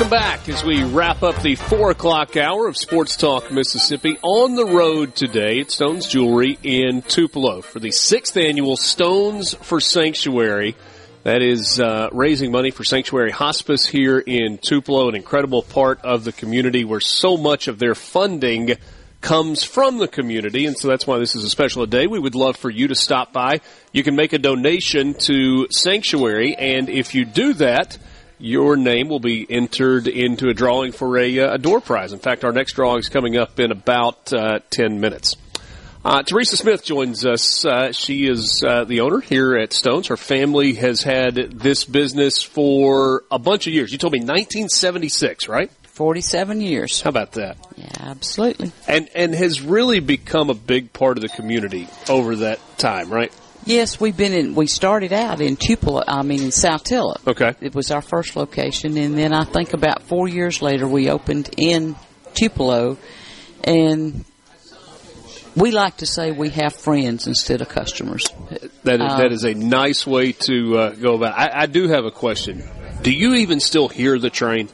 [0.00, 4.54] Welcome back as we wrap up the four o'clock hour of Sports Talk Mississippi on
[4.54, 10.74] the road today at Stone's Jewelry in Tupelo for the sixth annual Stones for Sanctuary.
[11.24, 16.24] That is uh, raising money for Sanctuary Hospice here in Tupelo, an incredible part of
[16.24, 18.76] the community where so much of their funding
[19.20, 22.06] comes from the community, and so that's why this is a special day.
[22.06, 23.60] We would love for you to stop by.
[23.92, 27.98] You can make a donation to Sanctuary, and if you do that,
[28.40, 32.12] your name will be entered into a drawing for a, uh, a door prize.
[32.12, 35.36] In fact, our next drawing is coming up in about uh, 10 minutes.
[36.02, 37.64] Uh, Teresa Smith joins us.
[37.64, 40.06] Uh, she is uh, the owner here at Stones.
[40.06, 43.92] Her family has had this business for a bunch of years.
[43.92, 45.70] You told me 1976, right?
[45.82, 47.02] 47 years.
[47.02, 47.58] How about that?
[47.76, 48.72] Yeah, absolutely.
[48.88, 53.30] And and has really become a big part of the community over that time, right?
[53.70, 57.24] Yes, we've been in, we started out in Tupelo, I mean in South Saltillo.
[57.24, 57.54] Okay.
[57.60, 61.50] It was our first location, and then I think about four years later we opened
[61.56, 61.94] in
[62.34, 62.98] Tupelo,
[63.62, 64.24] and
[65.54, 68.24] we like to say we have friends instead of customers.
[68.82, 71.38] That is, Um, that is a nice way to uh, go about.
[71.38, 71.54] It.
[71.54, 72.64] I, I do have a question.
[73.02, 74.68] Do you even still hear the train?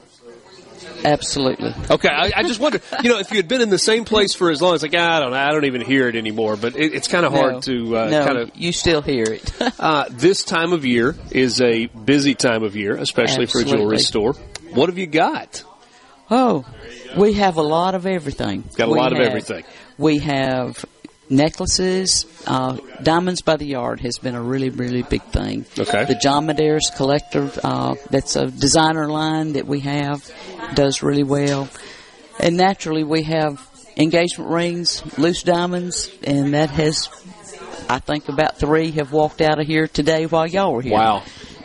[1.07, 1.73] Absolutely.
[1.89, 2.81] Okay, I, I just wonder.
[3.03, 4.95] You know, if you had been in the same place for as long, it's like
[4.95, 6.57] I don't know, I don't even hear it anymore.
[6.57, 7.61] But it, it's kind of hard No.
[7.61, 8.51] to uh, no, kind of.
[8.57, 9.53] you still hear it.
[9.79, 13.99] Uh, this time of year is a busy time of year, especially for a jewelry
[13.99, 14.33] store.
[14.73, 15.63] What have you got?
[16.31, 16.65] Oh,
[17.17, 18.65] we have a lot of everything.
[18.77, 19.65] Got a We lot of everything.
[19.99, 20.85] We have
[21.29, 22.27] necklaces.
[22.47, 25.67] Uh, Diamonds by the Yard has been a really, really big thing.
[25.79, 26.05] Okay.
[26.05, 30.29] The John Medeiros Collector, uh, that's a designer line that we have,
[30.75, 31.69] does really well.
[32.39, 33.67] And naturally, we have
[33.97, 37.09] engagement rings, loose diamonds, and that has,
[37.89, 40.93] I think, about three have walked out of here today while y'all were here.
[40.93, 41.23] Wow.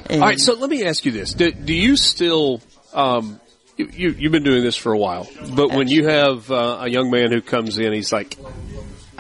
[0.10, 2.62] And- All right, so let me ask you this: Do, do you still?
[2.94, 3.40] Um,
[3.78, 6.90] you, you, you've been doing this for a while, but when you have uh, a
[6.90, 8.38] young man who comes in, he's like,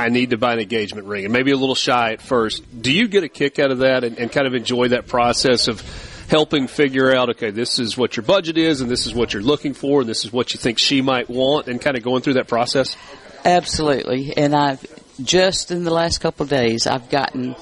[0.01, 2.63] "I need to buy an engagement ring," and maybe a little shy at first.
[2.81, 5.67] Do you get a kick out of that and, and kind of enjoy that process
[5.67, 5.81] of
[6.29, 9.41] helping figure out, okay, this is what your budget is, and this is what you're
[9.41, 12.21] looking for, and this is what you think she might want, and kind of going
[12.21, 12.95] through that process?
[13.43, 14.33] Absolutely.
[14.37, 14.85] And I've
[15.21, 17.55] just in the last couple of days, I've gotten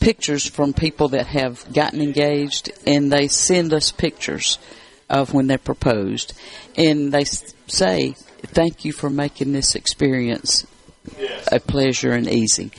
[0.00, 4.58] pictures from people that have gotten engaged and they send us pictures
[5.08, 6.34] of when they proposed.
[6.76, 10.66] And they say, thank you for making this experience
[11.52, 12.70] a pleasure and easy.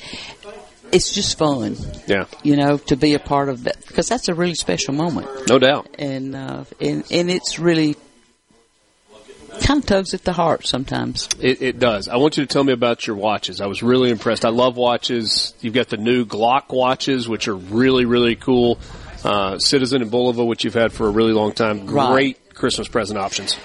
[0.91, 1.75] It's just fun,
[2.07, 5.27] Yeah, you know, to be a part of that because that's a really special moment.
[5.49, 5.87] no doubt.
[5.99, 7.95] And, uh, and, and it's really
[9.61, 11.27] kind of tugs at the heart sometimes.
[11.39, 12.07] It, it does.
[12.07, 13.61] I want you to tell me about your watches.
[13.61, 14.45] I was really impressed.
[14.45, 15.53] I love watches.
[15.59, 18.79] You've got the new Glock watches, which are really, really cool.
[19.23, 21.87] Uh, Citizen and Bulova, which you've had for a really long time.
[21.87, 22.11] Right.
[22.13, 23.57] Great Christmas present options.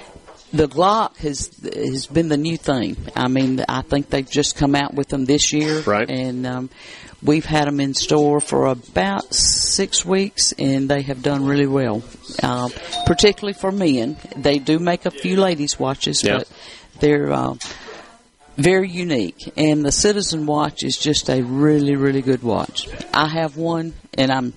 [0.52, 2.96] The Glock has has been the new thing.
[3.14, 6.10] I mean, I think they've just come out with them this year, Right.
[6.10, 6.70] And um,
[7.22, 12.02] we've had them in store for about six weeks, and they have done really well.
[12.42, 12.68] Uh,
[13.06, 16.38] particularly for men, they do make a few ladies' watches, Yeah.
[16.38, 16.48] but
[16.98, 17.54] they're uh,
[18.56, 19.52] very unique.
[19.56, 22.88] And the Citizen Watch is just a really, really good watch.
[23.14, 24.52] I have one, and I'm.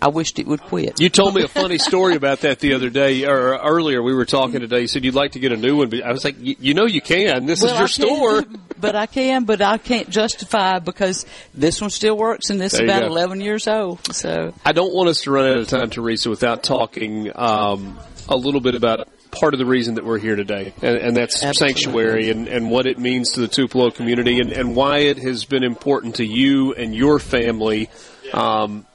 [0.00, 1.00] I wished it would quit.
[1.00, 4.02] You told me a funny story about that the other day, or earlier.
[4.02, 4.82] We were talking today.
[4.82, 6.74] You said you'd like to get a new one, but I was like, you, you
[6.74, 7.46] know, you can.
[7.46, 8.44] This Well, is your store.
[8.80, 12.80] but I can, but I can't justify because this one still works, and this is
[12.80, 13.08] about go.
[13.08, 14.14] 11 years old.
[14.14, 17.98] So I don't want us to run out of time, Teresa, without talking um,
[18.28, 21.42] a little bit about part of the reason that we're here today, and, and that's
[21.44, 21.74] Absolutely.
[21.74, 25.44] sanctuary and, and what it means to the Tupelo community, and, and why it has
[25.44, 27.90] been important to you and your family,
[28.32, 28.86] um,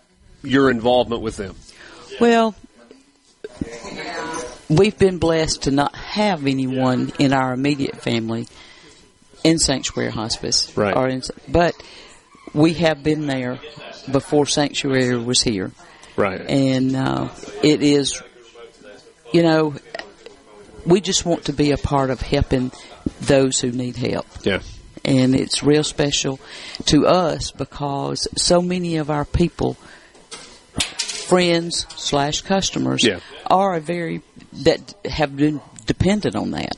[0.43, 1.55] your involvement with them.
[2.19, 2.55] Well,
[4.69, 8.47] we've been blessed to not have anyone in our immediate family
[9.43, 10.75] in Sanctuary Hospice.
[10.77, 10.95] Right.
[10.95, 11.75] Or in, but
[12.53, 13.59] we have been there
[14.11, 15.71] before Sanctuary was here.
[16.15, 16.41] Right.
[16.41, 17.29] And uh,
[17.63, 18.21] it is,
[19.31, 19.75] you know,
[20.85, 22.71] we just want to be a part of helping
[23.21, 24.27] those who need help.
[24.43, 24.59] Yeah.
[25.05, 26.39] And it's real special
[26.85, 29.75] to us because so many of our people,
[30.81, 33.19] friends slash customers, Yeah.
[33.47, 34.21] are a very
[34.63, 36.75] that have been dependent on that.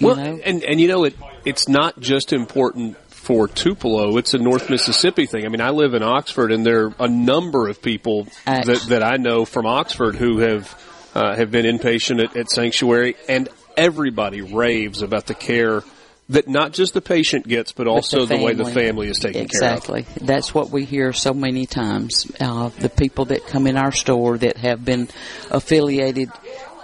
[0.00, 0.40] Well, know?
[0.44, 5.26] and and you know it it's not just important for Tupelo; it's a North Mississippi
[5.26, 5.44] thing.
[5.44, 9.02] I mean, I live in Oxford, and there are a number of people that that
[9.02, 10.74] I know from Oxford who have
[11.14, 15.82] uh, have been inpatient at, at Sanctuary, and everybody raves about the care
[16.30, 20.02] that not just the patient gets, but also the, way the family is taken exactly.
[20.02, 20.08] Care of.
[20.08, 20.26] Exactly.
[20.26, 22.30] That's what we hear so many times.
[22.38, 25.08] Uh, the people that come in our store that have been
[25.50, 26.30] affiliated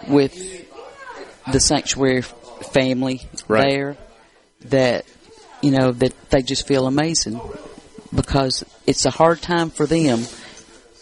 [0.08, 0.34] with
[1.52, 3.64] the sanctuary family Right.
[3.68, 3.96] there,
[4.66, 5.04] that
[5.60, 7.38] you know that they just feel amazing
[8.14, 10.24] because it's a hard time for them,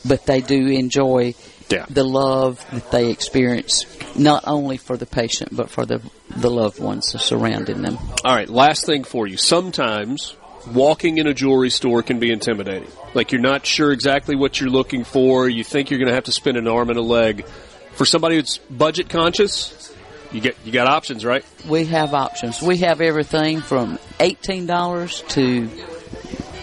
[0.05, 1.35] but they do enjoy
[1.69, 1.87] Yeah.
[1.89, 3.87] the love that they experience,
[4.17, 6.01] not only for the patient but for the
[6.37, 7.99] the loved ones surrounding them.
[8.25, 9.37] All right, last thing for you.
[9.37, 10.37] Sometimes
[10.73, 12.89] walking in a jewelry store can be intimidating.
[13.15, 15.49] Like you're not sure exactly what you're looking for.
[15.49, 17.45] You think you're going to have to spend an arm and a leg.
[17.95, 19.95] For somebody who's budget conscious,
[20.33, 21.45] you get you got options, right?
[21.69, 22.63] We have options.
[22.63, 25.69] We have everything from eighteen dollars to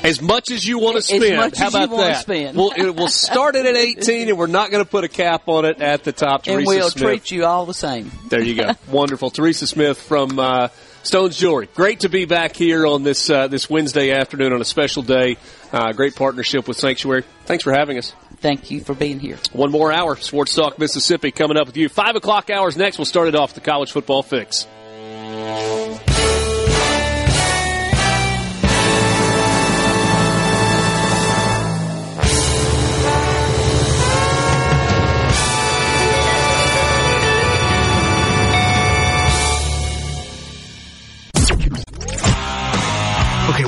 [0.01, 1.35] As much as you want to As spend.
[1.35, 2.21] much How as you about wanna that?
[2.21, 2.57] spend.
[2.57, 5.43] We'll, it, we'll start it at 18, and we're not going to put a cap
[5.47, 6.47] on it at the top.
[6.47, 7.03] and Teresa we'll Smith.
[7.03, 8.09] treat you all the same.
[8.30, 8.71] There you go.
[8.89, 9.30] Wonderful.
[9.30, 10.69] Teresa Smith from uh,
[11.03, 11.67] Stones Jewelry.
[11.76, 15.35] Great to be back here on this uh, this Wednesday afternoon on a special day.
[15.73, 17.23] Uh, great partnership with Sanctuary.
[17.45, 18.13] Thanks for having us.
[18.38, 19.38] Thank you for being here.
[19.51, 21.89] One more hour, Sports Talk Mississippi coming up with you.
[21.89, 22.97] Five o'clock hours next.
[22.97, 24.65] We'll start it off with the college football fix.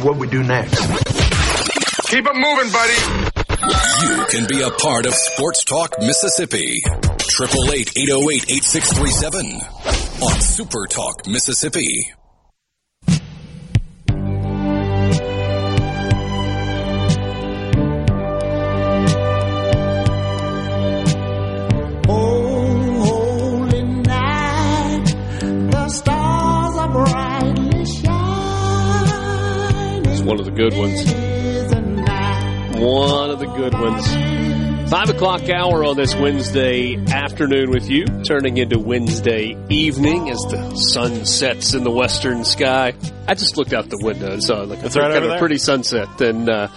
[0.02, 0.80] Okay, what we do next?
[2.10, 2.94] Keep it moving, buddy.
[4.07, 6.82] You can be a part of Sports Talk Mississippi.
[6.86, 9.45] 888 808 8637
[10.23, 12.11] on Super Talk Mississippi.
[30.31, 31.03] One of the good ones.
[32.81, 34.89] One of the good ones.
[34.89, 40.73] Five o'clock hour on this Wednesday afternoon with you, turning into Wednesday evening as the
[40.77, 42.93] sun sets in the western sky.
[43.27, 45.57] I just looked out the window and saw like a, right kind of a pretty
[45.57, 46.21] sunset.
[46.21, 46.69] And uh,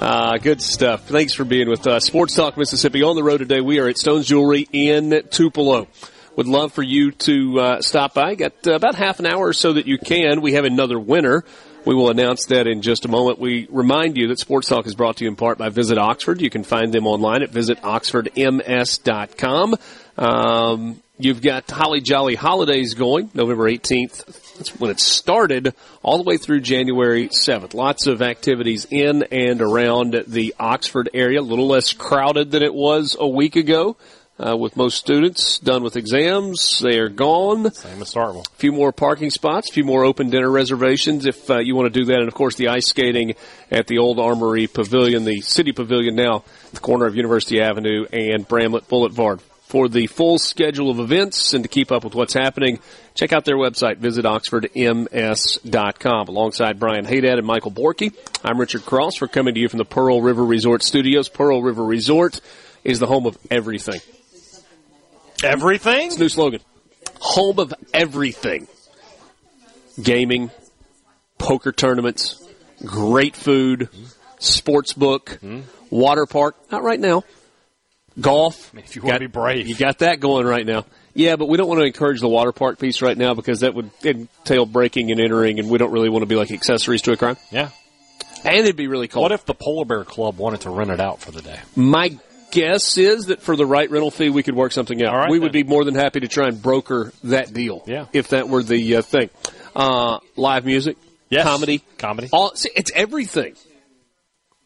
[0.00, 1.08] uh, good stuff.
[1.08, 2.04] Thanks for being with us.
[2.04, 3.60] Sports Talk Mississippi on the road today.
[3.60, 5.88] We are at Stones Jewelry in Tupelo.
[6.36, 8.36] Would love for you to uh, stop by.
[8.36, 10.42] Got uh, about half an hour or so that you can.
[10.42, 11.42] We have another winner.
[11.84, 13.38] We will announce that in just a moment.
[13.38, 16.42] We remind you that Sports Talk is brought to you in part by Visit Oxford.
[16.42, 19.76] You can find them online at visitoxfordms.com.
[20.18, 24.26] Um, you've got Holly Jolly Holidays going November 18th.
[24.58, 27.72] That's when it started all the way through January 7th.
[27.72, 31.40] Lots of activities in and around the Oxford area.
[31.40, 33.96] A little less crowded than it was a week ago.
[34.40, 37.70] Uh, with most students done with exams, they are gone.
[37.72, 38.46] Same as Starkville.
[38.46, 41.92] A few more parking spots, a few more open dinner reservations if uh, you want
[41.92, 42.20] to do that.
[42.20, 43.34] And of course, the ice skating
[43.70, 48.06] at the Old Armory Pavilion, the City Pavilion now, at the corner of University Avenue
[48.10, 49.42] and Bramlett Boulevard.
[49.42, 52.78] For the full schedule of events and to keep up with what's happening,
[53.14, 56.28] check out their website, visit oxfordms.com.
[56.28, 59.20] Alongside Brian Haydad and Michael Borky, I'm Richard Cross.
[59.20, 61.28] We're coming to you from the Pearl River Resort Studios.
[61.28, 62.40] Pearl River Resort
[62.84, 64.00] is the home of everything.
[65.42, 66.06] Everything?
[66.06, 66.60] It's a new slogan.
[67.20, 68.66] Home of everything.
[70.00, 70.50] Gaming,
[71.38, 72.42] poker tournaments,
[72.84, 73.88] great food,
[74.38, 75.38] sports book,
[75.90, 76.56] water park.
[76.70, 77.24] Not right now.
[78.20, 78.72] Golf.
[78.76, 79.66] if you want to be brave.
[79.66, 80.84] You got that going right now.
[81.14, 83.74] Yeah, but we don't want to encourage the water park piece right now because that
[83.74, 87.12] would entail breaking and entering, and we don't really want to be like accessories to
[87.12, 87.36] a crime.
[87.50, 87.70] Yeah.
[88.44, 89.22] And it'd be really cool.
[89.22, 91.58] What if the Polar Bear Club wanted to rent it out for the day?
[91.76, 92.16] My
[92.50, 95.12] guess is that for the right rental fee, we could work something out.
[95.12, 95.44] All right, we then.
[95.44, 97.82] would be more than happy to try and broker that deal.
[97.86, 98.06] Yeah.
[98.12, 99.30] If that were the uh, thing.
[99.74, 100.96] Uh, live music,
[101.28, 101.44] Yes.
[101.44, 102.28] comedy, Comedy.
[102.32, 103.54] all see, it's everything.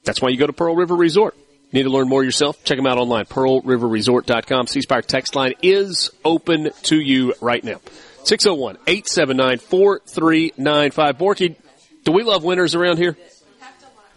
[0.05, 1.37] That's why you go to Pearl River Resort.
[1.73, 2.63] Need to learn more yourself?
[2.65, 3.25] Check them out online.
[3.27, 4.67] PearlRiverResort.com.
[4.69, 7.81] C Spire text line is open to you right now.
[8.25, 11.19] 601 879 4395.
[11.19, 11.57] Borky,
[12.05, 13.17] do we love winners around here?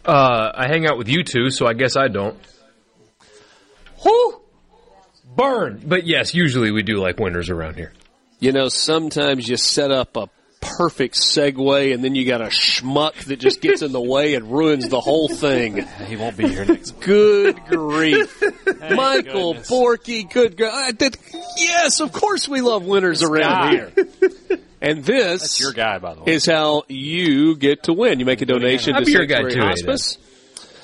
[0.06, 2.38] Uh, I hang out with you two, so I guess I don't.
[4.06, 4.42] Whoo!
[5.36, 5.82] Burn.
[5.86, 7.94] But yes, usually we do like winners around here.
[8.40, 10.30] You know, sometimes you set up a
[10.62, 14.52] perfect segue and then you got a schmuck that just gets in the way and
[14.52, 15.86] ruins the whole thing.
[16.08, 17.02] He won't be here next week.
[17.04, 18.42] Good grief.
[18.92, 19.70] Michael goodness.
[19.72, 21.18] Borky, good gr- uh, that-
[21.58, 23.72] Yes, of course we love winners around guy.
[23.72, 23.92] here.
[24.82, 26.34] And this That's your guy, by the way.
[26.34, 28.20] is how you get to win.
[28.20, 29.78] You make a donation to be your guy Sanctuary too,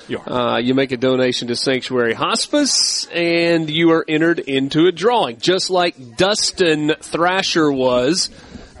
[0.08, 0.32] Hospice.
[0.32, 5.38] Uh, you make a donation to Sanctuary Hospice, and you are entered into a drawing,
[5.38, 8.30] just like Dustin Thrasher was.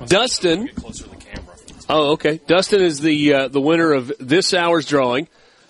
[0.06, 0.70] Dustin.
[1.88, 2.40] Oh, okay.
[2.46, 5.28] Dustin is the uh, the winner of this hour's drawing.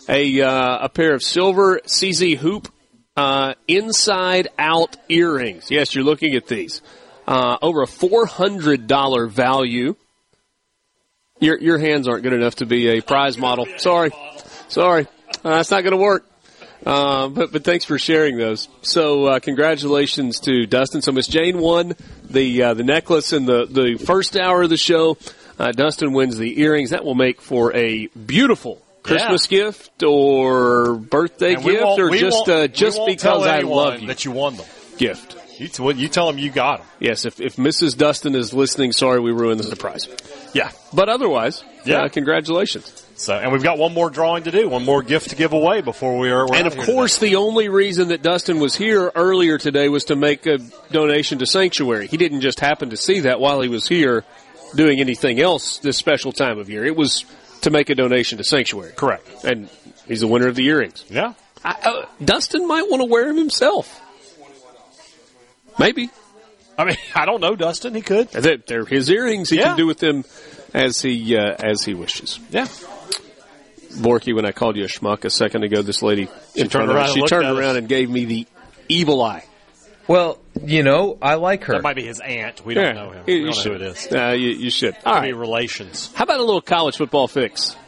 [0.08, 2.68] A uh, a pair of silver CZ hoop
[3.16, 5.70] uh, inside out earrings.
[5.70, 6.82] Yes, you're looking at these.
[7.26, 9.96] Uh, over a four hundred dollar value.
[11.40, 13.66] Your your hands aren't good enough to be a prize model.
[13.78, 14.10] Sorry,
[14.68, 15.06] sorry,
[15.50, 16.26] that's not going to work.
[16.84, 18.68] Uh, but but thanks for sharing those.
[18.82, 21.00] So uh, congratulations to Dustin.
[21.00, 21.94] So Miss Jane won
[22.28, 25.16] the uh, the necklace in the the first hour of the show.
[25.58, 26.90] Uh, Dustin wins the earrings.
[26.90, 33.00] That will make for a beautiful Christmas gift or birthday gift or just uh, just
[33.06, 34.66] because I love you that you won them.
[34.98, 35.36] gift.
[35.58, 36.86] You, t- you tell them you got them.
[36.98, 37.96] Yes, if, if Mrs.
[37.96, 40.08] Dustin is listening, sorry we ruined the surprise.
[40.52, 40.72] Yeah.
[40.92, 42.02] But otherwise, Yeah.
[42.02, 43.03] uh, congratulations.
[43.16, 45.80] So, and we've got one more drawing to do, one more gift to give away
[45.82, 46.46] before we are.
[46.48, 50.16] we're and of course, the only reason that Dustin was here earlier today was to
[50.16, 50.58] make a
[50.90, 52.08] donation to Sanctuary.
[52.08, 54.24] He didn't just happen to see that while he was here
[54.74, 56.84] doing anything else this special time of year.
[56.84, 57.24] It was
[57.60, 58.92] to make a donation to Sanctuary.
[58.96, 59.44] correct.
[59.44, 59.68] And
[60.08, 61.04] he's the winner of the earrings.
[61.08, 61.34] Yeah.
[61.64, 64.00] I, uh, Dustin might want to wear them himself.
[65.78, 66.10] Maybe.
[66.76, 67.94] I mean, I don't know, Dustin.
[67.94, 68.28] He could.
[68.30, 69.50] They're, they're his earrings.
[69.50, 69.68] He Yeah.
[69.68, 70.24] can do with them
[70.74, 72.40] as he uh, as he wishes.
[72.50, 72.66] Yeah.
[73.94, 77.14] Borky, when I called you a schmuck a second ago, this lady in turned around
[77.14, 77.58] she turned at us.
[77.58, 78.46] around and gave me the
[78.88, 79.44] evil eye.
[80.06, 81.74] Well, you know, I like her.
[81.74, 82.64] That might be his aunt.
[82.64, 83.24] We don't know him.
[83.26, 83.80] You, We you don't know should.
[83.80, 84.12] who it is.
[84.12, 84.94] Uh, you, you should.
[85.06, 86.10] All Could be relations.
[86.14, 87.74] How about a little college football fix?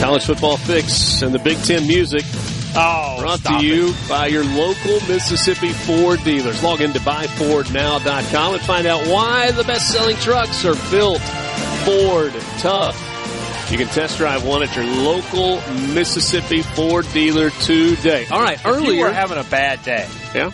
[0.00, 2.24] college football fix and the Big Ten music.
[2.74, 3.62] Oh, Brought to it.
[3.62, 6.62] you by your local Mississippi Ford dealers.
[6.62, 11.20] Log in into buyfordnow.com and find out why the best-selling trucks are built
[11.84, 12.98] Ford tough.
[13.70, 15.56] You can test drive one at your local
[15.94, 18.26] Mississippi Ford dealer today.
[18.30, 20.50] All right, If you earlier, were having a bad day, yeah,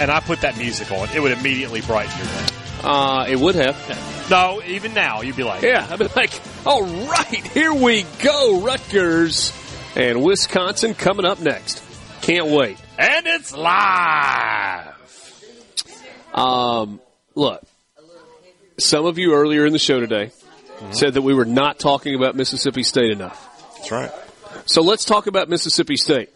[0.00, 2.54] and I put that music on, it would immediately brighten your day.
[2.84, 4.28] uh, it would have.
[4.30, 6.32] No, even now, you'd be like, Yeah, I'd be like,
[6.64, 9.50] all right, here we go, Rutgers
[9.96, 11.82] and Wisconsin coming up next.
[12.22, 12.78] Can't wait.
[12.98, 14.94] and it's live.
[16.32, 17.00] Um,
[17.34, 17.62] look,
[18.78, 20.30] some of you earlier in the show today
[20.90, 23.48] said that we were not talking about Mississippi State enough.
[23.76, 24.10] That's right.
[24.66, 26.30] So let's talk about Mississippi State.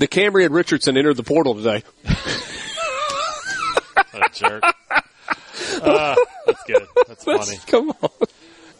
[0.00, 1.82] DeCamerion Richardson entered the portal today.
[4.12, 4.62] What a jerk.
[5.82, 6.16] Uh,
[6.46, 6.86] that's good.
[7.06, 7.58] That's funny.
[7.66, 8.10] Come on.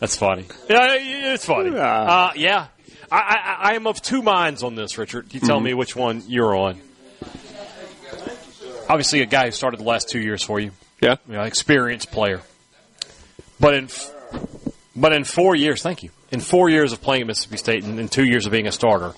[0.01, 0.47] That's funny.
[0.69, 0.94] Yeah,
[1.35, 1.77] it's funny.
[1.78, 2.66] Uh, yeah.
[3.11, 5.33] I, I, I am of two minds on this, Richard.
[5.33, 5.65] You tell Mhm.
[5.65, 6.81] me which one you're on.
[8.89, 10.70] Obviously, a guy who started the last two years for you.
[11.01, 11.16] Yeah.
[11.28, 12.41] You know, experienced player.
[13.59, 13.89] But in,
[14.95, 16.11] but in four years, thank you.
[16.31, 18.73] In four years of playing at Mississippi State and in two years of being a
[18.73, 19.12] starter,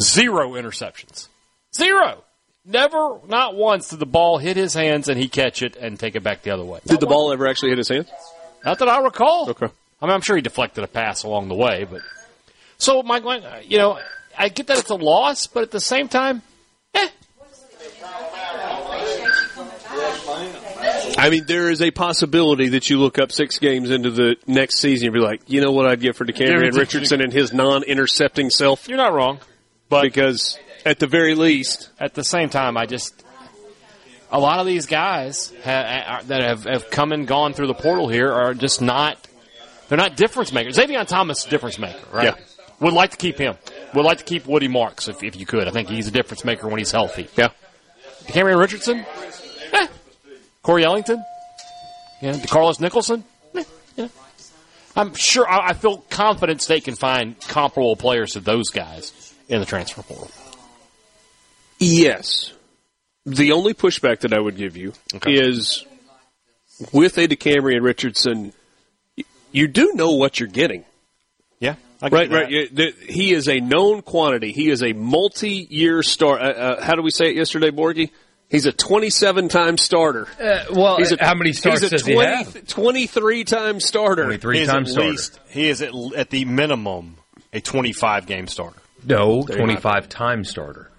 [0.00, 1.28] zero interceptions.
[1.74, 2.24] Zero.
[2.64, 6.16] Never, not once did the ball hit his hands and he catch it and take
[6.16, 6.80] it back the other way.
[6.86, 8.08] Did the ball ever actually hit his hands?
[8.64, 9.48] Not that I recall.
[9.50, 9.68] Okay.
[10.02, 12.00] I mean, I'm sure he deflected a pass along the way, but
[12.78, 13.18] so my,
[13.66, 13.98] you know,
[14.36, 16.42] I get that it's a loss, but at the same time,
[16.94, 17.08] eh.
[21.16, 24.78] I mean, there is a possibility that you look up six games into the next
[24.78, 27.20] season and be like, you know what I'd give for Give DeCamerion it to- Richardson
[27.20, 28.88] and his non-intercepting self?
[28.88, 29.40] you're not wrong.
[29.88, 33.24] But because at the very least, at the same time, I just
[34.30, 38.08] a lot of these guys ha- that have, have come and gone through the portal
[38.08, 39.16] here are just not.
[39.88, 40.74] They're not difference makers.
[40.74, 42.24] Xavier Thomas, difference maker, right?
[42.26, 42.34] Yeah.
[42.80, 43.56] Would like to keep him.
[43.94, 45.66] Would like to keep Woody Marks if, if you could.
[45.66, 47.28] I think he's a difference maker when he's healthy.
[47.36, 47.48] Yeah.
[48.26, 49.04] Cameron Richardson,
[49.72, 49.86] eh.
[50.62, 51.24] Corey Ellington,
[52.20, 52.32] yeah.
[52.32, 53.24] DeCarlos Nicholson,
[53.54, 53.64] eh.
[53.96, 54.08] yeah.
[54.94, 55.48] I'm sure.
[55.48, 60.02] I, I feel confident they can find comparable players to those guys in the transfer
[60.02, 60.30] portal.
[61.78, 62.52] Yes.
[63.24, 64.92] The only pushback that I would give you
[65.26, 65.84] is
[66.92, 68.52] with a DeCamerion Richardson,
[69.52, 70.84] you do know what you're getting.
[72.00, 72.94] Yeah, I right, right.
[73.08, 74.52] He is a known quantity.
[74.52, 76.38] He is a multi-year star.
[76.38, 78.10] Uh, uh, how do we say it yesterday, Borgie?
[78.48, 80.26] He's a 27-time starter.
[80.40, 82.46] Uh, well, he's how many starts he's a does he have?
[82.46, 84.30] 23-time starter.
[84.30, 87.16] He is at least he is at, at the minimum
[87.52, 88.78] a 25 game starter.
[89.04, 90.90] No, There you have 25 time starter.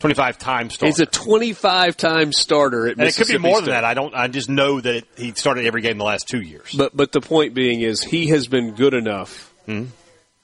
[0.00, 0.86] 25 time starter.
[0.86, 3.66] He's a 25-time starter at and it could be more State.
[3.66, 3.84] than that.
[3.84, 4.14] I don't.
[4.14, 6.74] I just know that it, he started every game the last two years.
[6.76, 9.84] But but the point being is he has been good enough Hmm?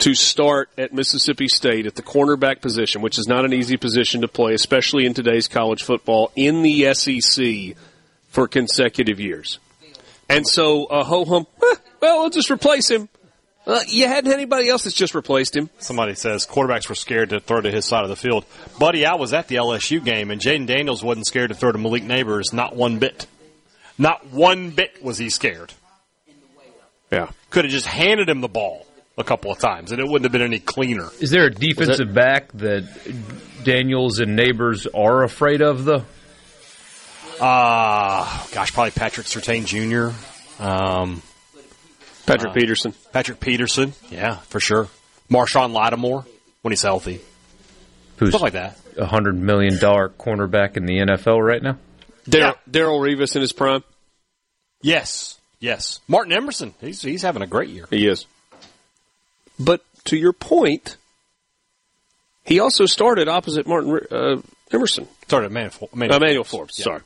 [0.00, 4.20] To start at Mississippi State at the cornerback position, which is not an easy position
[4.20, 7.76] to play, especially in today's college football in the SEC
[8.28, 9.58] for consecutive years.
[10.28, 13.08] And so uh, ho hum, eh, well, we'll just replace him.
[13.66, 15.68] Uh, you hadn't anybody else that's just replaced him.
[15.78, 18.44] Somebody says quarterbacks were scared to throw to his side of the field.
[18.78, 21.78] Buddy, I was at the LSU game, and Jayden Daniels wasn't scared to throw to
[21.78, 22.52] Malik Nabers.
[22.52, 23.26] Not one bit.
[23.98, 25.72] Not one bit was he scared.
[27.10, 27.30] Yeah.
[27.50, 28.85] Could have just handed him the ball
[29.18, 31.08] a couple of times, and it wouldn't have been any cleaner.
[31.20, 32.84] Is there a defensive back that
[33.64, 36.04] Daniels and Nabers are afraid of, though?
[37.40, 40.16] Uh, gosh, probably Patrick Surtain Jr.
[40.62, 41.22] Um,
[42.26, 42.94] Patrick uh, Peterson.
[43.12, 43.92] Patrick Peterson.
[44.10, 44.88] Yeah, for sure.
[45.30, 46.24] Marshon Lattimore
[46.62, 47.20] when he's healthy.
[48.18, 48.78] Who's Stuff like that.
[48.96, 51.78] A hundred million dollar cornerback in the NFL right now.
[52.28, 53.84] Darrelle Darrelle Revis in his prime.
[54.82, 56.00] Yes, yes.
[56.08, 56.74] Martin Emerson.
[56.80, 57.86] He's he's having a great year.
[57.90, 58.26] He is.
[59.58, 60.96] But to your point,
[62.44, 64.36] he also started opposite Martin uh,
[64.70, 65.08] Emerson.
[65.26, 66.78] Started at Manuel, Emmanuel, Emmanuel Forbes.
[66.78, 66.84] Yeah.
[66.84, 67.02] Sorry.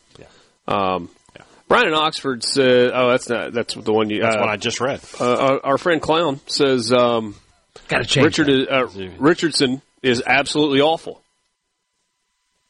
[0.68, 1.10] Um,
[1.70, 4.56] Brian in Oxford said, "Oh, that's not that's the one you." That's uh, one I
[4.56, 5.00] just read.
[5.20, 7.36] Uh, our, our friend Clown says, um,
[7.86, 11.22] "Got to change." Richard is, uh, Richardson is absolutely awful.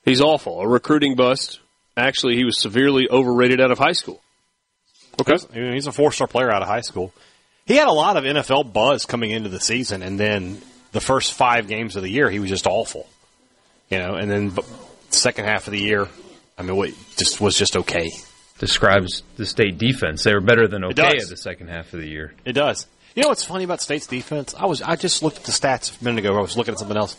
[0.04, 0.60] He's awful.
[0.60, 1.60] A recruiting bust.
[1.96, 4.20] Actually, he was severely overrated out of high school.
[5.20, 5.32] Okay.
[5.32, 7.12] He's, he's a four star player out of high school.
[7.70, 10.60] He had a lot of NFL buzz coming into the season, and then
[10.90, 13.08] the first five games of the year, he was just awful.
[13.88, 14.62] You know, and then b-
[15.10, 16.08] second half of the year,
[16.58, 18.10] I mean, what just was just okay.
[18.58, 20.24] Describes the state defense.
[20.24, 22.34] They were better than okay at the second half of the year.
[22.44, 22.88] It does.
[23.14, 24.52] You know what's funny about State's defense?
[24.58, 26.36] I was I just looked at the stats a minute ago.
[26.36, 27.16] I was looking at something else.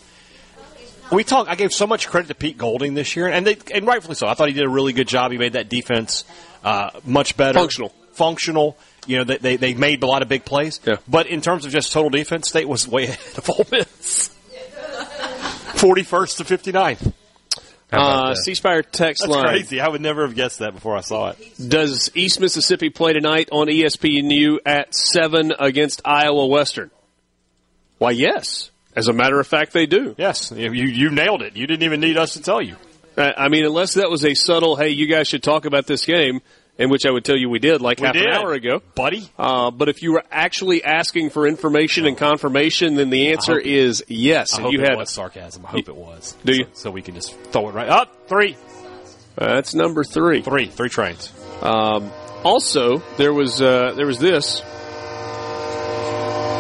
[1.14, 1.48] We talk.
[1.48, 4.28] I gave so much credit to Pete Golding this year, and they, and rightfully so.
[4.28, 5.32] I thought he did a really good job.
[5.32, 6.26] He made that defense
[6.61, 7.94] uh, much better, Functional.
[8.11, 8.78] functional.
[9.07, 10.80] You know, they, they they made a lot of big plays.
[11.07, 14.28] But in terms of just total defense, State was way ahead of Ole Miss.
[15.76, 17.14] Forty first to fifty ninth.
[17.91, 19.48] Uh, C Spire text That's line.
[19.48, 19.82] crazy.
[19.82, 21.38] I would never have guessed that before I saw it.
[21.68, 26.90] Does East Mississippi play tonight on ESPNU at 7 against Iowa Western?
[27.98, 28.72] Why, yes.
[28.95, 30.15] As a matter of fact, they do.
[30.18, 31.57] Yes, you you nailed it.
[31.57, 32.76] You didn't even need us to tell you.
[33.18, 36.41] I mean, unless that was a subtle, hey, you guys should talk about this game,
[36.82, 38.26] in which I would tell you we did like We half did.
[38.26, 38.82] an hour ago.
[38.95, 39.30] buddy.
[39.38, 44.03] Uh, but if you were actually asking for information and confirmation, then the answer is
[44.08, 44.58] yes.
[44.58, 45.66] I hope you it had was sarcasm.
[45.66, 46.36] I hope it was.
[46.44, 46.66] Do you?
[46.74, 48.58] So, so we can just throw it right up three.
[49.36, 50.41] That's number three.
[50.41, 51.32] Three, three trains.
[51.62, 52.12] Um,
[52.44, 54.62] also, there was uh, there was this.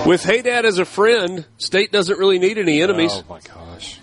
[0.05, 3.11] With Haydad as a friend, State doesn't really need any enemies.
[3.13, 3.99] Oh my gosh.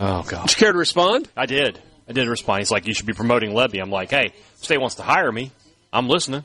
[0.00, 1.28] Oh Did you care to respond?
[1.36, 1.80] I did.
[2.08, 2.60] I did respond.
[2.60, 3.80] He's like, you should be promoting Lebby.
[3.80, 5.52] I'm like, hey, State wants to hire me.
[5.92, 6.44] I'm listening.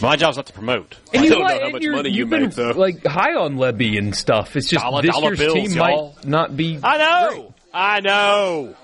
[0.00, 0.96] My job's not to promote.
[1.12, 2.70] And I you don't know know how much you're- money you you've been, make, though.
[2.70, 4.54] Like high on Lebby and stuff.
[4.54, 6.14] It's just Dollar- this dollar year's bills, team y'all.
[6.16, 6.78] might not be.
[6.82, 7.54] I know.
[7.74, 8.74] I know.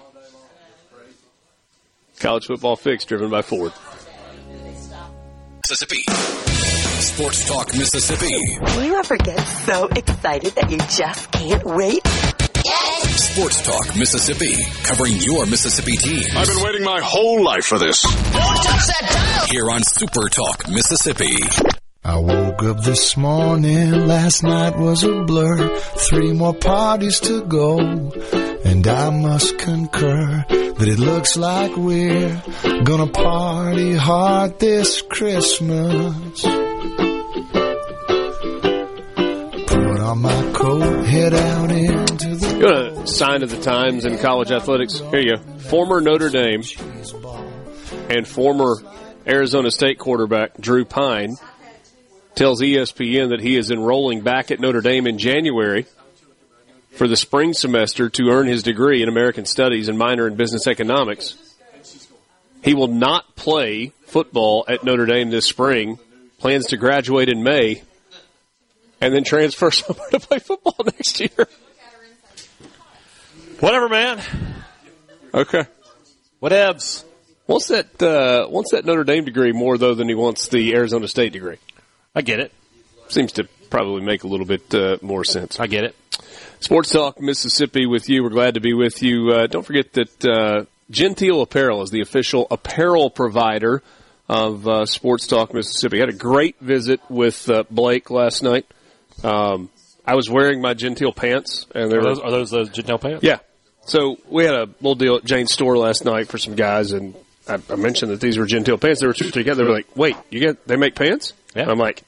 [2.21, 3.73] College football fix driven by Ford.
[5.69, 6.03] Mississippi.
[7.01, 8.29] Sports Talk Mississippi.
[8.75, 12.03] Do you ever get so excited that you just can't wait?
[13.16, 14.55] Sports Talk Mississippi.
[14.82, 16.24] Covering your Mississippi team.
[16.36, 18.03] I've been waiting my whole life for this.
[18.03, 19.47] Don't touch that dial!
[19.49, 21.36] Here on Super Talk Mississippi.
[22.05, 25.74] I woke up this morning, last night was a blur.
[25.78, 27.78] Three more parties to go.
[27.78, 32.43] And I must concur that it looks like we're
[32.85, 36.45] gonna party hard this Christmas.
[40.16, 44.53] My coat, head out into the You want a sign of the times in college
[44.53, 45.01] athletics?
[45.01, 45.59] Here you go.
[45.59, 46.62] Former Notre Dame
[48.09, 48.77] and former
[49.27, 51.35] Arizona State quarterback Drew Pyne
[52.36, 55.85] tells ESPN that he is enrolling back at Notre Dame in January
[56.93, 60.69] for the spring semester to earn his degree in American Studies and minor in business
[60.69, 61.36] economics.
[62.62, 65.99] He will not play football at Notre Dame this spring.
[66.39, 67.82] Plans to graduate in May
[69.05, 71.49] and then transfer somewhere to play football next year.
[73.61, 74.21] Whatever, man.
[75.33, 75.65] Okay.
[76.43, 77.05] Whatevs.
[77.47, 81.07] Wants that uh, wants that Notre Dame degree more though than he wants the Arizona
[81.07, 81.59] State degree.
[82.15, 82.53] I get it.
[83.09, 85.61] Seems to probably make a little bit uh, more sense.
[85.61, 85.95] I get it.
[86.61, 88.23] Sports Talk Mississippi with you.
[88.23, 89.31] We're glad to be with you.
[89.31, 93.83] Uh, don't forget that uh, Genteel Apparel is the official apparel provider
[94.27, 95.99] of uh, Sports Talk Mississippi.
[95.99, 98.67] Had a great visit with uh, Blake last night.
[99.25, 99.71] Um,
[100.07, 102.99] I was wearing my Genteel pants, and they Are were those, are those the Gentile
[102.99, 103.25] pants?
[103.25, 103.39] yeah.
[103.87, 107.15] So we had a little deal at Jane's store last night for some guys, and
[107.49, 109.01] I, I mentioned that these were Genteel pants.
[109.01, 109.65] They were two together.
[109.65, 111.69] They were like, "Wait, you get they make pants?" Yeah.
[111.71, 112.03] I'm like,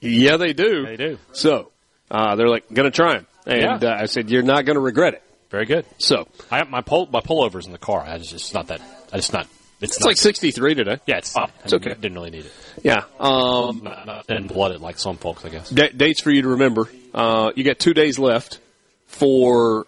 [0.00, 0.84] "Yeah, they do.
[0.86, 1.18] They do.
[1.32, 1.70] So
[2.10, 3.88] uh, they're like, "Gonna try them," and Yeah.
[3.90, 5.86] uh, I said, "You're not gonna regret it." Very good.
[5.98, 8.00] So I have my pul- my pullovers in the car.
[8.06, 8.80] I just it's not that.
[9.12, 9.46] I just not.
[9.80, 10.98] It's, it's like 63 today.
[11.06, 11.94] Yeah, it's, it's okay.
[11.94, 12.52] Didn't really need it.
[12.82, 13.04] Yeah.
[13.20, 15.70] Um, Not, not, didn't like some folks, I guess.
[15.70, 16.88] da- dates for you to remember.
[17.14, 18.58] Uh, you got two days left
[19.06, 19.86] for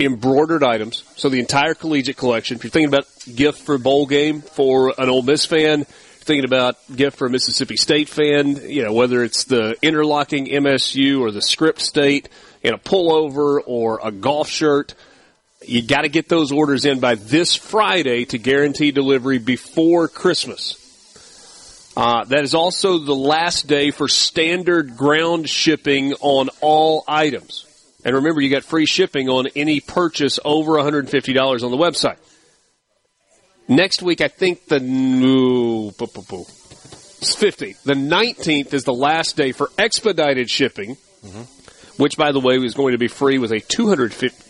[0.00, 1.04] embroidered items.
[1.16, 2.56] So the entire collegiate collection.
[2.56, 6.44] If you're thinking about gift for a bowl game for an Ole Miss fan, thinking
[6.44, 11.30] about gift for a Mississippi State fan, you know, whether it's the interlocking MSU or
[11.30, 12.28] the script state
[12.62, 14.94] in a pullover or a golf shirt,
[15.68, 20.80] you got to get those orders in by this Friday to guarantee delivery before Christmas.
[21.96, 27.66] Uh, that is also the last day for standard ground shipping on all items.
[28.04, 32.18] And remember, you got free shipping on any purchase over $150 on the website.
[33.68, 36.42] Next week, I think the no, boo, boo, boo.
[36.42, 37.76] it's 50.
[37.84, 40.98] The 19th is the last day for expedited shipping,
[41.96, 44.43] which, by the way, is going to be free with a $250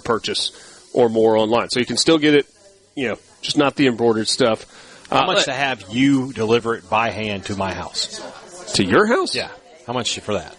[0.00, 0.52] purchase
[0.92, 1.68] or more online.
[1.70, 2.46] So you can still get it,
[2.94, 4.64] you know, just not the embroidered stuff.
[5.10, 8.20] How Uh, much to have you deliver it by hand to my house?
[8.74, 9.34] To your house?
[9.34, 9.48] Yeah.
[9.86, 10.54] How much for that?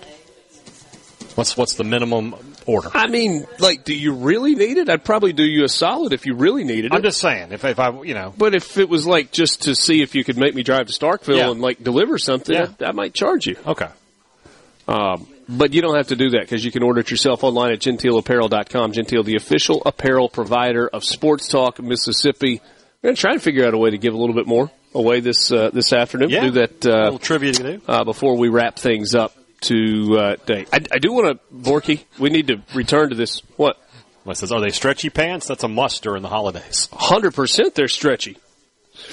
[1.35, 2.35] What's what's the minimum
[2.65, 2.89] order?
[2.93, 4.89] I mean, like, do you really need it?
[4.89, 6.93] I'd probably do you a solid if you really needed it.
[6.93, 9.75] I'm just saying, if if I you know, but if it was like just to
[9.75, 11.51] see if you could make me drive to Starkville Yeah.
[11.51, 12.67] and like deliver something, Yeah.
[12.81, 13.55] I, I might charge you.
[13.65, 13.87] okay.
[14.87, 17.71] Um, but you don't have to do that because you can order it yourself online
[17.71, 18.91] at genteelapparel.com.
[18.91, 22.61] Genteel, the official apparel provider of Sports Talk Mississippi.
[23.01, 24.69] We're going to try and figure out a way to give a little bit more
[24.93, 26.29] away this uh, this afternoon.
[26.29, 26.41] Yeah.
[26.41, 27.81] Do that uh, little trivia to do.
[27.87, 30.35] uh, before we wrap things up to uh.
[30.49, 32.03] I, I do want to, Borky.
[32.19, 33.41] We need to return to this.
[33.57, 33.77] What?
[34.23, 34.51] What says?
[34.51, 35.47] Are they stretchy pants?
[35.47, 36.89] That's a must during the holidays.
[36.91, 38.37] Hundred percent, they're stretchy.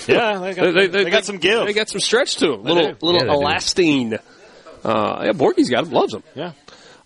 [0.07, 1.65] Yeah, they got, they, got some give.
[1.65, 2.65] They got some stretch to them.
[2.65, 3.07] They Little do.
[3.07, 3.31] little Yeah, they
[4.11, 4.19] do.
[4.83, 5.21] Elastine.
[5.21, 6.23] Uh, yeah, Borky's got him, Loves him.
[6.35, 6.53] Yeah.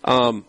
[0.03, 0.45] Um,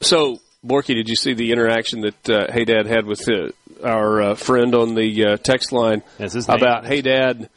[0.00, 3.50] so Borky, did you see the interaction that uh, Haydad had with uh,
[3.84, 7.48] our uh, friend on the uh, text line Is his name- about Haydad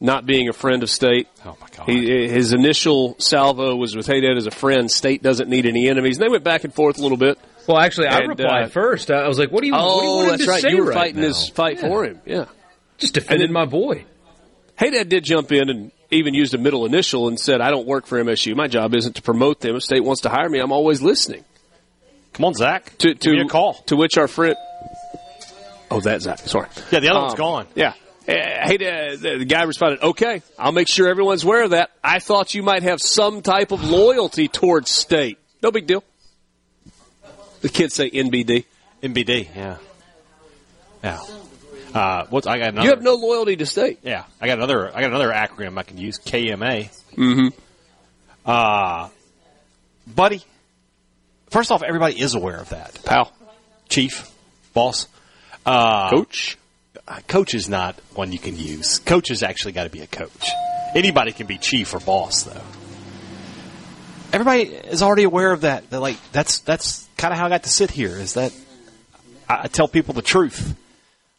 [0.00, 1.28] not being a friend of State?
[1.44, 1.88] Oh my god.
[1.88, 4.90] He, his initial salvo was with Haydad as a friend.
[4.90, 6.18] State doesn't need any enemies.
[6.18, 7.38] And they went back and forth a little bit.
[7.66, 9.10] Well, actually, I And, replied uh, first.
[9.10, 9.72] I was like, "What do you?
[9.74, 10.62] what do you Oh, want him that's to right.
[10.62, 11.26] say You were right fighting now?
[11.28, 11.88] his fight Yeah.
[11.88, 12.20] for him.
[12.24, 12.44] Yeah.
[12.96, 14.04] Just defended my boy.
[14.78, 18.06] Haydad did jump in and even used a middle initial and said, I don't work
[18.06, 18.54] for MSU.
[18.56, 19.76] My job isn't to promote them.
[19.76, 21.44] If State wants to hire me, I'm always listening.
[22.32, 22.96] Come on, Zach.
[22.98, 23.74] To, to, me a call.
[23.86, 24.56] To which our friend.
[25.90, 26.38] Oh, that Zach.
[26.40, 26.68] Sorry.
[26.90, 27.66] Yeah, the other one's gone.
[27.74, 27.94] Yeah.
[28.28, 28.32] Uh,
[28.68, 31.90] Hey, the the guy responded, okay, I'll make sure everyone's aware of that.
[32.04, 35.38] I thought you might have some type of loyalty towards State.
[35.62, 36.04] No big deal.
[37.62, 38.66] The kids say NBD.
[39.02, 39.48] NBD.
[39.56, 39.76] Yeah.
[41.02, 41.20] Yeah.
[41.94, 42.84] Uh, what's I got another?
[42.84, 44.00] You have no loyalty to State.
[44.02, 44.88] Yeah, I got another.
[44.94, 46.18] I got another acronym I can use.
[46.18, 46.90] KMA.
[47.16, 47.48] Mm-hmm.
[48.44, 49.08] Uh,
[50.06, 50.44] buddy.
[51.50, 52.98] First off, everybody is aware of that.
[53.04, 53.32] Pal.
[53.88, 54.30] Chief.
[54.74, 55.08] Boss.
[55.64, 56.58] Uh, Coach.
[57.06, 58.98] uh, Coach is not one you can use.
[58.98, 60.50] Coach has actually got to be a coach.
[60.94, 62.60] Anybody can be chief or boss, though.
[64.32, 65.88] Everybody is already aware of that.
[65.90, 68.10] They're like, that's that's kind of how I got to sit here.
[68.16, 68.52] Is that
[69.48, 70.76] I, I tell people the truth.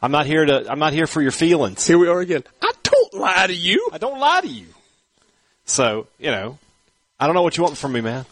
[0.02, 0.72] I'm not here to.
[0.72, 1.86] I'm not here for your feelings.
[1.86, 2.44] Here we are again.
[2.62, 3.90] I don't lie to you.
[3.92, 4.68] I don't lie to you.
[5.66, 6.58] So you know,
[7.20, 8.26] I don't know what you want from me, man.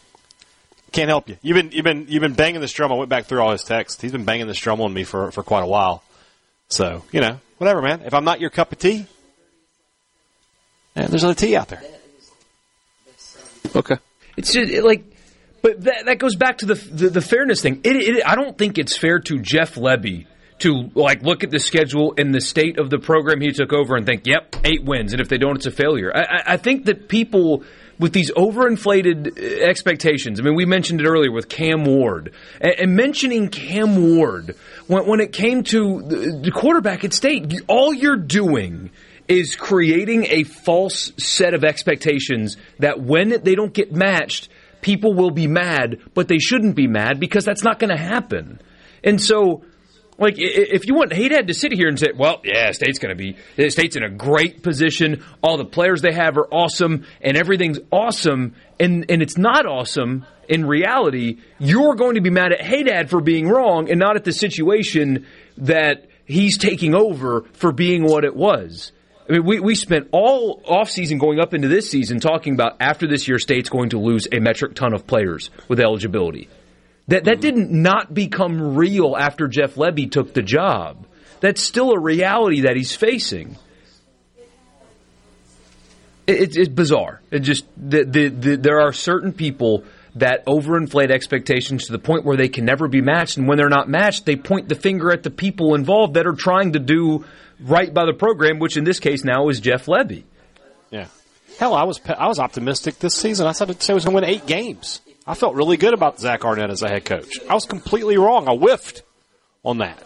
[0.94, 1.38] Can't help you.
[1.42, 2.92] You've been you've been you've been banging this drum.
[2.92, 4.02] I went back through all his texts.
[4.02, 6.04] He's been banging this drum on me for for quite a while.
[6.70, 8.02] So you know, whatever, man.
[8.02, 9.06] If I'm not your cup of tea,
[10.96, 11.84] yeah, there's other tea out there.
[13.76, 13.98] Okay.
[14.38, 15.04] It's just like,
[15.62, 17.82] but that, that goes back to the the, the fairness thing.
[17.84, 20.28] It, it, I don't think it's fair to Jeff Lebby
[20.60, 23.96] to like look at the schedule and the state of the program he took over
[23.96, 26.12] and think, "Yep, eight wins," and if they don't, it's a failure.
[26.16, 27.64] I, I, think that people
[28.00, 30.40] with these overinflated uh, expectations.
[30.40, 34.56] I mean, we mentioned it earlier with Cam Ward, and, and mentioning Cam Ward
[34.88, 38.92] when, when it came to the, the quarterback at State, all you're doing
[39.28, 44.50] is creating a false set of expectations that when they don't get matched,
[44.82, 48.60] people will be mad, but they shouldn't be mad because that's not going to happen.
[49.04, 49.64] And so,
[50.18, 53.36] like, if you want Haydad to sit here and say, well, yeah, State's going to
[53.56, 57.80] be, State's in a great position, all the players they have are awesome, and everything's
[57.92, 63.10] awesome, and, and it's not awesome, in reality, you're going to be mad at Haydad
[63.10, 65.26] for being wrong and not at the situation
[65.58, 68.92] that he's taking over for being what it was.
[69.30, 73.08] I mean, we, we spent all offseason going up into this season talking about after
[73.08, 76.48] this year, State's going to lose a metric ton of players with eligibility.
[77.08, 81.06] That, that didn't not become real after Jeff Lebby took the job.
[81.40, 83.56] That's still a reality that he's facing.
[86.26, 87.22] It, it's bizarre.
[87.32, 89.86] It just the, the, the, there are certain people
[90.16, 93.70] that overinflate expectations to the point where they can never be matched, and when they're
[93.70, 97.24] not matched, they point the finger at the people involved that are trying to do
[97.60, 100.24] right by the program, which in this case now is Jeff Lebby.
[100.90, 101.08] Yeah.
[101.60, 103.48] Hell, I was I was optimistic this season.
[103.48, 105.02] I said it was going to win eight games.
[105.28, 107.38] I felt really good about Zach Arnett as a head coach.
[107.50, 108.48] I was completely wrong.
[108.48, 109.04] I whiffed
[109.66, 110.02] on that.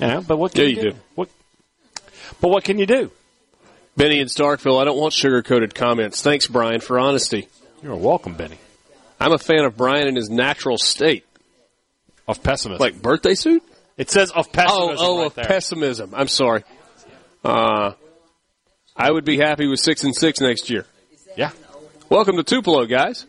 [0.00, 0.90] Yeah, but what can Yeah, you, you do?
[0.92, 0.96] do.
[1.14, 1.28] What?
[2.40, 3.10] But what can you do?
[3.96, 6.20] Benny in Starkville, I don't want sugar coated comments.
[6.22, 7.48] Thanks, Brian, for honesty.
[7.82, 8.58] You're welcome, Benny.
[9.20, 11.24] I'm a fan of Brian in his natural state.
[12.26, 12.80] Of pessimism.
[12.80, 13.62] Like birthday suit?
[13.98, 14.96] It says of pessimism.
[14.98, 15.44] Oh, oh, right of there.
[15.44, 16.14] pessimism.
[16.14, 16.64] I'm sorry.
[17.44, 17.92] Uh,
[18.96, 20.86] I would be happy with six and six next year.
[21.36, 21.50] Yeah.
[22.08, 23.26] Welcome to Tupelo, guys.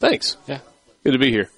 [0.00, 0.36] Thanks.
[0.46, 0.60] Yeah.
[1.04, 1.50] Good to be here.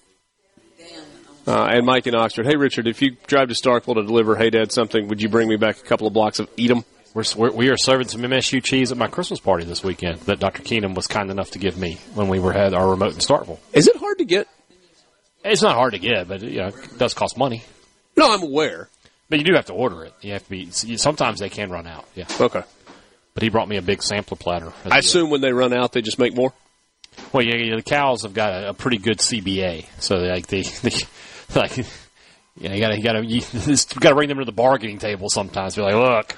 [1.47, 2.47] Uh, and Mike in Oxford.
[2.47, 5.57] Hey, Richard, if you drive to Starkville to deliver Haydad something, would you bring me
[5.57, 6.85] back a couple of blocks of Edam?
[7.15, 10.39] We're, we're, we are serving some MSU cheese at my Christmas party this weekend that
[10.39, 10.63] Dr.
[10.63, 13.59] Keenum was kind enough to give me when we were had our remote in Starkville.
[13.73, 14.49] Is it hard to get?
[15.45, 17.65] It's not hard to get, but you know, it does cost money.
[18.17, 18.89] No, I'm aware.
[19.29, 20.15] But you do have to order it.
[20.21, 20.71] You have to be.
[20.71, 22.07] Sometimes they can run out.
[22.15, 22.27] Yeah.
[22.41, 22.63] Okay.
[23.35, 24.73] But he brought me a big sampler platter.
[24.85, 26.53] I assume when they run out, they just make more.
[27.33, 30.63] Well, yeah, the cows have got a, a pretty good CBA, so they, like they,
[30.63, 30.91] they
[31.55, 31.77] like,
[32.57, 34.99] yeah, you got to you got to you got to bring them to the bargaining
[34.99, 35.77] table sometimes.
[35.77, 36.37] Be like, look,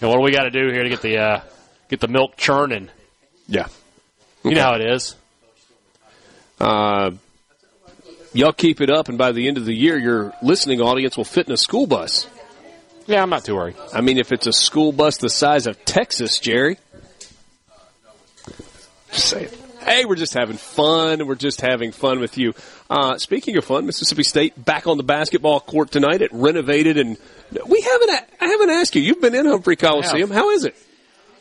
[0.00, 1.40] you know, what do we got to do here to get the uh,
[1.88, 2.88] get the milk churning?
[3.48, 3.68] Yeah,
[4.44, 5.16] you know how it is.
[6.58, 7.10] Uh,
[8.32, 11.24] y'all keep it up, and by the end of the year, your listening audience will
[11.24, 12.28] fit in a school bus.
[13.06, 13.76] Yeah, I'm not too worried.
[13.92, 16.78] I mean, if it's a school bus the size of Texas, Jerry.
[19.12, 19.65] Just say it.
[19.86, 21.28] Hey, we're just having fun.
[21.28, 22.54] We're just having fun with you.
[22.90, 26.22] Uh, speaking of fun, Mississippi State back on the basketball court tonight.
[26.22, 27.16] It renovated, and
[27.68, 28.10] we haven't.
[28.40, 29.02] I haven't asked you.
[29.02, 30.32] You've been in Humphrey Coliseum.
[30.32, 30.74] How is it?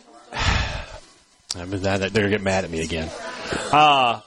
[0.33, 3.09] I that, they're get mad at me again.
[3.71, 4.21] Uh,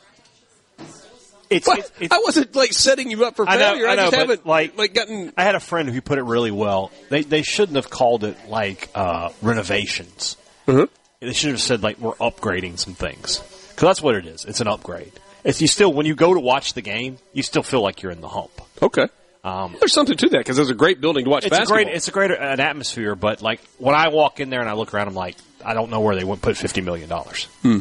[1.49, 3.87] it's, it's, it's I wasn't like setting you up for I know, failure.
[3.87, 5.33] I know, just haven't like, like gotten.
[5.37, 6.91] I had a friend who put it really well.
[7.09, 10.37] They they shouldn't have called it like uh, renovations.
[10.67, 10.93] Mm-hmm.
[11.21, 13.43] They should have said like we're upgrading some things
[13.79, 14.45] because that's what it is.
[14.45, 15.13] It's an upgrade.
[15.45, 18.11] It's you still when you go to watch the game, you still feel like you're
[18.11, 18.51] in the hump.
[18.83, 19.07] Okay.
[19.45, 21.79] Um, There's something to that because there's a great building to watch it's basketball.
[21.79, 24.69] a great it's a great an atmosphere, but like when I walk in there and
[24.69, 27.45] I look around, I'm like, I don't know where they would put fifty million dollars.
[27.63, 27.79] Hmm.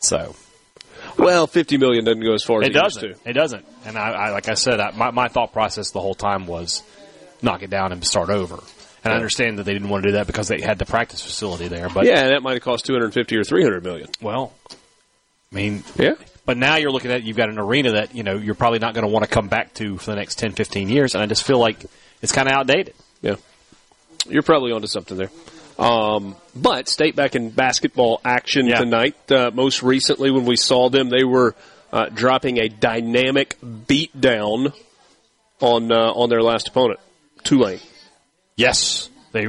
[0.00, 0.34] So
[1.16, 3.02] Well, fifty million doesn't go as far as it it, doesn't.
[3.02, 3.30] to.
[3.30, 3.64] It doesn't.
[3.86, 6.82] And I, I like I said, I, my my thought process the whole time was
[7.42, 8.58] knock it down and start over.
[9.04, 11.22] And I understand that they didn't want to do that because they had the practice
[11.22, 11.88] facility there.
[11.88, 14.08] But yeah, that might have cost two hundred fifty or three hundred million.
[14.20, 14.52] well,
[15.52, 16.14] I mean, Yeah.
[16.46, 18.94] But now you're looking at you've got an arena that you know you're probably not
[18.94, 21.26] going to want to come back to for the next 10, 15 years, and I
[21.26, 21.84] just feel like
[22.22, 22.94] it's kind of outdated.
[23.20, 23.34] Yeah,
[24.26, 25.30] you're probably onto something there.
[25.78, 28.78] Um, but state back in basketball action Yeah.
[28.78, 29.30] tonight.
[29.30, 31.54] Uh, most recently, when we saw them, they were
[31.92, 33.56] uh, dropping a dynamic
[33.86, 34.72] beat down
[35.60, 36.98] on uh, on their last opponent,
[37.44, 37.80] Tulane.
[38.56, 39.46] Yes, they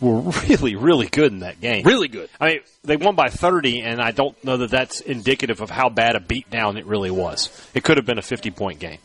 [0.00, 1.84] were really, really good in that game.
[1.84, 2.30] Really good.
[2.40, 5.88] I mean, they won by 30, and I don't know that that's indicative of how
[5.90, 7.50] bad a beatdown it really was.
[7.74, 8.98] It could have been a 50 point game.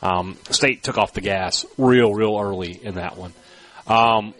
[0.00, 3.32] Um, State took off the gas real, real early in that one.
[3.86, 4.34] Um,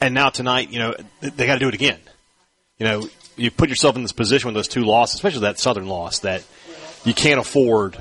[0.00, 1.98] and now tonight, you know, they got to do it again.
[2.78, 5.88] You know, you put yourself in this position with those two losses, especially that Southern
[5.88, 6.44] loss, that
[7.04, 7.96] you can't afford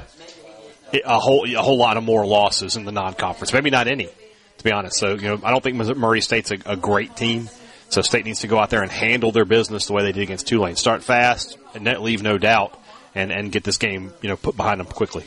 [0.93, 3.53] a whole a whole lot of more losses in the non-conference.
[3.53, 4.09] Maybe not any,
[4.57, 4.97] to be honest.
[4.97, 7.49] So you know, I don't think Murray State's a, a great team.
[7.89, 10.23] So State needs to go out there and handle their business the way they did
[10.23, 10.75] against Tulane.
[10.75, 12.77] Start fast and net leave no doubt,
[13.15, 15.23] and and get this game you know put behind them quickly.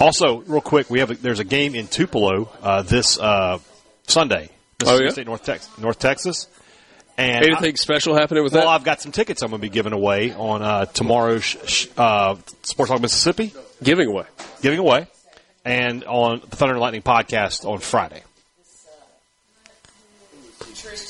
[0.00, 3.58] Also, real quick, we have a, there's a game in Tupelo uh, this uh,
[4.06, 4.50] Sunday.
[4.80, 5.10] Mississippi yeah?
[5.10, 5.78] State North Texas.
[5.78, 6.48] North Texas.
[7.16, 8.66] And Anything I- special happening with well, that?
[8.66, 11.56] Well, I've got some tickets I'm going to be giving away on uh, tomorrow's sh-
[11.66, 13.54] sh- uh, Sports Talk Mississippi.
[13.82, 14.24] Giving away.
[14.60, 15.06] Giving away.
[15.66, 18.22] And on the Thunder and Lightning podcast on Friday.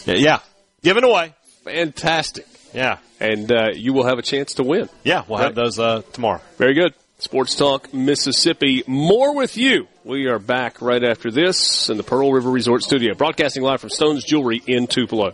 [0.07, 0.39] Yeah, yeah.
[0.83, 1.35] Giving away.
[1.65, 2.47] Fantastic.
[2.73, 2.99] Yeah.
[3.21, 4.89] And uh, you will have a chance to win.
[5.05, 6.41] Yeah, we'll have those uh, tomorrow.
[6.57, 6.95] Very good.
[7.19, 8.83] Sports Talk Mississippi.
[8.87, 9.89] More with you.
[10.05, 13.91] We are back right after this in the Pearl River Resort Studio, broadcasting live from
[13.91, 15.33] Stone's Jewelry in Tupelo.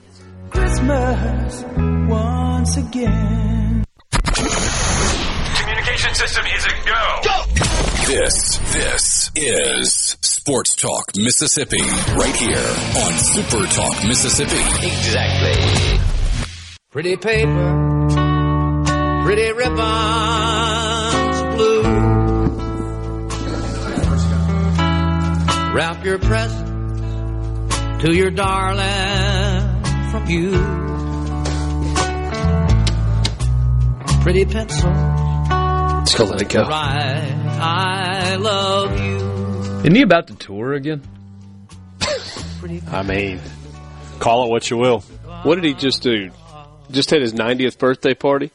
[0.50, 1.62] Christmas
[2.08, 3.84] once again.
[4.34, 6.51] Communication system is a go.
[6.51, 6.51] Go.
[8.12, 14.60] This, this is Sports Talk Mississippi, right here on Super Talk Mississippi.
[14.86, 15.98] Exactly.
[16.90, 18.10] Pretty paper,
[19.24, 21.82] pretty ribbons blue.
[25.74, 27.70] Wrap your present
[28.02, 30.52] to your darling from you.
[34.22, 35.21] Pretty pencil.
[36.02, 36.62] Let's go let it go.
[36.62, 39.78] Write, I love you.
[39.82, 41.00] Isn't he about to tour again?
[42.90, 43.40] I mean,
[44.18, 45.02] call it what you will.
[45.44, 46.32] What did he just do?
[46.90, 48.50] Just had his 90th birthday party?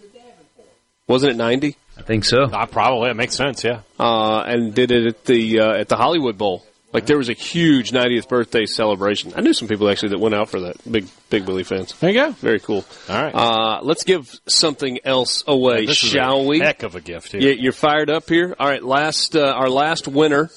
[1.08, 1.78] Wasn't it 90?
[1.98, 2.44] I think so.
[2.44, 3.12] Uh, probably.
[3.12, 3.80] It makes sense, yeah.
[3.98, 6.66] Uh, and did it at the uh, at the Hollywood Bowl.
[6.94, 9.34] Like there was a huge 90th birthday celebration.
[9.36, 10.78] I knew some people actually that went out for that.
[10.90, 11.94] Big Big Billy fans.
[12.00, 12.32] There you go.
[12.32, 12.86] Very cool.
[13.10, 13.36] All right.
[13.36, 16.60] Uh, let's give something else away, is shall a we?
[16.60, 17.42] Heck of a gift here.
[17.42, 18.56] Yeah, you're fired up here.
[18.58, 20.50] All right, last uh, our last winner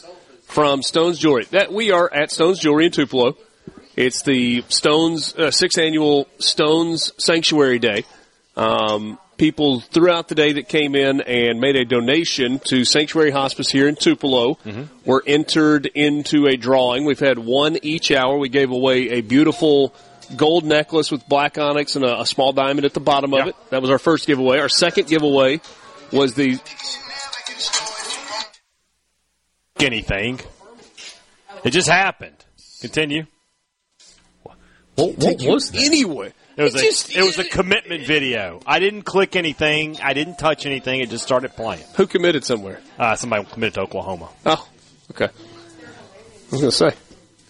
[0.45, 1.47] from Stones Jewelry.
[1.51, 3.37] That we are at Stones Jewelry in Tupelo.
[3.97, 8.05] It's the Stones uh, sixth annual Stones Sanctuary Day.
[8.57, 13.71] Um, people throughout the day that came in and made a donation to Sanctuary Hospice
[13.71, 14.83] here in Tupelo mm-hmm.
[15.07, 17.07] were entered into a drawing.
[17.07, 18.37] We've had one each hour.
[18.37, 19.95] We gave away a beautiful
[20.37, 23.57] gold necklace with black onyx and a, a small diamond at the bottom of it.
[23.71, 24.59] That was our first giveaway.
[24.59, 25.63] Our second giveaway
[26.13, 26.61] was the
[29.79, 30.39] anything.
[31.65, 32.45] It just happened.
[32.83, 33.25] Continue.
[34.43, 35.81] What, what was that?
[35.81, 38.61] Anyway, It was It a just- it was a commitment video.
[38.67, 39.99] I didn't click anything.
[40.03, 41.01] I didn't touch anything.
[41.01, 41.85] It just started playing.
[41.97, 42.81] Who committed somewhere?
[42.99, 44.29] Uh, somebody committed to Oklahoma.
[44.45, 44.69] Oh,
[45.13, 45.27] okay.
[45.27, 46.91] I was going to say.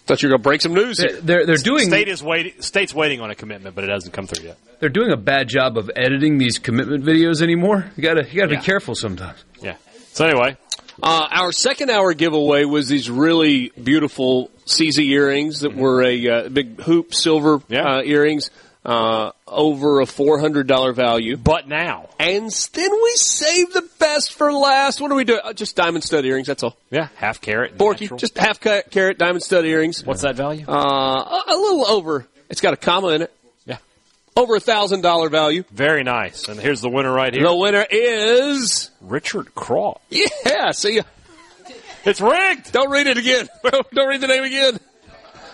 [0.05, 1.19] Thought you were going to break some news here.
[1.21, 2.53] They're they're doing State is waiting.
[2.61, 4.57] State's waiting on a commitment, but it hasn't come through yet.
[4.79, 7.85] they're doing a bad job of editing these commitment videos anymore.
[7.95, 8.59] You gotta you gotta Yeah.
[8.59, 9.43] be careful sometimes.
[9.61, 9.75] Yeah.
[10.13, 10.57] So anyway,
[11.03, 16.49] Uh, our second hour giveaway was these really beautiful CZ earrings that were a uh,
[16.49, 18.49] big hoop silver uh, earrings,
[18.85, 21.37] uh, over a four hundred dollar value.
[21.37, 24.99] But now, and then we save the best for last.
[25.01, 25.35] What do we do?
[25.37, 26.47] Uh, just diamond stud earrings.
[26.47, 26.75] That's all.
[26.89, 27.77] yeah, half carat.
[27.77, 28.17] Borky, natural.
[28.19, 30.05] just half ca- carat diamond stud earrings.
[30.05, 30.65] What's that value?
[30.67, 32.25] Uh, a, a little over.
[32.49, 33.33] It's got a comma in it.
[33.65, 33.77] Yeah.
[34.35, 35.63] Over a thousand dollar value.
[35.71, 36.47] Very nice.
[36.47, 37.43] And here's the winner right here.
[37.43, 39.99] The winner is Richard Craw.
[40.09, 40.71] yeah.
[40.71, 41.03] See ya.
[42.03, 42.71] It's rigged.
[42.71, 43.47] Don't read it again.
[43.93, 44.79] Don't read the name again.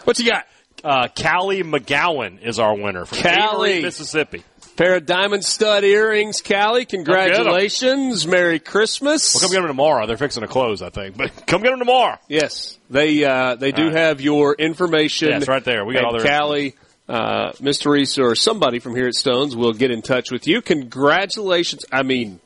[0.05, 0.45] What you got?
[0.83, 3.71] Uh, Callie McGowan is our winner from Callie.
[3.71, 4.43] Amory, Mississippi.
[4.75, 6.85] Pair of diamond stud earrings, Callie.
[6.85, 8.27] Congratulations.
[8.27, 9.33] Merry Christmas.
[9.33, 10.05] Well, come get them tomorrow.
[10.05, 11.17] They're fixing to close, I think.
[11.17, 12.19] But come get them tomorrow.
[12.27, 13.93] Yes, they uh, they do right.
[13.93, 15.33] have your information.
[15.33, 15.83] It's right there.
[15.83, 16.75] We got all their Callie,
[17.09, 20.61] uh, Miss Teresa, or somebody from here at Stones will get in touch with you.
[20.61, 21.83] Congratulations.
[21.91, 22.39] I mean,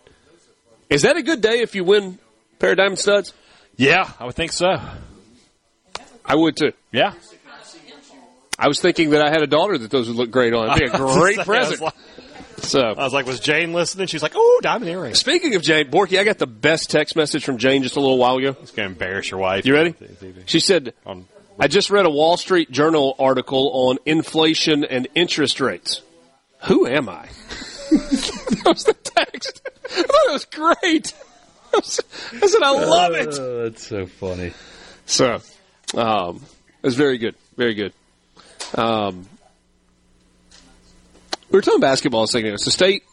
[0.90, 2.18] is that a good day if you win
[2.54, 3.34] a pair of diamond studs?
[3.76, 4.80] Yeah, I would think so.
[6.24, 6.72] I would too.
[6.94, 7.14] Yeah.
[8.62, 10.70] I was thinking that I had a daughter that those would look great on.
[10.78, 11.82] It'd be a great present.
[11.82, 11.94] like-
[12.60, 14.06] So I was like, was Jane listening?
[14.08, 15.20] She's like, oh, diamond earrings.
[15.20, 18.20] Speaking of Jane, Borky, I got the best text message from Jane just a little
[18.20, 18.56] while ago.
[18.62, 19.66] It's going to embarrass your wife.
[19.66, 19.96] You ready?
[20.46, 20.94] She said,
[21.60, 26.02] I just read a Wall Street Journal article on inflation and interest rates.
[26.66, 27.26] Who am I?
[27.92, 29.62] that was the text.
[29.86, 31.14] I thought it was great.
[31.74, 33.30] I said, I love it.
[33.40, 34.54] Oh, that's so funny.
[35.08, 35.40] So,
[35.96, 36.38] um,
[36.84, 37.36] it was very good.
[37.58, 37.94] Very good.
[38.76, 39.28] Um,
[41.50, 42.56] we were talking basketball a second ago.
[42.58, 43.04] So, State,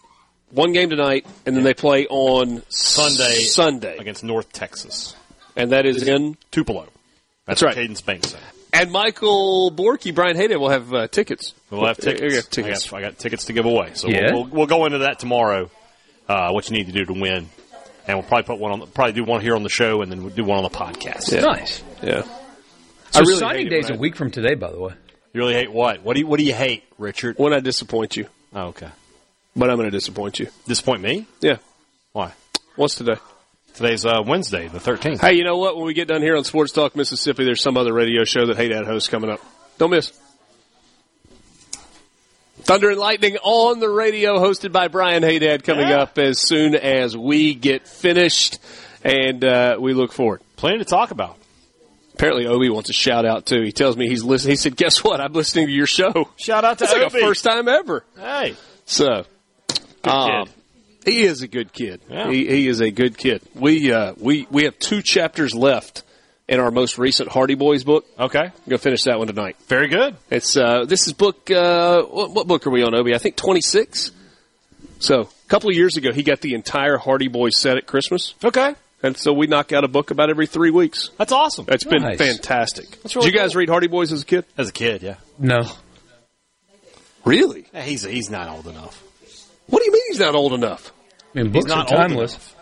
[0.51, 3.97] one game tonight, and then they play on Sunday Sunday.
[3.99, 5.17] against North Texas.
[5.57, 6.87] And that is in Tupelo.
[7.47, 7.77] That's right.
[7.77, 8.41] Caden Spain said.
[8.73, 11.55] And Michael Borky, Brian Hayden will have uh, tickets.
[11.71, 12.47] We'll have Here you go, tickets.
[12.49, 12.87] tickets.
[12.89, 13.91] I, got, I got tickets to give away.
[13.95, 14.33] So Yeah?
[14.35, 15.71] we'll, we'll, we'll go into that tomorrow.
[16.29, 17.49] Uh, what you need to do to win,
[18.07, 18.87] and we'll probably put one on.
[18.89, 21.33] Probably do one here on the show, and then we'll do one on the podcast.
[21.33, 21.41] Yeah.
[21.41, 21.83] Nice.
[22.03, 22.21] Yeah.
[22.23, 22.31] So
[23.15, 24.93] I really signing hate it day's when a I- week from today, by the way.
[25.33, 26.03] You really hate what?
[26.03, 27.37] What do you What do you hate, Richard?
[27.39, 28.27] When I disappoint you.
[28.55, 28.89] Oh, okay.
[29.55, 30.49] But I'm going to disappoint you.
[30.67, 31.27] Disappoint me?
[31.41, 31.57] Yeah.
[32.13, 32.33] Why?
[32.77, 33.17] What's today?
[33.75, 35.21] Today's uh, Wednesday, the 13th.
[35.21, 35.77] Hey, you know what?
[35.77, 38.57] When we get done here on Sports Talk Mississippi, there's some other radio show that
[38.57, 39.41] Haydad hosts coming up.
[39.79, 40.13] Don't miss.
[42.61, 46.03] Thunder and Lightning on the radio, hosted by Brian Haydad, coming Yeah.
[46.03, 48.59] up as soon as we get finished,
[49.05, 50.41] and uh, we look forward.
[50.57, 51.37] Plenty to talk about.
[52.19, 53.63] Apparently, Obi wants a shout out too.
[53.63, 54.53] He tells me he's listening.
[54.53, 55.21] He said, "Guess what?
[55.21, 57.19] I'm listening to your show." Shout out to It's like Obi.
[57.19, 58.05] a first time ever.
[58.19, 58.57] Hey.
[58.87, 59.25] So,
[60.05, 60.49] um,
[61.05, 62.01] he is a good kid.
[62.11, 62.29] Yeah.
[62.31, 63.43] He, he is a good kid.
[63.55, 66.03] We uh, we we have two chapters left
[66.49, 68.05] in our most recent Hardy Boys book.
[68.19, 69.57] Okay, I'm gonna finish that one tonight.
[69.69, 70.17] Very good.
[70.31, 71.51] It's uh, this is book.
[71.51, 73.15] Uh, what, what book are we on, Obi?
[73.15, 74.11] I think 26.
[75.01, 78.35] So, a couple of years ago, he got the entire Hardy Boys set at Christmas.
[78.43, 78.75] Okay.
[79.03, 81.11] And so we knock out a book about every three weeks.
[81.19, 81.67] That's awesome.
[81.69, 82.19] It's been Nice.
[82.19, 82.87] fantastic.
[83.15, 84.45] Really Did you guys read Hardy Boys as a kid?
[84.57, 85.17] As a kid, yeah.
[85.39, 85.61] No.
[87.25, 87.67] Really?
[87.73, 89.03] Yeah, he's he's not old enough.
[89.67, 90.93] What do you mean he's not old enough?
[91.35, 92.55] I mean, He's books are not old timeless.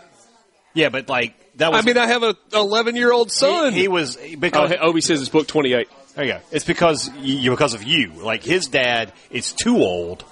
[0.73, 1.81] Yeah, but like that was.
[1.81, 3.73] I mean, I have a 11 year old son.
[3.73, 5.87] He, he was uh, oh, because hey, Obi says it's book 28.
[6.15, 6.39] There you go.
[6.51, 8.11] It's because you, because of you.
[8.11, 10.23] Like his dad is too old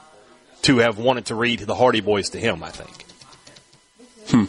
[0.63, 2.63] to have wanted to read the Hardy Boys to him.
[2.63, 3.05] I think.
[4.29, 4.45] Hmm.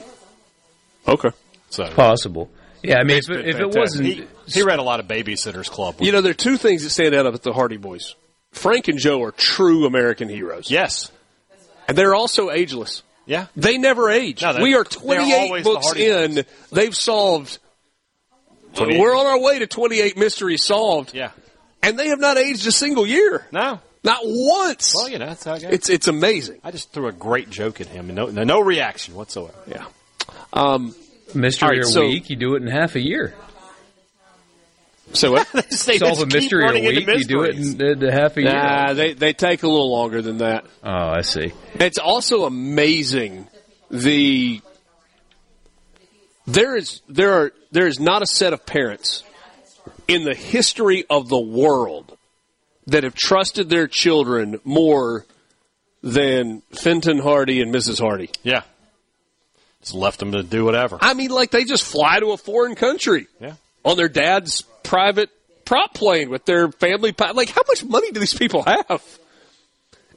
[1.09, 1.31] Okay.
[1.71, 2.51] So Possible.
[2.83, 5.69] Yeah, I mean, if, it- if it wasn't, he, he read a lot of Babysitters
[5.71, 5.97] Club.
[6.01, 8.15] You know, there are two things that stand out about the Hardy Boys.
[8.53, 10.71] Frank and Joe are true American heroes.
[10.71, 11.11] yes,
[11.89, 13.03] And they're also ageless.
[13.27, 13.47] yeah.
[13.57, 14.43] They never age.
[14.43, 16.35] No, we are 28 always the books in.
[16.37, 16.45] Boys.
[16.71, 17.59] They've solved.
[18.79, 21.15] We're on our way to 28 mysteries solved.
[21.15, 21.31] Yeah.
[21.83, 23.47] And they have not aged a single year.
[23.53, 23.81] No.
[24.05, 24.95] Not once.
[24.95, 25.73] Well, you know that's how it goes.
[25.73, 26.61] It's it's amazing.
[26.63, 29.55] I just threw a great joke at him and no, no, no reaction whatsoever.
[29.67, 29.85] Yeah.
[30.53, 30.95] Um,
[31.37, 33.35] mystery All right, a so- week, you do it in half a year.
[35.13, 35.47] so what?
[35.87, 37.75] They Solve a mystery a week, you do it mysteries.
[37.75, 38.53] in, in half a year.
[38.53, 40.65] nah, they they take a little longer than that.
[40.83, 41.53] Oh, I see.
[41.75, 43.47] It's also amazing
[43.91, 44.61] the
[46.47, 49.23] there is there are there is not a set of parents
[50.09, 52.17] in the history of the world
[52.87, 55.27] that have trusted their children more
[56.03, 57.99] than Fenton Hardy and Mrs.
[58.01, 58.31] Hardy.
[58.45, 58.63] Yeah.
[59.87, 60.99] Just left them to do whatever.
[61.01, 63.55] I mean, like they just fly to a foreign country Yeah.
[63.85, 65.31] on their dad's private
[65.65, 67.15] prop plane with their family.
[67.35, 69.03] Like, how much money do these people have?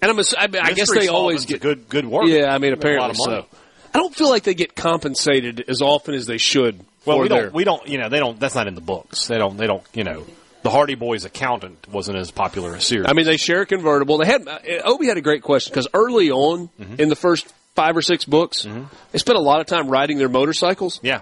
[0.02, 2.26] And I'm, ass- I, mean, I guess they always get good good work.
[2.28, 3.46] Yeah, I mean, They a lot apparently so.
[3.94, 6.80] I don't feel like they get compensated as often as they should.
[7.06, 7.54] Well, for we their, don't.
[7.54, 7.88] We don't.
[7.88, 8.40] You know, they don't.
[8.40, 9.28] That's not in the books.
[9.28, 9.58] They don't.
[9.58, 9.84] They don't.
[9.94, 10.26] You know,
[10.64, 13.08] the Hardy Boys accountant wasn't as popular as series.
[13.08, 14.18] I mean, they share a convertible.
[14.18, 16.96] They had uh, Obi had a great question because early on Mm-hmm.
[17.02, 18.68] in the first five or six books,
[19.11, 20.99] they spent a lot of time riding their motorcycles.
[21.01, 21.22] yeah.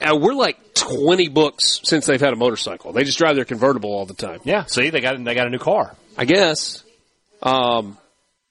[0.00, 2.92] And we're like twenty books since they've had a motorcycle.
[2.92, 4.40] They just drive their convertible all the time.
[4.44, 4.66] Yeah.
[4.66, 5.96] See, they got they got a new car.
[6.18, 6.84] I guess.
[7.42, 7.96] Um,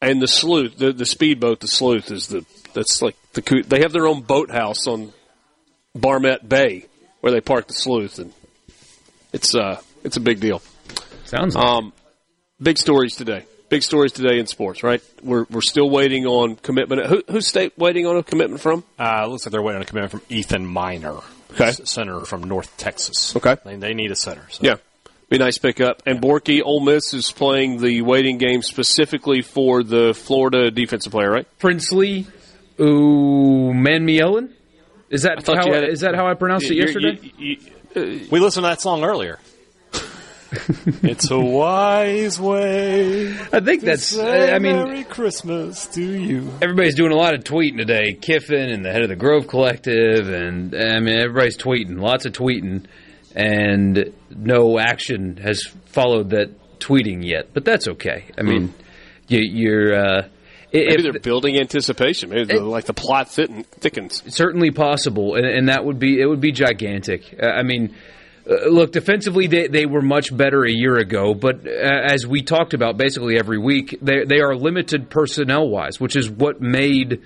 [0.01, 2.43] and the sleuth, the the speedboat, the sleuth is the
[2.73, 5.13] that's like the they have their own boathouse on
[5.95, 6.85] Barmet Bay
[7.19, 8.33] where they park the sleuth, and
[9.31, 10.59] it's uh it's a big deal.
[11.25, 11.93] Sounds like Um,
[12.59, 13.45] big stories today.
[13.71, 15.01] Big stories today in sports, right?
[15.23, 17.05] We're we're still waiting on commitment.
[17.07, 18.83] Who, who's state waiting on a commitment from?
[18.99, 21.15] Uh, looks like they're waiting on a commitment from Ethan Miner,
[21.53, 21.67] Okay.
[21.69, 23.33] s- center from North Texas.
[23.33, 23.55] Okay.
[23.63, 24.45] They, they need a center.
[24.49, 24.59] So.
[24.61, 24.75] Yeah,
[25.29, 26.03] be a nice pickup.
[26.05, 31.31] And Borky, Ole Miss is playing the waiting game specifically for the Florida defensive player,
[31.31, 31.47] right?
[31.57, 32.27] Princely
[32.77, 34.49] Umanmielen?
[35.09, 37.31] Is that thought how you had it- is that how I pronounced it You're- yesterday?
[37.37, 37.57] you-
[37.95, 39.39] you- We listened to that song earlier.
[40.51, 43.31] It's a wise way.
[43.53, 44.03] I think to that's.
[44.03, 46.51] say I mean, Merry Christmas to you.
[46.61, 48.13] everybody's doing a lot of tweeting today.
[48.13, 52.33] Kiffin and the head of the Grove Collective, and I mean, everybody's tweeting, lots of
[52.33, 52.85] tweeting,
[53.33, 57.53] and no action has followed that tweeting yet.
[57.53, 58.25] But that's okay.
[58.37, 58.73] I mean,
[59.27, 59.95] you, you're.
[59.95, 60.27] Uh,
[60.73, 62.29] Maybe if, they're building anticipation.
[62.29, 64.23] Maybe the, like the plot thickens.
[64.33, 66.25] certainly possible, and, and that would be it.
[66.25, 67.37] Would be gigantic.
[67.41, 67.93] Uh, I mean,
[68.49, 72.41] uh, look, defensively they they were much better a year ago, but uh, as we
[72.41, 77.21] talked about basically every week, they they are limited personnel wise, which is what made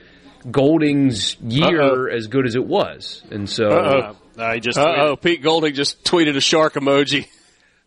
[0.49, 2.05] Golding's year Uh-oh.
[2.15, 3.65] as good as it was, and so.
[3.67, 4.15] Uh-oh.
[4.37, 7.27] Uh, just Uh oh, Pete Golding just tweeted a shark emoji.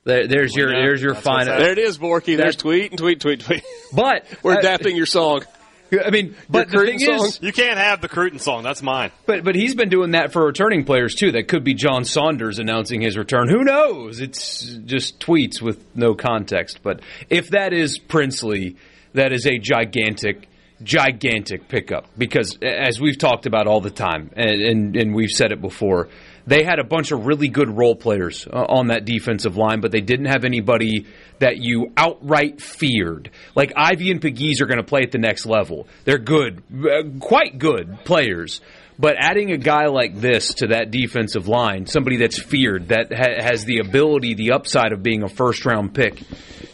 [0.05, 1.46] There, there's your Yeah, there's your that's what's fine.
[1.46, 1.62] happening.
[1.64, 2.38] There it is, Borky.
[2.38, 3.62] There's tweet and tweet, tweet, tweet.
[3.92, 5.42] But We're uh, adapting your song.
[6.05, 7.27] I mean, but the thing song?
[7.27, 8.62] is, You can't have the Cruton song.
[8.62, 9.10] That's mine.
[9.27, 11.32] But but he's been doing that for returning players too.
[11.32, 13.48] That could be John Saunders announcing his return.
[13.48, 14.20] Who knows?
[14.20, 16.81] It's just tweets with no context.
[16.82, 17.01] But
[17.31, 18.77] if that is Princely,
[19.15, 20.48] that is a gigantic,
[20.82, 25.52] gigantic pickup because as we've talked about all the time, and and, and we've said
[25.52, 26.09] it before,
[26.49, 29.93] They had a bunch of really good role players uh, on that defensive line, but
[29.93, 31.05] they didn't have anybody
[31.41, 33.31] that you outright feared.
[33.55, 35.87] Like Ivey and Pegues are going to play at the next level.
[36.07, 38.62] They're good, uh, quite good players.
[38.99, 43.45] But adding a guy like this to that defensive line, somebody that's feared, that ha-
[43.45, 46.19] has the ability, the upside of being a first round pick,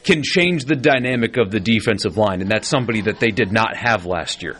[0.04, 2.40] can change the dynamic of the defensive line.
[2.42, 4.56] And that's somebody that they did not have last year.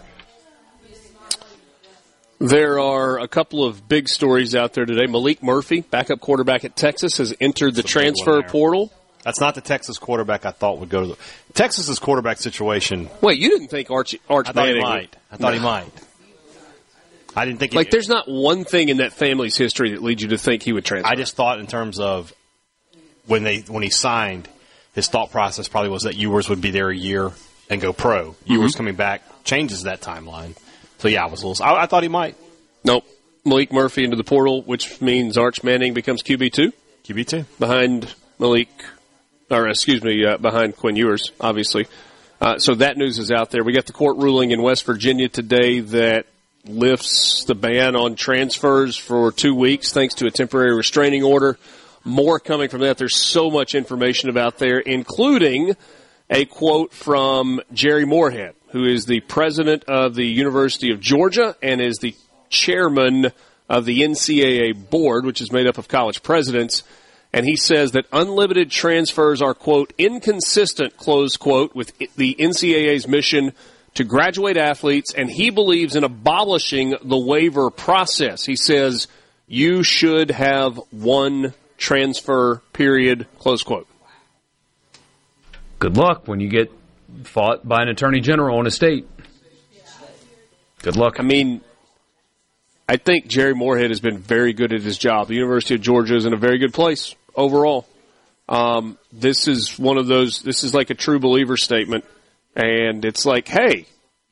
[2.39, 5.06] There are a couple of big stories out there today.
[5.06, 8.93] Maalik Murphy, backup quarterback at Texas, has entered the transfer portal.
[9.24, 11.16] That's not the Texas quarterback I thought would go to the
[11.55, 13.09] Texas's quarterback situation.
[13.23, 15.16] Wait, you didn't think Arch Arch I thought Manning he might.
[15.32, 15.93] I thought he might.
[17.36, 20.23] I didn't think he, Like, there's not one thing in that family's history that leads
[20.23, 21.11] you to think he would transfer.
[21.11, 22.32] I just thought in terms of
[23.27, 24.48] when they when he signed,
[24.94, 27.32] his thought process probably was that Ewers would be there a year
[27.70, 28.32] and go pro.
[28.32, 28.52] Mm-hmm.
[28.52, 30.56] Ewers coming back changes that timeline.
[30.98, 31.64] So yeah, I was a little.
[31.64, 32.36] I, I thought he might.
[32.84, 33.04] Nope.
[33.44, 36.72] Maalik Murphy into the portal, which means Arch Manning becomes QB two.
[37.04, 38.68] QB two behind Maalik,
[39.50, 41.86] or excuse me, uh, behind Quinn Ewers, obviously.
[42.40, 43.62] Uh, so that news is out there.
[43.62, 46.26] We got the court ruling in West Virginia today that
[46.66, 51.58] lifts the ban on transfers for two weeks, thanks to a temporary restraining order.
[52.04, 52.98] More coming from that.
[52.98, 55.74] There's so much information about there, including
[56.35, 61.81] a quote from Jere Morehead, who is the president of the University of Georgia and
[61.81, 62.16] is the
[62.51, 63.31] chairman
[63.69, 66.82] of the NCAA board, which is made up of college presidents.
[67.32, 73.52] And he says that unlimited transfers are, quote, inconsistent, close quote, with the NCAA's mission
[73.94, 75.15] to graduate athletes.
[75.15, 78.44] And he believes in abolishing the waiver process.
[78.44, 79.06] He says
[79.47, 83.86] you should have one transfer period, close quote.
[85.85, 86.73] Good luck when you get
[87.24, 89.06] fought by an attorney general in a state.
[90.81, 91.16] Good luck.
[91.19, 91.61] I mean,
[92.89, 95.28] I think Jere Morehead has been very good at his job.
[95.28, 97.86] The University of Georgia is in a very good place overall.
[98.48, 100.40] Um, this is one of those.
[100.40, 102.06] This is like a true believer statement,
[102.56, 103.85] and it's like, hey,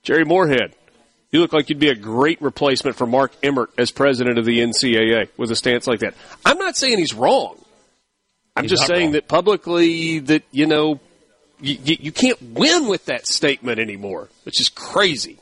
[0.05, 0.75] Jere Morehead,
[1.33, 4.61] you look like you'd be a great replacement for Mark Emmert as president of the
[4.61, 6.15] NCAA with a stance like that.
[6.47, 7.63] I'm not saying he's wrong.
[8.57, 9.13] I'm He's just saying wrong.
[9.13, 10.99] that publicly that you know
[11.63, 15.39] you, you, you can't win with that statement anymore, which is crazy.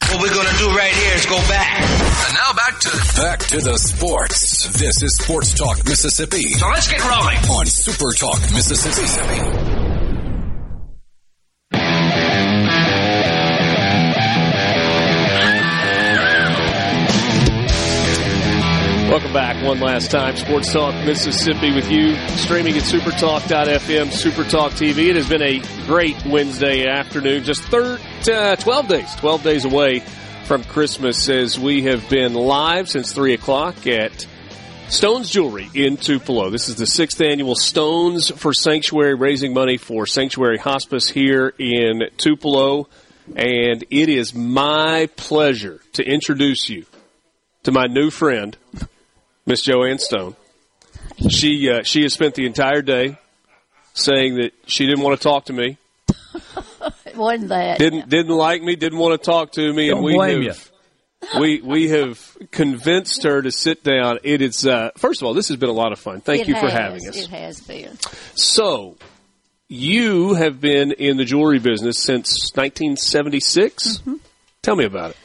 [0.00, 1.80] What we're gonna do right here is go back.
[1.80, 4.78] And now back to back to the sports.
[4.78, 6.42] This is Sports Talk Mississippi.
[6.52, 7.38] So let's get rolling.
[7.58, 9.71] on Super Talk Mississippi.
[19.12, 20.34] Welcome back one last time.
[20.38, 25.10] Sports Talk Mississippi with you, streaming at supertalk.fm, Supertalk TV.
[25.10, 29.98] It has been a great Wednesday afternoon, just third, uh, 12 days, 12 days away
[30.46, 34.26] from Christmas as we have been live since 3 o'clock at
[34.88, 36.48] Stones Jewelry in Tupelo.
[36.48, 42.08] This is the sixth annual Stones for Sanctuary, raising money for Sanctuary Hospice here in
[42.16, 42.88] Tupelo.
[43.36, 46.86] And it is my pleasure to introduce you
[47.64, 48.56] to my new friend,
[49.46, 50.36] Miss Joanne Stone.
[51.28, 53.18] She uh, she has spent the entire day
[53.94, 55.76] saying that she didn't want to talk to me,
[57.06, 57.78] It wasn't that.
[57.78, 60.70] didn't didn't like me, didn't want to talk to me, Don't and we blame have
[61.38, 64.18] we we have convinced her to sit down.
[64.22, 66.20] It is uh, first of all, this has been a lot of fun.
[66.20, 67.16] Thank It you for having us.
[67.16, 67.96] It has been.
[68.34, 68.96] So,
[69.68, 73.98] you have been in the jewelry business since 1976.
[73.98, 74.14] Mm-hmm.
[74.62, 75.16] Tell me about it.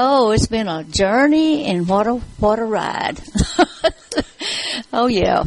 [0.00, 3.20] Oh, it's been a journey and what a what a ride.
[4.92, 5.42] oh yeah.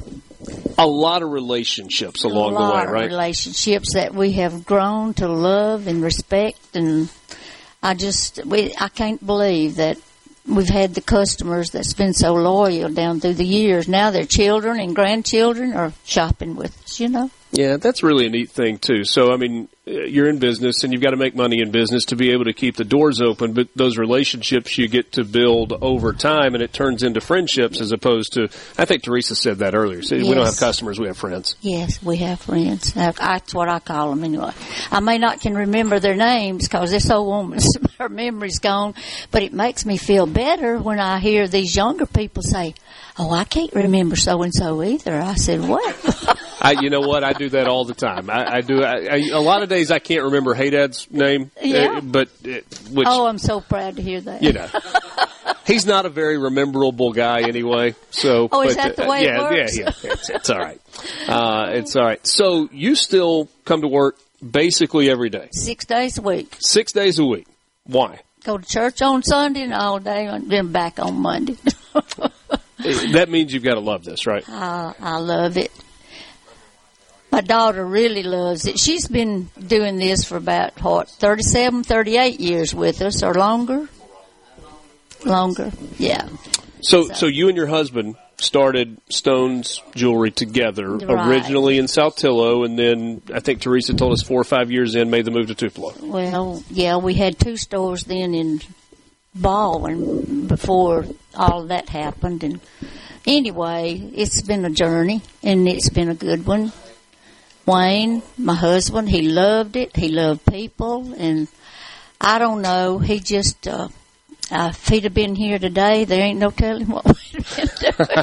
[0.77, 3.05] A lot of relationships along a lot the way, of right?
[3.07, 7.09] relationships that we have grown to love and respect and
[7.81, 9.97] I just we I can't believe that
[10.45, 13.87] we've had the customers that's been so loyal down through the years.
[13.87, 17.31] Now their children and grandchildren are shopping with us, you know.
[17.53, 19.03] Yeah, that's really a neat thing too.
[19.03, 22.15] So, I mean, you're in business and you've got to make money in business to
[22.15, 26.13] be able to keep the doors open, but those relationships you get to build over
[26.13, 28.43] time and it turns into friendships as opposed to,
[28.77, 30.03] I think Teresa said that earlier.
[30.03, 31.55] So we don't have customers, we have friends.
[31.61, 32.95] Yes, we have friends.
[32.95, 34.51] Uh, That's what I call them anyway.
[34.91, 37.67] I may not can remember their names because this old woman's
[38.01, 38.93] her memory's gone,
[39.31, 42.73] but it makes me feel better when I hear these younger people say,
[43.17, 47.23] "Oh, I can't remember so and so either." I said, "What?" I, you know what?
[47.23, 48.29] I do that all the time.
[48.29, 48.83] I, I do.
[48.83, 51.97] I, I, a lot of days I can't remember Haydad's name, Yeah.
[51.97, 52.59] uh, but uh,
[52.91, 54.43] which oh, I'm so proud to hear that.
[54.43, 54.67] you know,
[55.65, 57.95] he's not a very rememberable guy anyway.
[58.11, 59.77] So, Oh, is but, that the uh, way it works?
[59.77, 60.79] Yeah, yeah, it's, it's all right.
[61.27, 62.25] Uh, it's all right.
[62.27, 64.17] So you still come to work
[64.47, 66.57] basically every day, Six days a week.
[66.59, 67.47] six days a week.
[67.85, 68.19] Why?
[68.43, 71.55] go to church on Sunday and all day, and then back on Monday.
[72.79, 74.43] that means you've got to love this, right?
[74.49, 75.71] I, I love it.
[77.31, 78.77] My daughter really loves it.
[78.77, 83.87] She's been doing this for about, what, 37, 38 years with us, or longer?
[85.25, 86.27] Longer, yeah.
[86.81, 91.27] So, so you and your husband started Stone's Jewelry together, Right.
[91.29, 95.09] originally in Saltillo, and then I think Teresa told us four or five years in
[95.11, 95.93] made the move to Tupelo.
[96.01, 98.61] Well, yeah, we had two stores then in
[99.35, 101.05] Baldwin before
[101.35, 102.43] all of that happened.
[102.43, 102.59] And
[103.27, 106.71] anyway, it's been a journey, and it's been a good one.
[107.65, 109.95] Wayne, my husband, he loved it.
[109.95, 111.47] He loved people, and
[112.19, 112.97] I don't know.
[112.99, 113.87] He just, uh,
[114.51, 118.15] if he'd have been here today, there ain't no telling what we'd have been doing.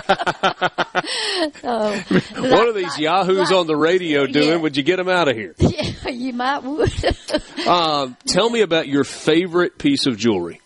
[1.62, 5.36] so, One of these yahoos on the radio doing, would you get him out of
[5.36, 5.54] here?
[5.58, 6.92] yeah, you might would.
[7.66, 10.60] Um, tell me about your favorite piece of jewelry.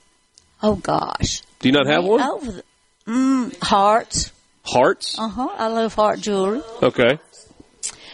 [0.62, 1.42] oh gosh.
[1.58, 2.20] Do you not have one?
[2.20, 2.62] Over the,
[3.08, 4.30] mm, hearts.
[4.64, 5.18] Hearts?
[5.18, 5.48] Uh huh.
[5.56, 6.62] I love heart jewelry.
[6.80, 7.18] Okay.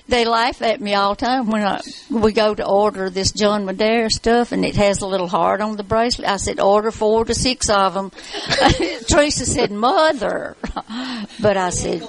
[0.08, 1.80] They laugh at me all the time when I
[2.10, 5.76] we go to order this John Madera stuff, and it has a little heart on
[5.76, 6.26] the bracelet.
[6.26, 8.10] I said, order four to six of them.
[9.06, 10.56] Teresa said, mother,
[11.40, 12.02] but I said,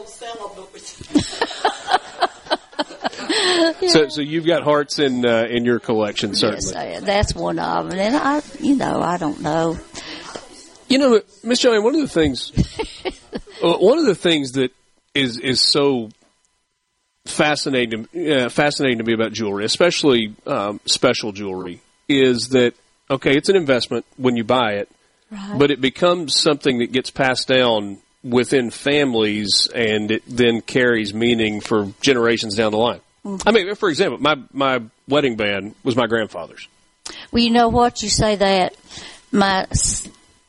[3.90, 6.74] So, so you've got hearts in uh, in your collection, certainly.
[6.74, 8.00] yes, I- that's one of them.
[8.00, 9.78] And I, you know, I don't know.
[10.88, 12.52] You know, Miss Joanne, one of the things,
[13.62, 14.72] uh, one of the things that
[15.14, 16.10] is is so
[17.30, 22.74] fascinating, uh, fascinating to me about jewelry, especially um, special jewelry, is that
[23.10, 24.90] okay, it's an investment when you buy it,
[25.58, 31.62] but it becomes something that gets passed down within families, and it then carries meaning
[31.62, 33.02] for generations down the line.
[33.46, 36.68] I mean, for example, my my wedding band was my grandfather's.
[37.32, 38.02] Well, you know what?
[38.02, 38.76] You say that.
[39.32, 39.68] My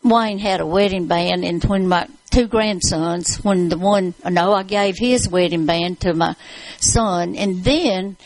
[0.02, 4.62] Wayne had a wedding band, and when my two grandsons, when the one, no, I
[4.62, 6.36] gave his wedding band to my
[6.78, 8.16] son, and then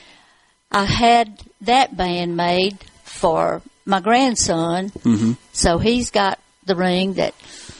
[0.70, 4.90] I had that band made for my grandson.
[4.90, 5.32] Mm-hmm.
[5.52, 7.34] So he's got the ring that,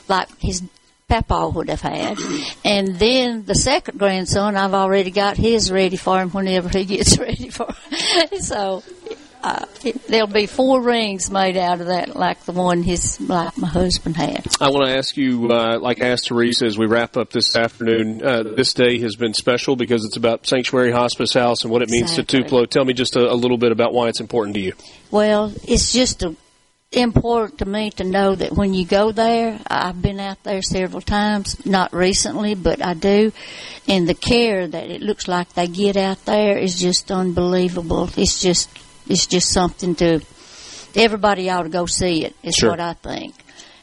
[0.09, 0.63] like his
[1.09, 2.19] papa would have had.
[2.65, 7.19] And then the second grandson, I've already got his ready for him whenever he gets
[7.27, 7.69] ready for.
[8.41, 8.83] so
[9.45, 13.57] uh, it, there'll be four rings made out of that, like the one his, like
[13.59, 14.47] my husband had.
[14.59, 17.55] I want to ask you, uh, like I asked Teresa as we wrap up this
[17.55, 21.83] afternoon, uh, this day has been special because it's about Sanctuary Hospice House and what
[21.83, 22.39] it means Exactly.
[22.39, 22.65] to Tupelo.
[22.65, 24.73] Tell me just a, a little bit about why it's important to you.
[25.11, 26.35] Well, it's just a,
[26.91, 31.03] important to me to know that when you go there, I've been out there several
[31.03, 33.31] times, not recently, but I do,
[33.87, 38.09] and the care that it looks like they get out there is just unbelievable.
[38.17, 38.71] It's just,
[39.09, 40.21] it's just something to,
[40.95, 42.71] everybody ought to go see it, is Sure.
[42.71, 43.35] what I think.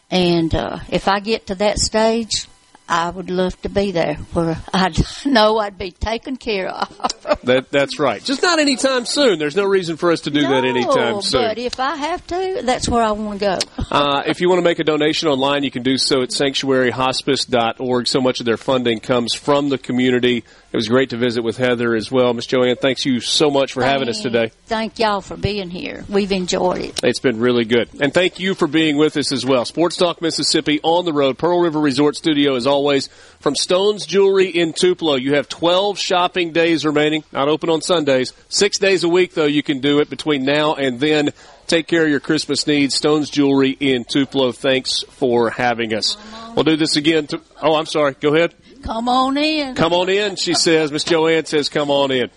[0.10, 2.48] And, uh, if I get to that stage,
[2.90, 4.94] I would love to be there where I
[5.26, 7.08] know I'd be taken care of.
[7.44, 8.24] That that's right.
[8.24, 9.40] Just not anytime soon.
[9.40, 11.42] There's no reason for us to do that anytime No, soon.
[11.42, 13.58] But if I have to, that's where I want to go.
[13.92, 18.08] Uh, if you want to make a donation online, you can do so at sanctuaryhospice.org.
[18.08, 20.44] So much of their funding comes from the community.
[20.72, 22.34] It was great to visit with Heather as well.
[22.34, 24.52] Miss Joanne, thanks you so much for having us today.
[24.68, 26.06] Thank y'all for being here.
[26.08, 27.04] We've enjoyed it.
[27.04, 27.90] It's been really good.
[28.00, 29.66] And thank you for being with us as well.
[29.66, 31.38] Sports Talk Mississippi on the road.
[31.38, 33.10] Pearl River Resort Studio as always.
[33.42, 35.16] From Stone's Jewelry in Tupelo.
[35.16, 37.26] You have 12 shopping days remaining.
[37.34, 38.32] Not open on Sundays.
[38.48, 41.32] Six days a week though you can do it between now and then.
[41.68, 42.96] Take care of your Christmas needs.
[42.96, 44.54] Stone's Jewelry in Tupelo.
[44.54, 46.16] Thanks for having us.
[46.56, 47.28] We'll do this again.
[47.28, 48.16] To, oh, I'm sorry.
[48.20, 48.54] Go ahead.
[48.84, 49.76] Come on in.
[49.76, 50.92] Come on in, she says.
[50.92, 52.30] Miss Joanne says, come on in.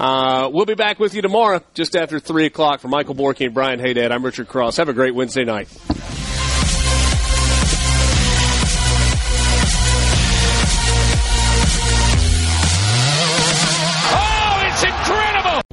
[0.00, 2.80] Uh, we'll be back with you tomorrow, just after 3 o'clock.
[2.80, 4.78] For Michael Borky and Brian Haydad, I'm Richard Cross.
[4.78, 5.68] Have a great Wednesday night.